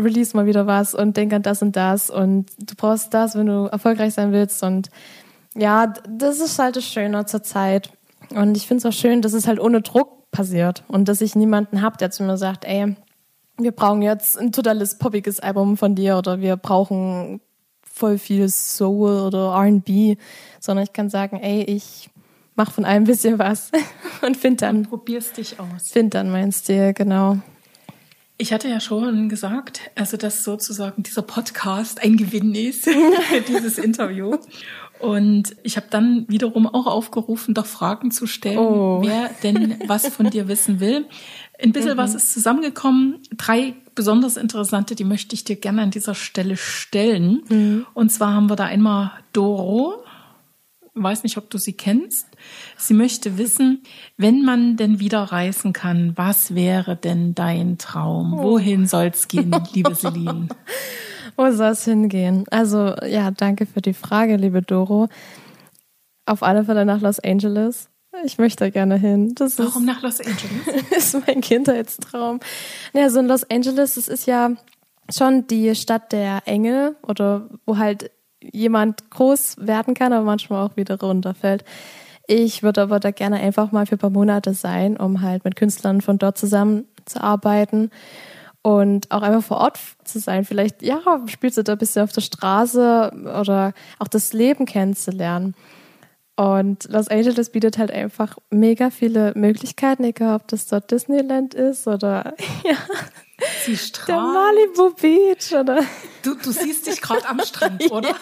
release 0.00 0.37
mal 0.37 0.46
wieder 0.46 0.66
was 0.66 0.94
und 0.94 1.16
denk 1.16 1.33
an 1.33 1.42
das 1.42 1.62
und 1.62 1.76
das 1.76 2.11
und 2.11 2.46
du 2.59 2.74
brauchst 2.76 3.14
das, 3.14 3.35
wenn 3.37 3.46
du 3.46 3.66
erfolgreich 3.66 4.14
sein 4.14 4.33
willst. 4.33 4.62
Und 4.62 4.90
ja, 5.54 5.92
das 6.09 6.40
ist 6.40 6.59
halt 6.59 6.76
das 6.76 6.85
Schöne 6.85 7.26
zur 7.26 7.42
Zeit. 7.42 7.90
Und 8.30 8.57
ich 8.57 8.66
finde 8.66 8.87
es 8.87 8.87
auch 8.87 8.98
schön, 8.98 9.22
dass 9.22 9.33
es 9.33 9.46
halt 9.46 9.61
ohne 9.61 9.83
Druck 9.83 10.30
passiert 10.30 10.83
und 10.88 11.09
dass 11.09 11.20
ich 11.20 11.37
niemanden 11.37 11.83
habe, 11.83 11.96
der 11.96 12.11
zu 12.11 12.24
mir 12.24 12.37
sagt, 12.37 12.64
ey, 12.64 12.96
wir 13.57 13.70
brauchen 13.70 14.02
jetzt 14.02 14.37
ein 14.38 14.50
totales 14.50 14.98
poppiges 14.98 15.38
Album 15.38 15.76
von 15.76 15.94
dir 15.94 16.18
oder 16.18 16.40
wir 16.40 16.57
brauchen 16.57 17.40
voll 17.83 18.18
viel 18.18 18.48
Soul 18.48 19.20
oder 19.20 19.54
R&B, 19.54 20.16
sondern 20.59 20.85
ich 20.85 20.92
kann 20.92 21.09
sagen, 21.09 21.37
ey, 21.37 21.62
ich 21.62 22.11
mach 22.57 22.72
von 22.72 22.85
allem 22.85 23.04
ein 23.04 23.07
bisschen 23.07 23.38
was 23.38 23.70
und 24.22 24.37
find 24.37 24.62
dann. 24.62 24.78
Und 24.78 24.88
probierst 24.88 25.37
dich 25.37 25.61
aus. 25.61 25.90
Find 25.90 26.14
dann 26.14 26.30
mein 26.30 26.50
Stil, 26.50 26.92
genau. 26.92 27.38
Ich 28.36 28.52
hatte 28.52 28.68
ja 28.68 28.80
schon 28.80 29.28
gesagt, 29.28 29.80
also 29.94 30.16
dass 30.16 30.42
sozusagen 30.42 31.02
dieser 31.04 31.22
Podcast 31.22 32.02
ein 32.02 32.16
Gewinn 32.16 32.54
ist, 32.54 32.88
dieses 33.48 33.78
Interview. 33.78 34.36
Und 34.98 35.54
ich 35.62 35.76
habe 35.76 35.86
dann 35.90 36.24
wiederum 36.28 36.66
auch 36.66 36.86
aufgerufen, 36.86 37.54
doch 37.54 37.66
Fragen 37.66 38.10
zu 38.10 38.26
stellen, 38.26 38.58
oh. 38.58 39.02
wer 39.04 39.30
denn 39.42 39.76
was 39.86 40.08
von 40.08 40.30
dir 40.30 40.48
wissen 40.48 40.80
will. 40.80 41.06
Ein 41.62 41.72
bisschen 41.72 41.94
mhm. 41.94 41.98
was 41.98 42.14
ist 42.14 42.32
zusammengekommen. 42.32 43.20
Drei 43.36 43.74
besonders 43.94 44.36
interessante, 44.36 44.94
die 44.94 45.04
möchte 45.04 45.34
ich 45.34 45.44
dir 45.44 45.56
gerne 45.56 45.82
an 45.82 45.90
dieser 45.90 46.14
Stelle 46.14 46.56
stellen. 46.56 47.42
Mhm. 47.48 47.86
Und 47.94 48.10
zwar 48.10 48.32
haben 48.32 48.48
wir 48.48 48.56
da 48.56 48.64
einmal 48.64 49.12
Doro. 49.32 50.04
Weiß 50.96 51.24
nicht, 51.24 51.37
ob 51.38 51.50
du 51.50 51.59
sie 51.59 51.72
kennst. 51.72 52.28
Sie 52.76 52.94
möchte 52.94 53.37
wissen, 53.37 53.83
wenn 54.16 54.44
man 54.44 54.76
denn 54.76 55.00
wieder 55.00 55.22
reisen 55.22 55.72
kann, 55.72 56.12
was 56.16 56.54
wäre 56.54 56.94
denn 56.94 57.35
dein 57.35 57.78
Traum? 57.78 58.35
Oh. 58.35 58.42
Wohin 58.42 58.87
soll's 58.87 59.26
gehen, 59.26 59.54
liebe 59.72 59.94
Celine? 59.94 60.48
Wo 61.37 61.50
soll 61.50 61.70
es 61.70 61.85
hingehen? 61.85 62.44
Also, 62.50 62.94
ja, 63.07 63.33
danke 63.33 63.66
für 63.66 63.80
die 63.80 63.92
Frage, 63.94 64.37
liebe 64.37 64.62
Doro. 64.62 65.09
Auf 66.26 66.44
alle 66.44 66.64
Fälle 66.64 66.85
nach 66.85 67.00
Los 67.00 67.18
Angeles. 67.18 67.88
Ich 68.24 68.38
möchte 68.38 68.70
gerne 68.70 68.96
hin. 68.96 69.35
Das 69.35 69.59
Warum 69.59 69.83
ist, 69.83 69.87
nach 69.87 70.02
Los 70.02 70.20
Angeles? 70.20 70.90
ist 70.96 71.26
mein 71.26 71.40
Kindheitstraum. 71.40 72.38
Ja, 72.92 73.11
so 73.11 73.18
in 73.18 73.26
Los 73.26 73.42
Angeles, 73.50 73.94
das 73.94 74.07
ist 74.07 74.26
ja 74.26 74.52
schon 75.12 75.46
die 75.48 75.74
Stadt 75.74 76.12
der 76.12 76.42
Engel 76.46 76.96
oder 77.02 77.48
wo 77.66 77.78
halt 77.78 78.11
jemand 78.52 79.11
groß 79.11 79.57
werden 79.61 79.94
kann, 79.94 80.12
aber 80.12 80.24
manchmal 80.24 80.66
auch 80.66 80.76
wieder 80.76 80.98
runterfällt. 80.98 81.64
Ich 82.26 82.62
würde 82.62 82.83
aber 82.83 83.00
da 83.00 83.11
gerne 83.11 83.37
einfach 83.37 83.72
mal 83.72 83.87
für 83.87 83.96
ein 83.96 83.98
paar 83.98 84.11
Monate 84.11 84.54
sein, 84.54 84.96
um 84.96 85.20
halt 85.20 85.44
mit 85.44 85.57
Künstlern 85.57 86.00
von 86.00 86.18
dort 86.18 86.38
zusammenzuarbeiten 86.38 87.90
und 88.62 89.11
auch 89.11 89.20
einfach 89.20 89.42
vor 89.42 89.59
Ort 89.59 89.78
zu 90.04 90.18
sein. 90.18 90.44
Vielleicht, 90.44 90.83
ja, 90.83 91.00
spielst 91.26 91.59
du 91.59 91.62
da 91.62 91.72
ein 91.72 91.78
bisschen 91.78 92.02
auf 92.02 92.12
der 92.12 92.22
Straße 92.22 93.12
oder 93.38 93.74
auch 93.98 94.09
das 94.09 94.33
Leben 94.33 94.64
kennenzulernen. 94.64 95.54
Und 96.37 96.88
Los 96.90 97.09
Angeles 97.09 97.50
bietet 97.50 97.78
halt 97.78 97.90
einfach 97.90 98.38
mega 98.50 98.90
viele 98.90 99.33
Möglichkeiten, 99.37 100.02
egal 100.02 100.37
ob 100.37 100.48
das 100.48 100.66
dort 100.66 100.90
Disneyland 100.90 101.54
ist 101.54 101.87
oder 101.87 102.35
ja, 102.64 102.76
Sie 103.64 103.76
strahlt. 103.76 104.09
der 104.09 104.20
Malibu 104.20 104.90
Beach 104.94 105.52
oder. 105.59 105.80
Du, 106.22 106.35
du 106.35 106.52
siehst 106.52 106.87
dich 106.87 107.00
gerade 107.00 107.26
am 107.28 107.40
Strand, 107.40 107.83
oder? 107.90 108.09
Ja, 108.09 108.14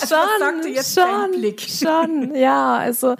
also, 0.00 0.14
schon, 0.14 0.38
sagte 0.38 0.68
jetzt 0.68 0.94
schon, 0.94 1.30
Blick? 1.32 1.60
Schon, 1.60 2.34
ja, 2.34 2.76
also 2.76 3.16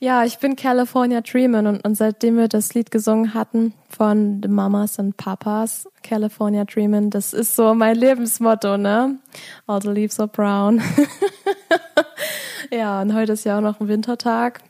ja, 0.00 0.24
ich 0.24 0.38
bin 0.38 0.56
California 0.56 1.20
Dreamin' 1.20 1.66
und, 1.68 1.84
und 1.84 1.94
seitdem 1.94 2.36
wir 2.36 2.48
das 2.48 2.74
Lied 2.74 2.90
gesungen 2.90 3.34
hatten 3.34 3.72
von 3.88 4.40
The 4.42 4.48
Mamas 4.48 4.98
and 4.98 5.16
Papas, 5.16 5.88
California 6.02 6.64
Dreamin', 6.64 7.10
das 7.10 7.32
ist 7.32 7.54
so 7.54 7.72
mein 7.74 7.94
Lebensmotto, 7.94 8.76
ne? 8.76 9.18
All 9.68 9.80
the 9.80 9.88
leaves 9.90 10.18
are 10.18 10.28
brown. 10.28 10.82
Ja, 12.72 13.02
und 13.02 13.12
heute 13.12 13.34
ist 13.34 13.44
ja 13.44 13.58
auch 13.58 13.60
noch 13.60 13.80
ein 13.80 13.88
Wintertag. 13.88 14.62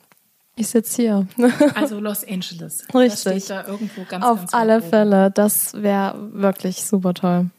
Ich 0.63 0.69
sitze 0.69 1.03
hier. 1.03 1.27
Also 1.75 1.99
Los 1.99 2.23
Angeles. 2.25 2.87
Richtig. 2.95 3.47
Da 3.47 3.67
irgendwo 3.67 4.05
ganz, 4.09 4.25
Auf 4.25 4.39
ganz 4.39 4.55
alle 4.55 4.81
Fälle. 4.81 5.33
Das 5.33 5.75
wäre 5.75 6.31
wirklich 6.33 6.85
super 6.85 7.15
toll. 7.15 7.51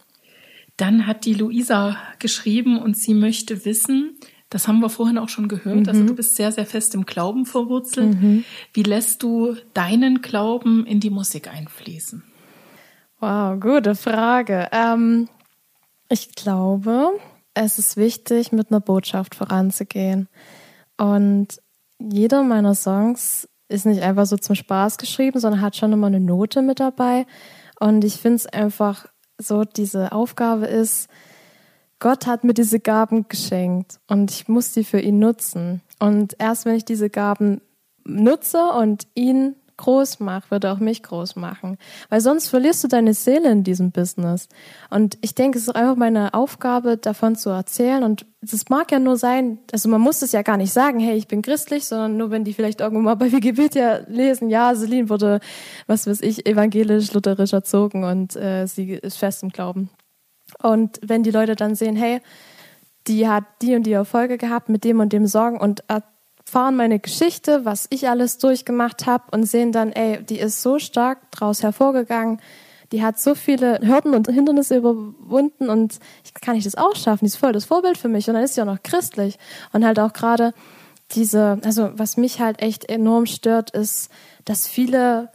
Dann 0.78 1.06
hat 1.06 1.26
die 1.26 1.34
Luisa 1.34 1.98
geschrieben 2.20 2.82
und 2.82 2.98
sie 2.98 3.13
möchte 3.13 3.66
wissen, 3.66 4.18
das 4.50 4.70
haben 4.70 4.80
wir 4.80 4.89
vorhin 4.89 5.18
auch 5.18 5.28
schon 5.28 5.50
gehört, 5.50 5.80
also 5.80 5.82
mhm. 5.82 5.89
also 5.89 6.06
du 6.06 6.16
bist 6.16 6.38
sehr, 6.38 6.54
sehr 6.54 6.66
fest 6.66 6.96
im 6.96 7.06
Glauben 7.06 7.46
verwurzelt. 7.46 8.22
Mhm. 8.22 8.46
Wie 8.72 8.84
lässt 8.84 9.22
du 9.22 9.58
deinen 9.74 10.22
Glauben 10.22 10.86
in 10.86 11.02
die 11.02 11.10
Musik 11.10 11.50
einfließen? 11.50 12.24
Wow, 13.20 13.60
gute 13.60 13.96
Frage. 13.96 14.70
Ähm, 14.72 15.28
ich 16.08 16.34
glaube, 16.36 17.20
es 17.54 17.80
ist 17.80 17.98
wichtig, 17.98 18.54
mit 18.54 18.72
einer 18.72 18.80
Botschaft 18.80 19.36
voranzugehen. 19.36 20.30
Und 20.98 21.60
jeder 22.00 22.44
meiner 22.44 22.76
Songs 22.76 23.48
ist 23.68 23.86
nicht 23.86 24.02
einfach 24.02 24.26
so 24.26 24.38
zum 24.38 24.56
Spaß 24.56 24.98
geschrieben, 24.98 25.40
sondern 25.40 25.62
hat 25.62 25.76
schon 25.76 25.94
immer 25.94 26.08
eine 26.08 26.20
Note 26.20 26.62
mit 26.62 26.80
dabei. 26.80 27.26
Und 27.80 28.04
ich 28.04 28.18
finde 28.18 28.36
es 28.36 28.46
einfach 28.46 29.08
so, 29.38 29.64
diese 29.64 30.12
Aufgabe 30.12 30.66
ist, 30.66 31.10
Gott 32.00 32.28
hat 32.28 32.44
mir 32.44 32.54
diese 32.54 32.80
Gaben 32.80 33.28
geschenkt 33.30 34.00
und 34.08 34.30
ich 34.30 34.48
muss 34.48 34.74
die 34.74 34.84
für 34.84 35.00
ihn 35.00 35.20
nutzen. 35.20 35.82
Und 36.00 36.36
erst 36.38 36.66
wenn 36.66 36.76
ich 36.76 36.86
diese 36.86 37.10
Gaben 37.10 37.62
nutze 38.04 38.62
und 38.78 39.08
ihn 39.16 39.56
groß 39.78 40.20
macht, 40.20 40.52
wird 40.52 40.66
auch 40.66 40.80
mich 40.80 41.04
groß 41.04 41.36
machen. 41.36 41.78
Weil 42.10 42.22
sonst 42.22 42.48
verlierst 42.48 42.84
du 42.84 42.88
deine 42.88 43.14
Seele 43.14 43.52
in 43.52 43.64
diesem 43.64 43.92
Business. 43.92 44.48
Und 44.90 45.18
ich 45.22 45.36
denke, 45.36 45.58
es 45.58 45.68
ist 45.68 45.76
einfach 45.76 45.96
meine 45.96 46.34
Aufgabe, 46.34 46.98
davon 46.98 47.36
zu 47.36 47.50
erzählen. 47.50 48.04
Und 48.04 48.26
es 48.42 48.70
mag 48.70 48.92
ja 48.92 49.00
nur 49.00 49.18
sein, 49.18 49.60
also 49.72 49.90
man 49.90 50.02
muss 50.02 50.22
es 50.22 50.32
ja 50.32 50.42
gar 50.42 50.58
nicht 50.58 50.74
sagen, 50.74 51.00
hey, 51.00 51.16
ich 51.16 51.28
bin 51.28 51.42
christlich, 51.42 51.86
sondern 51.86 52.18
nur 52.18 52.32
wenn 52.32 52.44
die 52.44 52.54
vielleicht 52.54 52.82
irgendwann 52.82 53.04
mal 53.04 53.16
bei 53.16 53.32
Wikipedia 53.32 54.02
lesen, 54.08 54.50
ja, 54.50 54.74
Celine 54.76 55.10
wurde, 55.10 55.40
was 55.88 56.08
weiß 56.08 56.22
ich, 56.22 56.46
evangelisch, 56.46 57.14
lutherisch 57.14 57.54
erzogen 57.54 58.04
und 58.04 58.36
äh, 58.36 58.66
sie 58.68 58.94
ist 58.94 59.18
fest 59.18 59.44
im 59.44 59.50
Glauben. 59.50 59.90
Und 60.62 61.00
wenn 61.02 61.24
die 61.24 61.32
Leute 61.32 61.56
dann 61.56 61.76
sehen, 61.76 61.96
hey, 61.96 62.22
die 63.08 63.28
hat 63.28 63.44
die 63.62 63.76
und 63.76 63.84
die 63.84 63.94
Erfolge 63.94 64.38
gehabt 64.38 64.70
mit 64.70 64.84
dem 64.84 65.00
und 65.00 65.14
dem 65.14 65.28
Sorgen 65.28 65.60
und 65.60 65.84
erfahren 66.54 66.76
meine 66.76 67.00
Geschichte, 67.00 67.66
was 67.66 67.88
ich 67.89 68.08
alles 68.10 68.38
durchgemacht 68.38 69.08
habe 69.08 69.24
und 69.32 69.46
sehen 69.46 69.72
dann, 69.72 69.92
ey, 69.92 70.24
die 70.24 70.38
ist 70.38 70.62
so 70.62 70.78
stark 70.78 71.32
draus 71.32 71.63
hervorgegangen, 71.63 72.39
die 72.92 73.02
hat 73.02 73.20
so 73.20 73.34
viele 73.34 73.80
Hürden 73.80 74.13
und 74.13 74.28
Hindernisse 74.28 74.78
überwunden 74.78 75.70
und 75.70 75.98
ich 76.24 76.32
kann 76.36 76.56
ich 76.56 76.63
das 76.63 76.76
auch 76.76 76.96
schaffen, 76.96 77.26
die 77.26 77.30
ist 77.30 77.38
voll 77.38 77.54
das 77.54 77.66
Vorbild 77.66 77.98
für 77.98 78.08
mich 78.08 78.28
und 78.28 78.36
dann 78.36 78.44
ist 78.44 78.54
sie 78.54 78.62
auch 78.62 78.68
noch 78.68 78.84
christlich. 78.84 79.39
Und 79.72 79.84
halt 79.84 79.98
auch 80.00 80.13
gerade 80.13 80.54
diese, 81.16 81.58
also 81.63 81.89
was 81.96 82.18
mich 82.18 82.39
halt 82.39 82.62
echt 82.62 82.88
enorm 82.88 83.26
stört, 83.26 83.72
ist, 83.72 84.12
dass 84.46 84.68
viele 84.68 85.32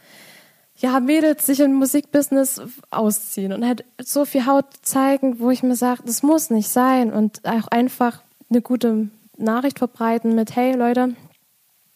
ja, 0.76 1.00
Mädels 1.00 1.46
sich 1.46 1.58
im 1.58 1.74
Musikbusiness 1.74 2.62
ausziehen 2.92 3.52
und 3.52 3.66
halt 3.66 3.84
so 4.00 4.24
viel 4.24 4.46
Haut 4.46 4.66
zeigen, 4.82 5.40
wo 5.40 5.50
ich 5.50 5.64
mir 5.64 5.74
sage, 5.74 6.02
das 6.06 6.22
muss 6.22 6.50
nicht 6.50 6.68
sein 6.68 7.12
und 7.12 7.44
auch 7.44 7.66
einfach 7.72 8.22
eine 8.50 8.62
gute 8.62 9.08
Nachricht 9.38 9.78
verbreiten 9.78 10.34
mit, 10.34 10.54
hey 10.56 10.74
Leute, 10.74 11.14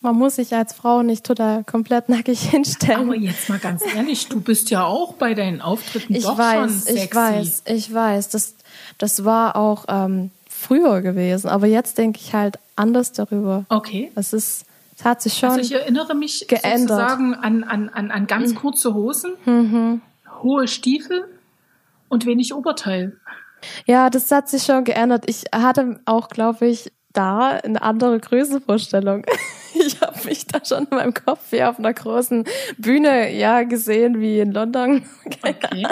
man 0.01 0.17
muss 0.17 0.37
sich 0.37 0.55
als 0.55 0.73
Frau 0.73 1.03
nicht 1.03 1.25
total 1.25 1.65
komplett 1.65 2.09
nackig 2.09 2.41
hinstellen. 2.51 3.09
Aber 3.09 3.17
jetzt 3.17 3.49
mal 3.49 3.59
ganz 3.59 3.83
ehrlich, 3.95 4.29
du 4.29 4.41
bist 4.41 4.71
ja 4.71 4.85
auch 4.85 5.15
bei 5.15 5.35
deinen 5.35 5.61
Auftritten 5.61 6.15
ich 6.15 6.25
doch 6.25 6.37
weiß, 6.37 6.59
schon 6.59 6.69
sexy. 6.71 7.05
Ich 7.05 7.15
weiß, 7.15 7.63
ich 7.67 7.95
weiß. 7.95 8.29
Das, 8.31 8.55
das 8.99 9.25
war 9.25 9.57
auch 9.57 9.85
ähm, 9.89 10.31
früher 10.49 11.01
gewesen. 11.03 11.49
Aber 11.49 11.67
jetzt 11.67 11.99
denke 11.99 12.21
ich 12.21 12.35
halt 12.35 12.59
anders 12.77 13.13
darüber. 13.13 13.65
Okay. 13.69 14.11
Es 14.15 14.33
ist, 14.33 14.65
es 14.99 15.05
hat 15.05 15.23
sich 15.23 15.35
schon 15.35 15.51
Also 15.51 15.61
ich 15.61 15.73
erinnere 15.73 16.15
mich 16.15 16.47
geändert. 16.49 16.99
sozusagen 16.99 17.35
an, 17.35 17.65
an, 17.65 17.89
an, 17.89 18.11
an 18.11 18.27
ganz 18.27 18.53
mhm. 18.53 18.57
kurze 18.57 18.95
Hosen, 18.95 19.33
mhm. 19.45 20.01
hohe 20.43 20.67
Stiefel 20.67 21.25
und 22.09 22.27
wenig 22.27 22.55
Oberteil. 22.55 23.17
Ja, 23.87 24.11
das 24.11 24.31
hat 24.33 24.49
sich 24.49 24.65
schon 24.65 24.83
geändert. 24.83 25.25
Ich 25.29 25.45
hatte 25.55 26.01
auch, 26.05 26.29
glaube 26.29 26.67
ich, 26.67 26.93
da 27.13 27.51
eine 27.51 27.83
andere 27.83 28.19
Größenvorstellung. 28.21 29.25
Ich 29.75 30.01
habe 30.01 30.17
mich 30.27 30.47
da 30.47 30.63
schon 30.65 30.87
in 30.91 30.97
meinem 30.97 31.15
Kopf 31.15 31.41
wie 31.51 31.65
auf 31.65 31.79
einer 31.79 31.95
großen 31.95 32.45
Bühne 32.77 33.35
ja 33.35 33.63
gesehen 33.63 34.21
wie 34.21 34.39
in 34.39 34.53
London. 34.53 35.03
Okay. 35.43 35.87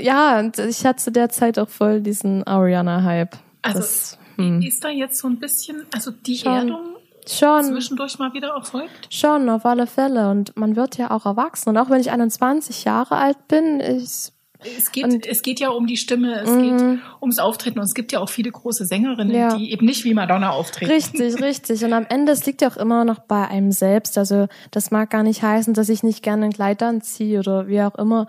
ja, 0.00 0.40
und 0.40 0.58
ich 0.58 0.84
hatte 0.84 1.04
zu 1.04 1.12
der 1.12 1.28
Zeit 1.28 1.58
auch 1.58 1.68
voll 1.68 2.00
diesen 2.00 2.44
Ariana-Hype. 2.44 3.36
Also 3.62 3.78
das, 3.78 4.18
hm. 4.36 4.62
ist 4.62 4.82
da 4.82 4.88
jetzt 4.88 5.18
so 5.18 5.28
ein 5.28 5.38
bisschen, 5.38 5.84
also 5.92 6.10
die 6.10 6.38
schon. 6.38 6.52
Erdung 6.52 6.94
Schon. 7.26 7.64
zwischendurch 7.64 8.18
mal 8.18 8.32
wieder 8.34 8.48
erfolgt? 8.48 9.12
Schon, 9.12 9.48
auf 9.48 9.64
alle 9.64 9.86
Fälle. 9.86 10.30
Und 10.30 10.56
man 10.56 10.76
wird 10.76 10.98
ja 10.98 11.10
auch 11.10 11.26
erwachsen. 11.26 11.70
Und 11.70 11.78
auch 11.78 11.90
wenn 11.90 12.00
ich 12.00 12.10
21 12.10 12.84
Jahre 12.84 13.16
alt 13.16 13.48
bin, 13.48 13.80
ich 13.80 14.32
Es 14.60 14.92
geht, 14.92 15.26
es 15.26 15.42
geht 15.42 15.60
ja 15.60 15.68
um 15.70 15.86
die 15.86 15.96
Stimme, 15.96 16.40
es 16.40 16.48
geht 16.48 17.00
ums 17.20 17.38
Auftreten 17.38 17.78
und 17.78 17.84
es 17.84 17.94
gibt 17.94 18.12
ja 18.12 18.20
auch 18.20 18.28
viele 18.28 18.50
große 18.50 18.86
Sängerinnen. 18.86 19.34
Ja. 19.34 19.56
die 19.56 19.72
eben 19.72 19.84
nicht 19.84 20.04
wie 20.04 20.14
Madonna 20.14 20.50
auftreten. 20.50 20.90
Richtig, 20.90 21.40
richtig. 21.42 21.84
Und 21.84 21.92
am 21.92 22.06
Ende, 22.08 22.32
es 22.32 22.46
liegt 22.46 22.62
ja 22.62 22.68
auch 22.68 22.76
immer 22.76 23.04
noch 23.04 23.18
bei 23.18 23.46
einem 23.46 23.72
selbst. 23.72 24.16
Also 24.16 24.46
das 24.70 24.90
mag 24.90 25.10
gar 25.10 25.22
nicht 25.22 25.42
heißen, 25.42 25.74
dass 25.74 25.88
ich 25.88 26.02
nicht 26.02 26.22
gerne 26.22 26.46
ein 26.46 26.52
Kleid 26.52 26.82
anziehe 26.82 27.40
oder 27.40 27.68
wie 27.68 27.82
auch 27.82 27.96
immer. 27.96 28.26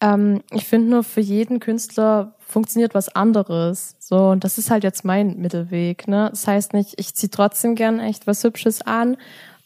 Ähm, 0.00 0.42
ich 0.52 0.64
finde 0.66 0.90
nur, 0.90 1.04
für 1.04 1.20
jeden 1.20 1.60
Künstler 1.60 2.34
funktioniert 2.38 2.94
was 2.94 3.08
anderes. 3.14 3.96
So, 4.00 4.30
und 4.30 4.44
das 4.44 4.58
ist 4.58 4.70
halt 4.70 4.84
jetzt 4.84 5.04
mein 5.04 5.38
Mittelweg. 5.38 6.08
Ne? 6.08 6.28
Das 6.30 6.46
heißt 6.46 6.74
nicht, 6.74 6.94
ich 6.98 7.14
ziehe 7.14 7.30
trotzdem 7.30 7.74
gern 7.74 8.00
echt 8.00 8.26
was 8.26 8.42
Hübsches 8.44 8.82
an 8.82 9.16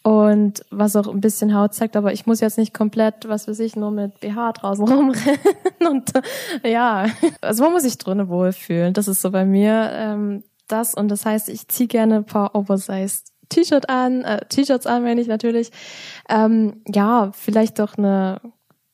und 0.05 0.67
was 0.71 0.97
auch 0.97 1.09
ein 1.09 1.23
bisschen 1.23 1.55
Haut 1.55 1.73
zeigt, 1.73 1.97
aber 1.97 2.13
ich 2.13 2.27
muss 2.27 2.41
jetzt 2.41 2.59
nicht 2.59 2.75
komplett, 2.75 3.27
was 3.27 3.49
weiß 3.49 3.59
ich, 3.61 3.75
nur 3.75 3.91
mit 3.91 4.21
BH 4.21 4.53
draußen 4.53 4.87
rumrennen. 4.89 5.39
Und 5.89 6.13
ja, 6.63 7.07
also 7.41 7.65
man 7.65 7.73
muss 7.73 7.85
sich 7.85 7.97
drinnen 7.97 8.29
wohlfühlen. 8.29 8.93
Das 8.93 9.09
ist 9.09 9.23
so 9.23 9.31
bei 9.31 9.47
mir 9.47 9.89
ähm, 9.93 10.45
das. 10.69 10.93
Und 10.93 11.09
das 11.09 11.25
heißt, 11.25 11.49
ich 11.49 11.69
ziehe 11.69 11.89
gerne 11.89 12.17
ein 12.17 12.27
paar 12.27 12.55
Oversized 12.55 13.33
T-Shirt 13.49 13.89
an, 13.89 14.25
äh, 14.25 14.45
T-Shirts 14.47 14.87
an, 14.87 15.05
meine 15.05 15.23
ich 15.23 15.27
natürlich. 15.27 15.71
Ähm, 16.29 16.83
ja, 16.87 17.31
vielleicht 17.33 17.79
doch 17.79 17.97
eine 17.97 18.43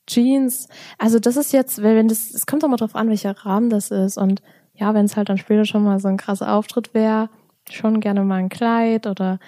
Jeans. 0.07 0.69
Also 0.97 1.19
das 1.19 1.37
ist 1.37 1.53
jetzt, 1.53 1.83
wenn 1.83 2.07
das, 2.07 2.31
es 2.31 2.47
kommt 2.47 2.65
auch 2.65 2.69
mal 2.69 2.77
drauf 2.77 2.95
an, 2.95 3.09
welcher 3.09 3.37
Rahmen 3.37 3.69
das 3.69 3.91
ist. 3.91 4.17
Und 4.17 4.43
ja, 4.75 4.95
wenn 4.95 5.07
es 5.07 5.17
halt 5.17 5.29
dann 5.29 5.39
später 5.39 5.65
schon 5.65 5.83
mal 5.83 5.99
so 5.99 6.07
ein 6.07 6.17
krasser 6.17 6.55
Auftritt 6.55 6.95
wäre, 6.95 7.31
schon 7.69 7.99
gerne 7.99 8.23
mal 8.23 8.37
ein 8.37 8.49
Kleid 8.49 9.09
oder 9.09 9.41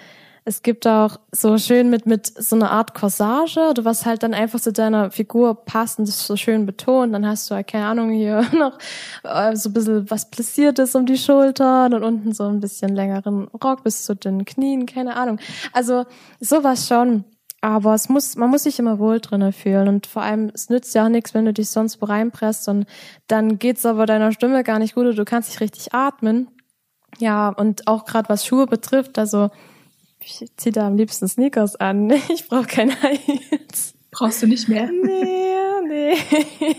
es 0.45 0.61
gibt 0.61 0.85
auch 0.87 1.19
so 1.31 1.57
schön 1.57 1.89
mit, 1.89 2.05
mit 2.05 2.27
so 2.27 2.55
einer 2.55 2.71
Art 2.71 2.93
Corsage 2.93 3.61
oder 3.69 3.85
was 3.85 4.05
halt 4.05 4.23
dann 4.23 4.33
einfach 4.33 4.59
zu 4.59 4.73
deiner 4.73 5.09
Figur 5.09 5.63
passt 5.63 5.99
und 5.99 6.07
das 6.07 6.27
so 6.27 6.35
schön 6.35 6.65
betont. 6.65 7.13
Dann 7.13 7.25
hast 7.25 7.49
du 7.49 7.55
halt, 7.55 7.67
keine 7.67 7.85
Ahnung, 7.85 8.11
hier 8.11 8.45
noch 8.53 8.77
äh, 9.23 9.55
so 9.55 9.69
ein 9.69 9.73
bisschen 9.73 10.09
was 10.11 10.29
plissiertes 10.29 10.95
um 10.95 11.05
die 11.05 11.17
Schultern 11.17 11.93
und 11.93 12.03
unten 12.03 12.33
so 12.33 12.43
ein 12.43 12.59
bisschen 12.59 12.93
längeren 12.93 13.47
Rock 13.63 13.83
bis 13.83 14.03
zu 14.03 14.15
den 14.15 14.43
Knien, 14.43 14.85
keine 14.85 15.15
Ahnung. 15.15 15.39
Also 15.71 16.05
sowas 16.41 16.87
schon. 16.87 17.23
Aber 17.61 17.93
es 17.93 18.09
muss, 18.09 18.35
man 18.35 18.49
muss 18.49 18.63
sich 18.63 18.77
immer 18.79 18.99
wohl 18.99 19.21
drinnen 19.21 19.53
fühlen 19.53 19.87
und 19.87 20.05
vor 20.05 20.21
allem, 20.21 20.51
es 20.53 20.69
nützt 20.69 20.93
ja 20.95 21.05
auch 21.05 21.09
nichts, 21.09 21.33
wenn 21.33 21.45
du 21.45 21.53
dich 21.53 21.69
sonst 21.69 22.01
wo 22.01 22.05
reinpresst 22.05 22.67
und 22.67 22.85
dann 23.27 23.57
geht's 23.57 23.85
aber 23.85 24.05
deiner 24.05 24.33
Stimme 24.33 24.65
gar 24.65 24.79
nicht 24.79 24.95
gut 24.95 25.05
oder 25.05 25.13
du 25.13 25.23
kannst 25.23 25.47
nicht 25.47 25.61
richtig 25.61 25.93
atmen. 25.93 26.49
Ja, 27.19 27.47
und 27.47 27.87
auch 27.87 28.03
gerade 28.03 28.27
was 28.27 28.45
Schuhe 28.45 28.67
betrifft, 28.67 29.17
also 29.17 29.49
ich 30.25 30.45
ziehe 30.57 30.71
da 30.73 30.87
am 30.87 30.97
liebsten 30.97 31.27
Sneakers 31.27 31.75
an. 31.75 32.11
Ich 32.29 32.47
brauche 32.47 32.65
keine 32.67 32.93
Heels. 32.95 33.93
Brauchst 34.11 34.41
du 34.43 34.47
nicht 34.47 34.69
mehr? 34.69 34.87
Nee, 34.91 35.87
nee. 35.87 36.75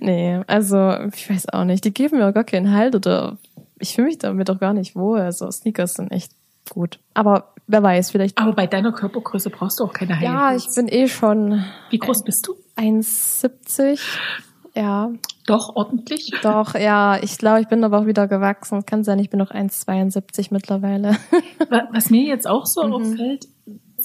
Nee, 0.00 0.40
also 0.46 0.92
ich 1.14 1.28
weiß 1.30 1.48
auch 1.50 1.64
nicht. 1.64 1.84
Die 1.84 1.94
geben 1.94 2.18
mir 2.18 2.28
auch 2.28 2.34
gar 2.34 2.44
keinen 2.44 2.72
Halt 2.74 2.94
oder 2.96 3.38
ich 3.78 3.94
fühle 3.94 4.08
mich 4.08 4.18
damit 4.18 4.50
auch 4.50 4.58
gar 4.58 4.72
nicht 4.74 4.96
wohl. 4.96 5.20
Also 5.20 5.50
Sneakers 5.50 5.94
sind 5.94 6.10
echt 6.10 6.32
gut. 6.70 6.98
Aber 7.14 7.52
wer 7.68 7.82
weiß, 7.82 8.10
vielleicht. 8.10 8.38
Aber 8.38 8.52
bei 8.52 8.66
deiner 8.66 8.92
Körpergröße 8.92 9.50
brauchst 9.50 9.78
du 9.80 9.84
auch 9.84 9.92
keine 9.92 10.16
High 10.16 10.24
Ja, 10.24 10.50
Heels. 10.50 10.66
ich 10.68 10.74
bin 10.74 10.88
eh 10.88 11.06
schon 11.08 11.64
Wie 11.90 11.98
groß 11.98 12.24
bist 12.24 12.48
du? 12.48 12.54
1,70. 12.76 14.00
Ja, 14.74 15.10
Doch, 15.46 15.74
ordentlich. 15.74 16.32
doch, 16.42 16.74
ja. 16.74 17.18
Ich 17.22 17.36
glaube, 17.38 17.60
ich 17.60 17.68
bin 17.68 17.82
aber 17.84 17.98
auch 18.00 18.06
wieder 18.06 18.28
gewachsen. 18.28 18.86
Kann 18.86 19.02
sein, 19.04 19.18
ich 19.18 19.28
bin 19.30 19.38
noch 19.38 19.50
1,72 19.50 20.48
mittlerweile. 20.50 21.16
Wa- 21.68 21.88
Was 21.92 22.10
mir 22.10 22.22
jetzt 22.24 22.46
auch 22.48 22.66
so 22.66 22.84
Mhm. 22.86 22.92
auffällt, 22.92 23.48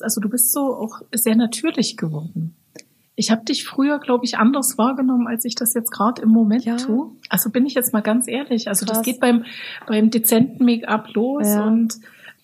also 0.01 0.19
du 0.21 0.29
bist 0.29 0.51
so 0.51 0.75
auch 0.75 1.01
sehr 1.13 1.35
natürlich 1.35 1.97
geworden. 1.97 2.55
Ich 3.15 3.31
habe 3.31 3.43
dich 3.45 3.65
früher, 3.65 3.97
glaube 3.99 4.25
ich, 4.25 4.37
anders 4.37 4.77
wahrgenommen, 4.77 5.27
als 5.27 5.43
ich 5.45 5.55
das 5.55 5.73
jetzt 5.73 5.91
gerade 5.91 6.21
im 6.21 6.29
Moment 6.29 6.65
Ja. 6.65 6.75
tue. 6.77 7.11
Also 7.29 7.49
bin 7.49 7.65
ich 7.65 7.73
jetzt 7.73 7.91
mal 7.93 8.01
ganz 8.01 8.27
ehrlich. 8.27 8.67
Also 8.67 8.85
das 8.85 8.97
Krass. 8.97 9.05
geht 9.05 9.19
beim, 9.19 9.45
beim 9.87 10.11
dezenten 10.11 10.65
Make-up 10.65 11.13
los 11.15 11.47
Ja. 11.47 11.65
und 11.65 11.95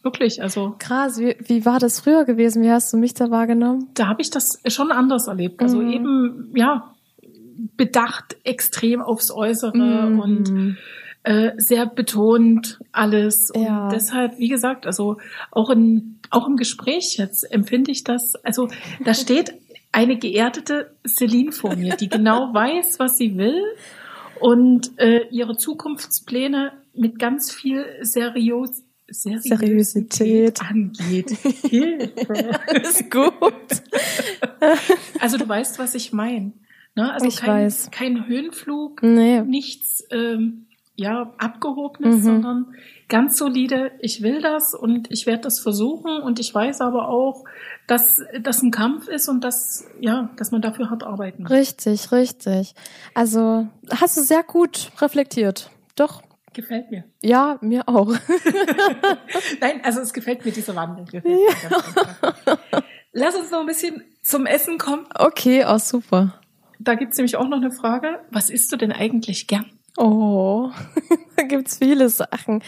wirklich, 0.02 0.42
also 0.42 0.76
Krass, 0.80 1.20
wie, 1.20 1.36
wie 1.46 1.66
war 1.66 1.80
das 1.80 2.00
früher 2.00 2.26
gewesen? 2.26 2.62
Wie 2.64 2.72
hast 2.72 2.92
du 2.92 2.98
mich 2.98 3.14
da 3.14 3.30
wahrgenommen? 3.32 3.88
da 3.94 4.08
habe 4.08 4.22
ich 4.22 4.30
das 4.32 4.60
schon 4.68 4.92
anders 4.92 5.28
erlebt. 5.28 5.62
Also 5.62 5.78
Mhm. 5.78 5.92
eben, 5.92 6.52
ja, 6.56 6.93
bedacht 7.78 8.38
extrem 8.44 9.02
aufs 9.02 9.32
Äußere 9.32 10.10
Mhm. 10.10 10.20
und 10.20 10.78
äh, 11.24 11.52
sehr 11.58 11.86
betont 11.86 12.80
alles. 12.92 13.50
Und 13.52 13.64
Ja. 13.64 13.90
deshalb, 13.90 14.38
wie 14.40 14.50
gesagt, 14.50 14.86
also 14.86 15.18
auch 15.52 15.70
in, 15.70 16.20
auch 16.30 16.48
im 16.48 16.58
Gespräch 16.58 17.16
jetzt 17.18 17.50
empfinde 17.52 17.92
ich 17.92 18.04
das, 18.04 18.36
also 18.44 18.68
da 19.06 19.14
steht 19.14 19.54
eine 19.92 20.18
geerdete 20.18 20.96
Celine 21.08 21.52
vor 21.52 21.76
mir, 21.76 21.96
die 21.96 22.10
genau 22.10 22.54
weiß, 22.54 23.00
was 23.00 23.18
sie 23.18 23.38
will 23.38 23.62
und 24.40 25.00
äh, 25.00 25.28
ihre 25.30 25.56
Zukunftspläne 25.56 26.74
mit 26.96 27.20
ganz 27.20 27.52
viel 27.54 27.86
Serios 28.02 28.84
Seriosität. 29.08 30.60
angeht. 30.62 31.30
Hilfe. 31.70 32.60
Ist 32.82 33.12
gut. 33.12 33.54
Also 35.20 35.38
du 35.38 35.48
weißt, 35.48 35.78
was 35.80 35.94
ich 35.96 36.14
meine. 36.14 36.54
Ne? 36.96 37.12
Also 37.12 37.26
Ich 37.28 37.38
kein, 37.38 37.66
weiß. 37.66 37.90
kein 37.92 38.28
Höhenflug, 38.28 39.02
Nee. 39.04 39.42
nichts 39.42 40.04
ähm, 40.12 40.68
ja 40.96 41.34
abgehobenes, 41.40 42.18
Mhm. 42.18 42.22
sondern 42.22 42.76
ganz 43.10 43.38
solide. 43.38 43.92
Ich 44.00 44.22
will 44.22 44.42
das 44.42 44.76
und 44.76 45.12
ich 45.12 45.26
werde 45.26 45.42
das 45.42 45.60
versuchen 45.60 46.22
und 46.22 46.40
ich 46.40 46.54
weiß 46.54 46.82
aber 46.82 47.08
auch, 47.10 47.46
dass 47.88 48.22
das 48.42 48.62
ein 48.62 48.70
Kampf 48.72 49.08
ist 49.08 49.28
und 49.28 49.44
dass 49.44 49.88
ja, 50.00 50.30
dass 50.38 50.52
man 50.52 50.62
dafür 50.62 50.90
hart 50.92 51.04
arbeiten 51.04 51.44
muss. 51.44 51.52
Richtig, 51.52 52.12
richtig. 52.12 52.76
Also 53.16 53.68
hast 53.90 54.18
du 54.18 54.22
sehr 54.22 54.44
gut 54.44 54.92
reflektiert. 55.02 55.72
Doch. 55.96 56.22
Gefällt 56.54 56.92
mir. 56.92 57.04
Ja, 57.24 57.58
mir 57.62 57.90
auch. 57.90 58.14
Nein, 59.60 59.82
also 59.84 60.02
es 60.02 60.14
gefällt 60.14 60.46
mir 60.46 60.52
dieser 60.52 60.76
Wandel. 60.76 61.06
Gefällt 61.06 61.40
einfach. 61.64 62.84
Lass 63.12 63.36
uns 63.36 63.52
noch 63.52 63.62
ein 63.62 63.66
bisschen 63.66 64.04
zum 64.22 64.46
Essen 64.46 64.78
kommen. 64.78 65.06
Okay, 65.16 65.66
oh 65.68 65.78
super. 65.80 66.40
Da 66.80 66.96
gibt's 66.96 67.18
nämlich 67.18 67.36
auch 67.38 67.48
noch 67.48 67.58
eine 67.58 67.72
Frage. 67.72 68.20
Was 68.32 68.50
isst 68.50 68.72
du 68.72 68.78
denn 68.78 68.92
eigentlich 68.92 69.48
gern? 69.48 69.66
Oh, 69.98 70.72
da 71.36 71.44
gibt's 71.44 71.78
viele 71.78 72.10
Sachen. 72.10 72.64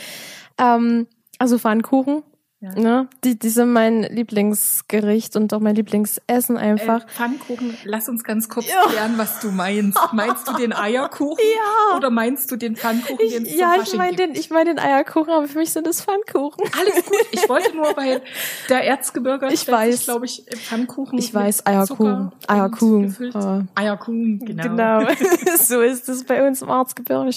Ähm, 0.57 1.07
also 1.39 1.57
Pfannkuchen, 1.57 2.23
Ja. 2.65 2.79
ne? 2.81 3.07
Die, 3.23 3.37
die 3.37 3.49
sind 3.49 3.71
mein 3.71 4.03
Lieblingsgericht 4.03 5.35
und 5.35 5.53
auch 5.53 5.59
mein 5.59 5.75
Lieblingsessen 5.75 6.57
einfach. 6.57 7.03
Äh, 7.03 7.07
Pfannkuchen, 7.07 7.77
lass 7.83 8.09
uns 8.09 8.23
ganz 8.23 8.49
kurz 8.49 8.67
Ja. 8.67 8.89
klären, 8.89 9.13
was 9.17 9.39
du 9.39 9.51
meinst. 9.51 9.99
Meinst 10.13 10.47
du 10.47 10.53
den 10.53 10.73
Eierkuchen? 10.73 11.43
Ja. 11.55 11.97
Oder 11.97 12.09
meinst 12.09 12.49
du 12.51 12.55
den 12.55 12.75
Pfannkuchen, 12.75 13.17
den 13.29 13.45
ich, 13.45 13.55
ja, 13.57 13.75
ich 13.81 13.95
meine 13.95 14.15
den, 14.15 14.33
ich 14.33 14.49
meine 14.49 14.71
den 14.75 14.79
Eierkuchen, 14.79 15.31
aber 15.31 15.47
für 15.47 15.57
mich 15.59 15.71
sind 15.71 15.85
es 15.87 16.01
Pfannkuchen. 16.01 16.63
Alles 16.79 17.05
gut. 17.05 17.17
Ich 17.31 17.47
wollte 17.49 17.75
nur, 17.75 17.95
weil 17.95 18.21
der 18.69 18.83
Erzgebirger 18.83 19.51
Ich 19.51 19.67
weiß. 19.67 20.05
glaube 20.05 20.25
ich, 20.25 20.45
Pfannkuchen. 20.55 21.19
Ich 21.19 21.33
weiß, 21.33 21.65
Eierkuchen. 21.65 22.31
Eierkuchen. 22.47 23.01
gefüllt. 23.03 23.35
Ah. 23.35 23.63
Eierkuchen, 23.75 24.39
genau. 24.39 24.63
Genau. 24.63 25.09
so 25.57 25.81
ist 25.81 26.07
es 26.09 26.23
bei 26.23 26.47
uns 26.47 26.61
im 26.61 26.69
Arzgebirge. 26.69 27.31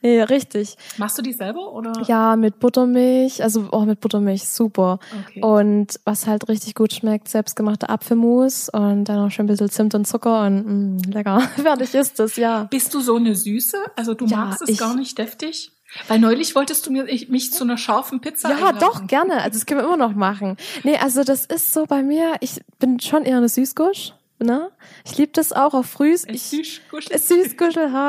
Nee, 0.00 0.22
richtig. 0.22 0.76
Machst 0.96 1.18
du 1.18 1.22
die 1.22 1.32
selber 1.32 1.72
oder? 1.72 1.92
Ja, 2.06 2.36
mit 2.36 2.58
Buttermilch, 2.58 3.42
also 3.42 3.68
oh, 3.72 3.80
mit 3.82 4.00
Buttermilch, 4.00 4.48
super. 4.48 4.71
Okay. 4.78 5.42
Und 5.42 6.00
was 6.04 6.26
halt 6.26 6.48
richtig 6.48 6.74
gut 6.74 6.92
schmeckt, 6.92 7.28
selbstgemachter 7.28 7.90
Apfelmus 7.90 8.68
und 8.68 9.04
dann 9.04 9.16
noch 9.16 9.30
schön 9.30 9.44
ein 9.44 9.48
bisschen 9.48 9.70
Zimt 9.70 9.94
und 9.94 10.06
Zucker 10.06 10.46
und 10.46 10.96
mh, 11.06 11.10
lecker. 11.14 11.40
Fertig 11.56 11.94
ist 11.94 12.18
es, 12.20 12.36
ja. 12.36 12.64
Bist 12.64 12.92
du 12.94 13.00
so 13.00 13.16
eine 13.16 13.34
Süße? 13.36 13.76
Also 13.96 14.14
du 14.14 14.26
Ja, 14.26 14.38
magst 14.38 14.62
es 14.62 14.68
ich- 14.70 14.78
gar 14.78 14.94
nicht 14.94 15.18
deftig? 15.18 15.72
Weil 16.08 16.20
neulich 16.20 16.54
wolltest 16.54 16.86
du 16.86 16.90
mir 16.90 17.06
ich, 17.06 17.28
mich 17.28 17.52
zu 17.52 17.64
einer 17.64 17.76
scharfen 17.76 18.20
Pizza 18.22 18.48
Ja, 18.48 18.54
einladen. 18.56 18.78
doch, 18.80 19.06
gerne. 19.08 19.34
Also 19.42 19.58
das 19.58 19.66
können 19.66 19.80
wir 19.80 19.84
immer 19.86 19.98
noch 19.98 20.14
machen. 20.14 20.56
Nee, 20.84 20.96
also 20.96 21.22
das 21.22 21.44
ist 21.44 21.74
so 21.74 21.84
bei 21.84 22.02
mir, 22.02 22.32
ich 22.40 22.62
bin 22.78 22.98
schon 22.98 23.24
eher 23.24 23.36
eine 23.36 23.50
Süßgusch, 23.50 24.14
ne? 24.42 24.70
Ich 25.04 25.16
liebe 25.18 25.32
das 25.32 25.52
auch 25.52 25.74
auf 25.74 25.86
Frühs. 25.86 26.24
Ich. 26.28 26.52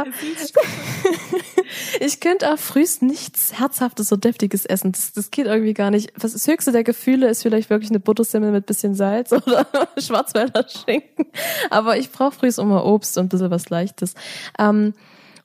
Ein 0.06 0.14
Süßkuschel. 0.14 0.64
Ich 2.00 2.20
könnte 2.20 2.52
auch 2.52 2.58
frühst 2.58 3.02
nichts 3.02 3.60
Herzhaftes 3.60 4.12
oder 4.12 4.22
Deftiges 4.22 4.66
essen. 4.66 4.92
Das, 4.92 5.14
das 5.14 5.32
geht 5.32 5.46
irgendwie 5.46 5.74
gar 5.74 5.92
nicht. 5.92 6.12
Was 6.18 6.34
das 6.34 6.48
höchste 6.48 6.72
der 6.72 6.84
Gefühle 6.84 7.30
ist 7.30 7.44
vielleicht 7.44 7.70
wirklich 7.70 7.90
eine 7.90 8.00
Buttersemmel 8.00 8.52
mit 8.52 8.66
bisschen 8.66 8.96
Salz 8.96 9.32
oder 9.32 9.68
Schwarzwälder 9.98 10.68
Schinken. 10.68 11.26
Aber 11.70 11.98
ich 11.98 12.12
brauche 12.12 12.32
frühst 12.32 12.60
immer 12.60 12.86
Obst 12.86 13.18
und 13.18 13.26
ein 13.26 13.30
bisschen 13.30 13.52
was 13.52 13.70
Leichtes. 13.70 14.14
Ähm, 14.60 14.94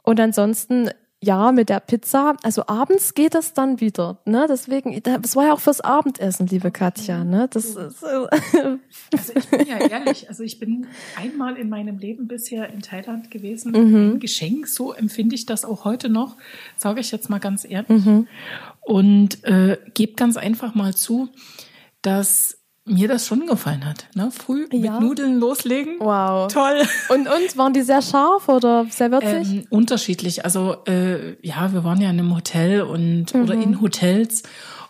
und 0.02 0.20
ansonsten, 0.20 0.90
ja, 1.20 1.50
mit 1.50 1.68
der 1.68 1.80
Pizza, 1.80 2.36
also 2.44 2.66
abends 2.68 3.14
geht 3.14 3.34
das 3.34 3.52
dann 3.52 3.80
wieder, 3.80 4.20
ne? 4.24 4.46
Deswegen, 4.48 5.02
das 5.02 5.34
war 5.34 5.46
ja 5.46 5.52
auch 5.52 5.60
fürs 5.60 5.80
Abendessen, 5.80 6.46
liebe 6.46 6.70
Katja, 6.70 7.24
ne? 7.24 7.48
Das 7.50 7.64
ist, 7.64 8.04
Also 8.04 9.32
ich 9.34 9.48
bin 9.48 9.66
ja 9.66 9.78
ehrlich, 9.78 10.28
also 10.28 10.42
ich 10.42 10.58
bin 10.58 10.86
einmal 11.16 11.56
in 11.56 11.68
meinem 11.68 11.98
Leben 11.98 12.28
bisher 12.28 12.70
in 12.70 12.80
Thailand 12.82 13.30
gewesen. 13.30 13.72
Mhm. 13.72 14.12
Ein 14.12 14.20
Geschenk, 14.20 14.68
so 14.68 14.92
empfinde 14.92 15.34
ich 15.34 15.46
das 15.46 15.64
auch 15.64 15.84
heute 15.84 16.08
noch, 16.08 16.36
sage 16.76 17.00
ich 17.00 17.10
jetzt 17.10 17.30
mal 17.30 17.38
ganz 17.38 17.64
ehrlich. 17.64 18.04
Mhm. 18.04 18.28
Und 18.80 19.44
äh, 19.44 19.78
gebe 19.94 20.14
ganz 20.14 20.36
einfach 20.36 20.74
mal 20.74 20.94
zu, 20.94 21.30
dass 22.02 22.57
mir 22.88 23.08
das 23.08 23.26
schon 23.26 23.46
gefallen 23.46 23.84
hat. 23.84 24.06
Ne? 24.14 24.30
Früh 24.30 24.66
Ja. 24.72 24.92
mit 24.92 25.00
Nudeln 25.02 25.38
loslegen. 25.38 25.96
Wow. 26.00 26.52
Toll. 26.52 26.82
Und, 27.10 27.28
und 27.28 27.56
waren 27.56 27.72
die 27.72 27.82
sehr 27.82 28.02
scharf 28.02 28.48
oder 28.48 28.86
sehr 28.90 29.10
würzig? 29.10 29.48
Ähm, 29.52 29.66
unterschiedlich. 29.70 30.44
Also 30.44 30.76
äh, 30.86 31.36
ja, 31.46 31.72
wir 31.72 31.84
waren 31.84 32.00
ja 32.00 32.10
in 32.10 32.18
einem 32.18 32.34
Hotel 32.34 32.82
und 32.82 33.34
oder 33.34 33.54
Mhm. 33.54 33.62
in 33.62 33.80
Hotels. 33.80 34.42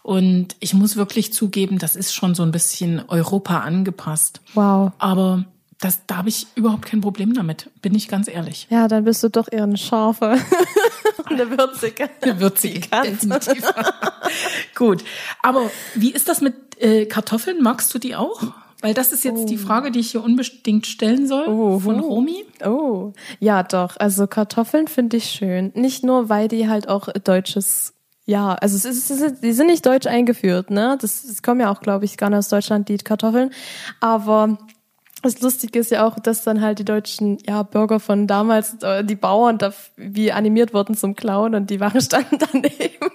Und 0.02 0.56
ich 0.60 0.72
muss 0.74 0.96
wirklich 0.96 1.32
zugeben, 1.34 1.78
das 1.78 1.94
ist 1.96 2.14
schon 2.14 2.34
so 2.34 2.42
ein 2.42 2.50
bisschen 2.52 3.02
Europa 3.08 3.58
angepasst. 3.60 4.40
wow. 4.54 4.92
Aber 4.98 5.44
das, 5.80 6.06
da 6.06 6.16
habe 6.18 6.28
ich 6.28 6.48
überhaupt 6.56 6.86
kein 6.86 7.00
Problem 7.00 7.34
damit, 7.34 7.70
bin 7.82 7.94
ich 7.94 8.08
ganz 8.08 8.28
ehrlich. 8.28 8.66
Ja, 8.68 8.88
dann 8.88 9.04
bist 9.04 9.22
du 9.22 9.28
doch 9.30 9.46
eher 9.50 9.62
eine 9.62 9.76
scharfe. 9.76 10.36
eine 11.26 11.50
würzige. 11.50 12.10
Eine 12.20 12.40
würzige, 12.40 12.80
definitiv. 12.80 13.64
Gut, 14.74 15.04
aber 15.40 15.70
wie 15.94 16.10
ist 16.10 16.28
das 16.28 16.40
mit 16.40 16.54
äh, 16.80 17.06
Kartoffeln? 17.06 17.62
Magst 17.62 17.94
du 17.94 17.98
die 17.98 18.16
auch? 18.16 18.42
Weil 18.80 18.94
das 18.94 19.12
ist 19.12 19.24
jetzt 19.24 19.48
die 19.48 19.58
Frage, 19.58 19.90
die 19.90 19.98
ich 20.00 20.12
hier 20.12 20.22
unbedingt 20.22 20.86
stellen 20.86 21.26
soll 21.26 21.48
Oh, 21.48 21.78
von 21.80 22.00
oh. 22.00 22.08
Romy. 22.08 22.44
Oh, 22.64 23.12
ja 23.40 23.64
doch. 23.64 23.96
Also 23.98 24.26
Kartoffeln 24.28 24.86
finde 24.86 25.16
ich 25.16 25.24
schön. 25.30 25.72
Nicht 25.74 26.04
nur, 26.04 26.28
weil 26.28 26.46
die 26.46 26.68
halt 26.68 26.88
auch 26.88 27.08
deutsches, 27.24 27.94
ja, 28.24 28.54
also 28.54 28.76
es 28.76 28.84
ist, 28.84 29.10
es 29.10 29.20
ist, 29.20 29.42
die 29.42 29.52
sind 29.52 29.66
nicht 29.66 29.84
deutsch 29.84 30.06
eingeführt, 30.06 30.70
ne? 30.70 30.96
Das, 31.00 31.26
das 31.26 31.42
kommen 31.42 31.60
ja 31.60 31.72
auch, 31.72 31.80
glaube 31.80 32.04
ich, 32.04 32.16
gar 32.16 32.30
nicht 32.30 32.38
aus 32.38 32.48
Deutschland, 32.48 32.88
die 32.88 32.98
Kartoffeln. 32.98 33.50
Aber 34.00 34.58
das 35.22 35.40
Lustige 35.40 35.78
ist 35.78 35.90
ja 35.90 36.06
auch, 36.06 36.18
dass 36.18 36.44
dann 36.44 36.60
halt 36.60 36.78
die 36.78 36.84
deutschen 36.84 37.38
ja, 37.46 37.62
Bürger 37.62 37.98
von 38.00 38.26
damals, 38.26 38.76
äh, 38.82 39.04
die 39.04 39.16
Bauern, 39.16 39.58
da 39.58 39.72
wie 39.96 40.32
animiert 40.32 40.72
wurden 40.74 40.94
zum 40.94 41.16
Klauen 41.16 41.54
und 41.54 41.70
die 41.70 41.80
Wachen 41.80 42.00
standen 42.02 42.38
daneben. 42.38 43.10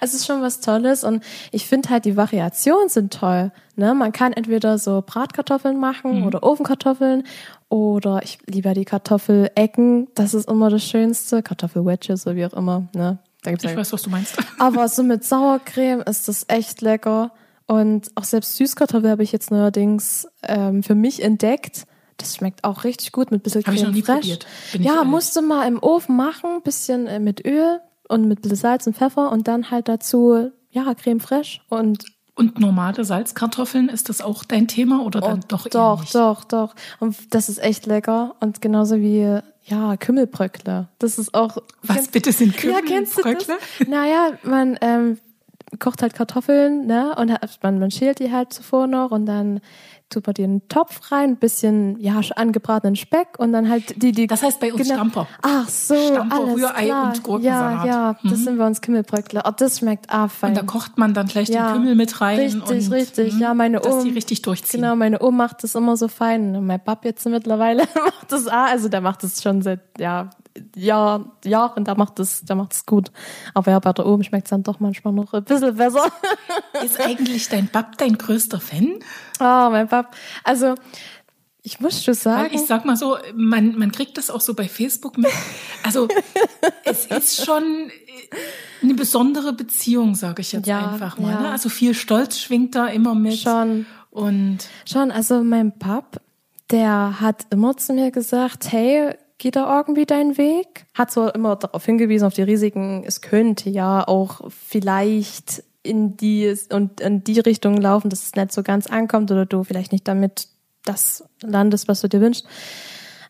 Also 0.00 0.14
es 0.14 0.20
ist 0.20 0.26
schon 0.26 0.42
was 0.42 0.60
Tolles 0.60 1.04
und 1.04 1.22
ich 1.50 1.66
finde 1.66 1.90
halt 1.90 2.04
die 2.04 2.16
Variationen 2.16 2.88
sind 2.88 3.12
toll. 3.12 3.52
Ne? 3.76 3.94
Man 3.94 4.12
kann 4.12 4.32
entweder 4.32 4.78
so 4.78 5.02
Bratkartoffeln 5.04 5.78
machen 5.78 6.24
oder 6.24 6.42
Ofenkartoffeln 6.42 7.24
oder 7.68 8.20
ich 8.22 8.38
liebe 8.46 8.68
ja 8.68 8.74
die 8.74 8.84
Kartoffelecken. 8.84 10.08
Das 10.14 10.34
ist 10.34 10.48
immer 10.48 10.70
das 10.70 10.84
Schönste. 10.84 11.42
Kartoffelwedges 11.42 12.26
oder 12.26 12.36
wie 12.36 12.46
auch 12.46 12.52
immer. 12.54 12.88
Ne? 12.94 13.18
Da 13.42 13.50
gibt's 13.50 13.64
Ich 13.64 13.70
ja 13.70 13.76
weiß, 13.76 13.92
was 13.92 14.02
du 14.02 14.10
meinst. 14.10 14.36
aber 14.58 14.88
so 14.88 15.02
mit 15.02 15.24
Sauercreme 15.24 16.02
ist 16.02 16.28
das 16.28 16.44
echt 16.48 16.80
lecker. 16.80 17.32
Und 17.66 18.10
auch 18.16 18.24
selbst 18.24 18.56
Süßkartoffel 18.56 19.10
habe 19.10 19.22
ich 19.22 19.32
jetzt 19.32 19.50
neuerdings 19.50 20.26
ähm, 20.42 20.82
für 20.82 20.94
mich 20.94 21.22
entdeckt. 21.22 21.84
Das 22.18 22.36
schmeckt 22.36 22.64
auch 22.64 22.84
richtig 22.84 23.12
gut 23.12 23.30
mit 23.30 23.40
ein 23.40 23.42
bisschen 23.42 23.62
Creme 23.62 24.02
fraiche. 24.02 24.38
Ja, 24.78 24.94
ehrlich. 24.96 25.08
musst 25.10 25.34
du 25.36 25.42
mal 25.42 25.66
im 25.66 25.82
Ofen 25.82 26.16
machen, 26.16 26.62
bisschen 26.62 27.06
äh, 27.06 27.18
mit 27.18 27.44
Öl 27.44 27.80
und 28.08 28.28
mit 28.28 28.38
ein 28.40 28.42
bisschen 28.42 28.56
Salz 28.56 28.86
und 28.86 28.96
Pfeffer 28.96 29.32
und 29.32 29.48
dann 29.48 29.70
halt 29.70 29.88
dazu 29.88 30.50
ja 30.70 30.94
Creme 30.94 31.20
fraiche 31.20 31.60
und 31.68 32.04
Und 32.34 32.58
normale 32.60 33.04
Salzkartoffeln, 33.04 33.88
ist 33.88 34.08
das 34.08 34.20
auch 34.20 34.44
dein 34.44 34.68
Thema 34.68 35.04
oder 35.04 35.20
dann 35.20 35.40
Oh, 35.40 35.44
doch 35.48 35.68
doch, 35.68 36.00
nicht? 36.00 36.14
doch, 36.14 36.44
doch. 36.44 36.74
Und 37.00 37.16
das 37.34 37.48
ist 37.48 37.58
echt 37.62 37.86
lecker 37.86 38.36
und 38.40 38.60
genauso 38.60 38.96
wie 38.98 39.38
ja 39.64 39.96
Kümmelbröckle. 39.96 40.88
Das 40.98 41.18
ist 41.18 41.34
auch 41.34 41.58
Was 41.82 42.08
bitte 42.08 42.32
sind 42.32 42.60
Ja, 42.62 42.80
kennst 42.86 43.18
du 43.18 43.22
das? 43.22 43.46
Kümmelbröckle? 43.46 43.88
Naja, 43.88 44.32
man 44.42 44.78
ähm, 44.80 45.18
kocht 45.78 46.02
halt 46.02 46.14
Kartoffeln, 46.14 46.86
ne? 46.86 47.14
Und 47.16 47.32
hat- 47.32 47.58
man, 47.62 47.78
man 47.78 47.90
schält 47.90 48.18
die 48.18 48.30
halt 48.32 48.52
zuvor 48.52 48.86
noch 48.86 49.10
und 49.10 49.26
dann 49.26 49.60
tut 50.10 50.26
man 50.26 50.34
die 50.34 50.42
in 50.42 50.50
einen 50.50 50.68
Topf 50.68 51.10
rein, 51.10 51.30
ein 51.30 51.36
bisschen, 51.36 51.98
ja, 51.98 52.20
angebratenen 52.36 52.96
Speck 52.96 53.38
und 53.38 53.52
dann 53.54 53.70
halt 53.70 54.02
die, 54.02 54.12
die. 54.12 54.26
Das 54.26 54.42
heißt 54.42 54.60
bei 54.60 54.70
uns 54.72 54.86
Stamper. 54.86 55.26
Ach 55.40 55.66
so, 55.68 55.94
Stamper, 55.94 56.36
alles 56.36 56.54
Rührei 56.56 56.84
klar. 56.84 57.06
und 57.06 57.22
Gurkensalat. 57.22 57.86
Ja, 57.86 57.90
ja, 58.10 58.16
das 58.30 58.38
sind 58.40 58.58
wir 58.58 58.66
uns 58.66 58.82
Kümmelbröckle. 58.82 59.40
Oh, 59.46 59.50
das 59.56 59.78
schmeckt 59.78 60.10
ah, 60.10 60.28
fein. 60.28 60.50
Und 60.50 60.58
da 60.58 60.62
kocht 60.64 60.98
man 60.98 61.14
dann 61.14 61.26
gleich 61.28 61.48
Ja, 61.48 61.68
den 61.72 61.78
Kümmel 61.80 61.94
mit 61.94 62.20
rein. 62.20 62.38
richtig, 62.38 62.62
und, 62.70 62.92
richtig. 62.92 63.32
hm, 63.32 63.40
Ja, 63.40 63.54
meine 63.54 63.78
Dass 63.80 64.00
die 64.02 64.08
Oma- 64.08 64.14
richtig 64.14 64.42
durchziehen. 64.42 64.82
Genau, 64.82 64.94
meine 64.96 65.22
Oma 65.22 65.44
macht 65.44 65.64
das 65.64 65.74
immer 65.74 65.96
so 65.96 66.08
fein. 66.08 66.54
Und 66.56 66.66
mein 66.66 66.84
Pap 66.84 67.06
jetzt 67.06 67.24
mittlerweile 67.26 67.84
macht 67.94 68.30
das 68.30 68.46
auch. 68.48 68.52
Also 68.52 68.90
der 68.90 69.00
macht 69.00 69.22
das 69.22 69.42
schon 69.42 69.62
seit 69.62 69.80
ja, 69.98 70.28
Jahr, 70.76 71.32
Jahren, 71.44 71.84
der 71.84 71.96
macht 71.96 72.18
das, 72.18 72.42
der 72.42 72.56
macht 72.56 72.72
das 72.72 72.86
gut. 72.86 73.10
Aber 73.54 73.70
ja, 73.70 73.78
bei 73.78 73.92
der 73.92 74.06
Oma 74.06 74.22
schmeckt 74.24 74.46
es 74.46 74.50
dann 74.50 74.62
doch 74.62 74.80
manchmal 74.80 75.12
noch 75.14 75.32
ein 75.32 75.44
bisschen 75.44 75.76
besser. 75.76 76.04
Ist 76.84 77.00
eigentlich 77.00 77.48
dein 77.48 77.68
Bab 77.68 77.96
dein 77.98 78.18
größter 78.18 78.60
Fan? 78.60 78.98
Oh, 79.40 79.68
mein 79.70 79.88
Pap. 79.88 80.14
Also, 80.44 80.74
ich 81.62 81.80
muss 81.80 82.02
schon 82.02 82.14
sagen. 82.14 82.50
Weil 82.50 82.54
ich 82.60 82.66
sag 82.66 82.84
mal 82.84 82.96
so, 82.96 83.16
man, 83.34 83.78
man 83.78 83.92
kriegt 83.92 84.18
das 84.18 84.30
auch 84.30 84.40
so 84.40 84.54
bei 84.54 84.68
Facebook 84.68 85.16
mit. 85.16 85.30
Also 85.84 86.08
es 86.84 87.06
ist 87.06 87.44
schon 87.44 87.62
äh, 87.62 88.82
eine 88.82 88.94
besondere 88.94 89.52
Beziehung, 89.52 90.14
sage 90.16 90.42
ich 90.42 90.52
jetzt 90.52 90.66
Ja, 90.66 90.90
einfach 90.92 91.18
mal. 91.18 91.30
ja. 91.30 91.40
Ne? 91.40 91.50
Also 91.50 91.68
viel 91.68 91.94
Stolz 91.94 92.40
schwingt 92.40 92.74
da 92.74 92.88
immer 92.88 93.14
mit. 93.14 93.38
Schon. 93.38 93.86
Und 94.10 94.58
Schon, 94.90 95.10
also 95.12 95.42
mein 95.44 95.78
Pap, 95.78 96.20
der 96.70 97.20
hat 97.20 97.46
immer 97.50 97.76
zu 97.76 97.92
mir 97.92 98.10
gesagt, 98.10 98.72
hey, 98.72 99.14
geh 99.42 99.50
da 99.50 99.76
irgendwie 99.76 100.06
deinen 100.06 100.38
Weg. 100.38 100.86
Hat 100.94 101.10
so 101.10 101.28
immer 101.28 101.56
darauf 101.56 101.84
hingewiesen, 101.84 102.24
auf 102.26 102.34
die 102.34 102.42
Risiken. 102.42 103.02
Es 103.04 103.20
könnte 103.20 103.70
ja 103.70 104.06
auch 104.06 104.48
vielleicht 104.50 105.64
in 105.82 106.16
die 106.16 106.54
und 106.72 107.00
in 107.00 107.24
die 107.24 107.40
Richtung 107.40 107.76
laufen, 107.76 108.08
dass 108.08 108.22
es 108.24 108.36
nicht 108.36 108.52
so 108.52 108.62
ganz 108.62 108.86
ankommt 108.86 109.32
oder 109.32 109.44
du 109.44 109.64
vielleicht 109.64 109.90
nicht 109.90 110.06
damit 110.06 110.46
das 110.84 111.24
landest, 111.42 111.88
was 111.88 112.00
du 112.00 112.08
dir 112.08 112.20
wünschst. 112.20 112.46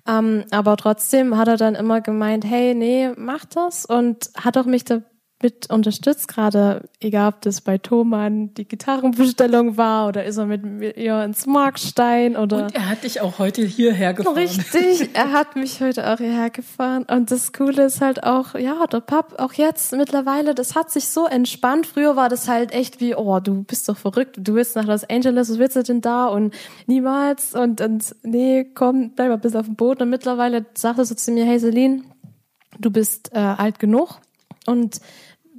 Ähm, 0.07 0.45
aber 0.51 0.77
trotzdem 0.77 1.39
hat 1.39 1.49
er 1.49 1.57
dann 1.57 1.75
immer 1.75 2.03
gemeint, 2.03 2.45
hey, 2.45 2.75
nee, 2.75 3.11
mach 3.17 3.47
das 3.47 3.87
und 3.87 4.31
hat 4.37 4.59
auch 4.59 4.67
mich 4.67 4.85
damit 5.43 5.71
unterstützt, 5.71 6.29
gerade 6.29 6.89
egal 7.01 7.29
ob 7.29 7.41
das 7.43 7.61
bei 7.61 7.79
Thomann 7.79 8.55
die 8.55 8.67
Gitarrenbestellung 8.67 9.77
war 9.77 10.09
oder 10.09 10.25
ist 10.25 10.37
er 10.37 10.47
mit 10.47 10.65
mir 10.65 11.25
ins 11.25 11.47
Markstein 11.47 12.37
oder 12.37 12.65
Und 12.65 12.75
er 12.75 12.89
hat 12.89 13.05
dich 13.05 13.21
auch 13.21 13.39
heute 13.39 13.63
hierher 13.63 14.15
gefahren. 14.15 14.35
Richtig, 14.35 15.11
er 15.15 15.33
hat 15.33 15.57
mich 15.57 15.81
heute 15.81 16.11
auch 16.11 16.19
hierher 16.19 16.51
gefahren. 16.51 17.05
Und 17.05 17.31
das 17.31 17.53
Coole 17.53 17.85
ist 17.85 18.01
halt 18.01 18.23
auch, 18.25 18.55
ja, 18.55 18.87
der 18.87 19.01
Pap, 19.01 19.39
auch 19.39 19.53
jetzt 19.55 19.93
mittlerweile, 19.93 20.55
das 20.55 20.75
hat 20.75 20.91
sich 20.91 21.09
so 21.09 21.27
entspannt. 21.27 21.87
Früher 21.87 22.17
war 22.17 22.29
das 22.29 22.49
halt 22.49 22.73
echt 22.73 23.01
wie, 23.01 23.15
oh, 23.15 23.41
du 23.41 23.65
bist 23.65 23.89
doch 23.89 23.97
verrückt, 23.97 24.37
du 24.41 24.55
willst 24.55 24.77
nach 24.77 24.87
Los 24.87 25.05
Angeles, 25.05 25.51
was 25.51 25.59
willst 25.59 25.77
du 25.77 25.83
denn 25.83 26.01
da? 26.01 26.27
Und 26.27 26.55
niemals. 26.87 27.55
Und, 27.55 27.81
und 27.81 28.15
nee, 28.23 28.65
komm, 28.75 29.13
bleib 29.15 29.29
mal 29.29 29.39
bis 29.39 29.57
auf 29.57 29.67
den 29.67 29.77
Boden. 29.77 30.03
Und 30.03 30.11
mittlerweile 30.11 30.67
sagt 30.75 30.99
er 30.99 31.05
so 31.05 31.15
zu 31.15 31.33
mir, 31.33 31.45
hey 31.45 31.59
Celine, 31.59 32.03
du 32.79 32.91
bist 32.91 33.33
äh, 33.33 33.39
alt 33.39 33.79
genug 33.79 34.21
und 34.67 35.01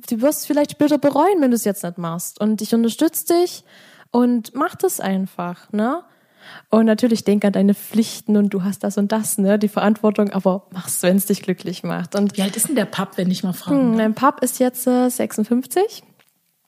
du 0.08 0.22
wirst 0.22 0.48
vielleicht 0.48 0.72
später 0.72 0.98
bereuen, 0.98 1.42
wenn 1.42 1.52
du 1.52 1.56
es 1.56 1.66
jetzt 1.66 1.84
nicht 1.84 1.98
machst. 1.98 2.40
Und 2.40 2.62
ich 2.62 2.74
unterstütze 2.74 3.34
dich 3.34 3.64
und 4.12 4.54
mach 4.56 4.76
das 4.76 5.00
einfach, 5.00 5.72
ne? 5.72 6.04
Und 6.70 6.86
natürlich 6.86 7.24
denk 7.24 7.46
an 7.46 7.54
deine 7.54 7.74
Pflichten 7.74 8.36
und 8.36 8.50
du 8.50 8.64
hast 8.64 8.84
das 8.84 8.98
und 8.98 9.14
das, 9.14 9.38
ne, 9.38 9.58
die 9.58 9.70
Verantwortung, 9.70 10.30
aber 10.32 10.68
mach's, 10.72 11.02
wenn 11.02 11.16
es 11.16 11.26
dich 11.26 11.42
glücklich 11.42 11.84
macht. 11.84 12.16
Und 12.16 12.38
Wie 12.38 12.42
alt 12.42 12.58
ist 12.58 12.68
denn 12.68 12.76
der 12.76 12.86
Pub, 12.86 13.12
wenn 13.16 13.32
ich 13.32 13.44
mal 13.44 13.54
fragen 13.54 13.78
hm, 13.78 13.96
mein 13.96 14.14
Pap 14.14 14.44
ist 14.44 14.60
jetzt 14.60 14.86
äh, 14.86 15.10
56, 15.10 16.04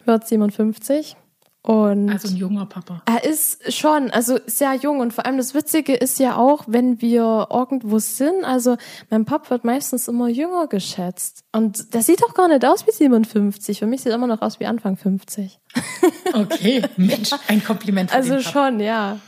wird 0.06 0.28
57 0.28 1.18
und 1.66 2.10
Also 2.12 2.28
ein 2.28 2.36
junger 2.36 2.66
Papa. 2.66 3.02
er 3.06 3.24
ist 3.24 3.74
schon, 3.74 4.12
also 4.12 4.38
sehr 4.46 4.74
jung 4.76 5.00
und 5.00 5.14
vor 5.14 5.26
allem 5.26 5.38
das 5.38 5.54
Witzige 5.54 5.94
ist 5.96 6.20
ja 6.20 6.36
auch, 6.38 6.64
wenn 6.68 7.02
wir 7.02 7.48
irgendwo 7.52 8.00
sind, 8.00 8.44
also 8.44 8.78
mein 9.10 9.26
Pap 9.26 9.50
wird 9.50 9.64
meistens 9.66 10.08
immer 10.08 10.28
jünger 10.30 10.68
geschätzt 10.68 11.44
und 11.52 11.94
der 11.94 12.02
sieht 12.04 12.24
auch 12.24 12.34
gar 12.34 12.48
nicht 12.48 12.64
aus 12.66 12.86
wie 12.86 12.92
57, 12.92 13.80
für 13.80 13.88
mich 13.88 14.02
sieht 14.02 14.12
er 14.12 14.16
immer 14.16 14.28
noch 14.28 14.42
aus 14.42 14.60
wie 14.60 14.66
Anfang 14.66 14.96
50. 14.98 15.60
Okay, 16.34 16.82
Mensch, 16.98 17.30
ein 17.48 17.64
Kompliment 17.64 18.12
für 18.12 18.18
Also 18.18 18.40
schon, 18.42 18.80
ja. 18.82 19.20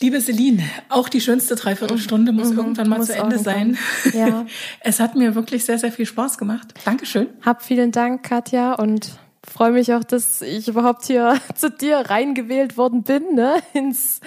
Liebe 0.00 0.20
Celine, 0.20 0.62
auch 0.90 1.08
die 1.08 1.20
schönste 1.20 1.56
Dreiviertelstunde 1.56 2.30
muss 2.32 2.50
irgendwann 2.52 2.88
mal 2.88 2.96
Mhm. 2.96 3.00
muss 3.00 3.08
zu 3.08 3.16
Ende 3.16 3.38
sein. 3.38 3.76
irgendwann. 4.04 4.28
Ja. 4.28 4.46
Es 4.80 5.00
hat 5.00 5.14
mir 5.16 5.34
wirklich 5.34 5.64
sehr, 5.64 5.78
sehr 5.78 5.90
viel 5.92 6.06
Spaß 6.06 6.38
gemacht. 6.38 6.72
Dankeschön. 6.84 7.28
Hab 7.44 7.62
vielen 7.62 7.90
Dank, 7.90 8.22
Katja, 8.22 8.74
und 8.74 9.10
freue 9.50 9.72
mich 9.72 9.92
auch, 9.92 10.04
dass 10.04 10.42
ich 10.42 10.68
überhaupt 10.68 11.06
hier 11.06 11.40
zu 11.54 11.70
dir 11.70 11.98
reingewählt 11.98 12.76
worden 12.76 13.02
bin, 13.02 13.34
ne, 13.34 13.56
ins 13.74 14.20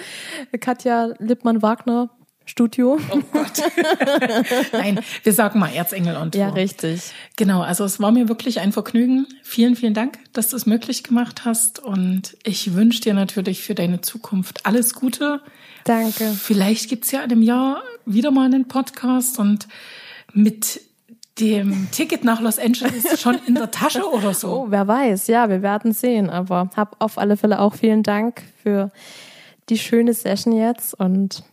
Katja 0.60 1.14
Lippmann-Wagner 1.18 2.10
Studio. 2.44 2.98
Oh 3.10 3.20
Gott. 3.32 3.62
Nein, 4.72 5.00
wir 5.22 5.32
sagen 5.32 5.58
mal 5.58 5.72
Erzengel 5.72 6.16
und 6.16 6.34
Ja, 6.34 6.48
richtig. 6.50 7.12
Genau, 7.36 7.62
also 7.62 7.84
es 7.84 8.00
war 8.00 8.10
mir 8.10 8.28
wirklich 8.28 8.60
ein 8.60 8.72
Vergnügen. 8.72 9.26
Vielen, 9.42 9.76
vielen 9.76 9.94
Dank, 9.94 10.18
dass 10.32 10.48
du 10.48 10.56
es 10.56 10.66
möglich 10.66 11.04
gemacht 11.04 11.44
hast. 11.44 11.78
Und 11.78 12.36
ich 12.42 12.74
wünsche 12.74 13.00
dir 13.00 13.14
natürlich 13.14 13.62
für 13.62 13.74
deine 13.74 14.00
Zukunft 14.00 14.66
alles 14.66 14.94
Gute. 14.94 15.40
Danke. 15.84 16.32
Vielleicht 16.32 16.88
gibt's 16.88 17.10
ja 17.10 17.20
in 17.20 17.30
einem 17.30 17.42
Jahr 17.42 17.82
wieder 18.04 18.30
mal 18.30 18.46
einen 18.46 18.66
Podcast 18.66 19.38
und 19.38 19.68
mit 20.32 20.80
dem 21.38 21.88
Ticket 21.90 22.24
nach 22.24 22.40
Los 22.40 22.58
Angeles 22.58 23.20
schon 23.20 23.38
in 23.46 23.54
der 23.54 23.70
Tasche 23.70 24.08
oder 24.10 24.34
so. 24.34 24.64
Oh, 24.64 24.66
wer 24.68 24.86
weiß, 24.86 25.28
ja, 25.28 25.48
wir 25.48 25.62
werden 25.62 25.92
sehen, 25.92 26.28
aber 26.30 26.70
hab 26.76 26.96
auf 26.98 27.18
alle 27.18 27.36
Fälle 27.36 27.60
auch 27.60 27.74
vielen 27.74 28.02
Dank 28.02 28.42
für 28.62 28.90
die 29.68 29.78
schöne 29.78 30.12
Session 30.12 30.52
jetzt 30.52 30.94
und 30.94 31.44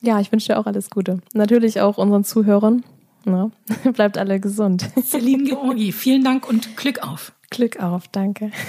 ja, 0.00 0.20
ich 0.20 0.30
wünsche 0.30 0.48
dir 0.48 0.58
auch 0.58 0.66
alles 0.66 0.90
Gute. 0.90 1.20
Natürlich 1.32 1.80
auch 1.80 1.96
unseren 1.96 2.24
Zuhörern. 2.24 2.84
Ne? 3.24 3.50
Bleibt 3.92 4.18
alle 4.18 4.38
gesund. 4.38 4.86
Celine 5.02 5.44
Georgi, 5.44 5.92
vielen 5.92 6.22
Dank 6.22 6.48
und 6.48 6.76
Glück 6.76 7.02
auf. 7.02 7.32
Glück 7.50 7.80
auf, 7.80 8.08
danke. 8.08 8.50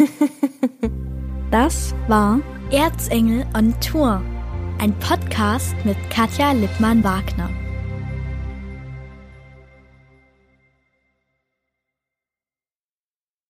Das 1.52 1.94
war 2.10 2.42
Erzengel 2.70 3.46
on 3.56 3.74
Tour, 3.80 4.22
ein 4.80 4.94
Podcast 5.00 5.74
mit 5.86 5.96
Katja 6.10 6.52
Lippmann-Wagner. 6.52 7.65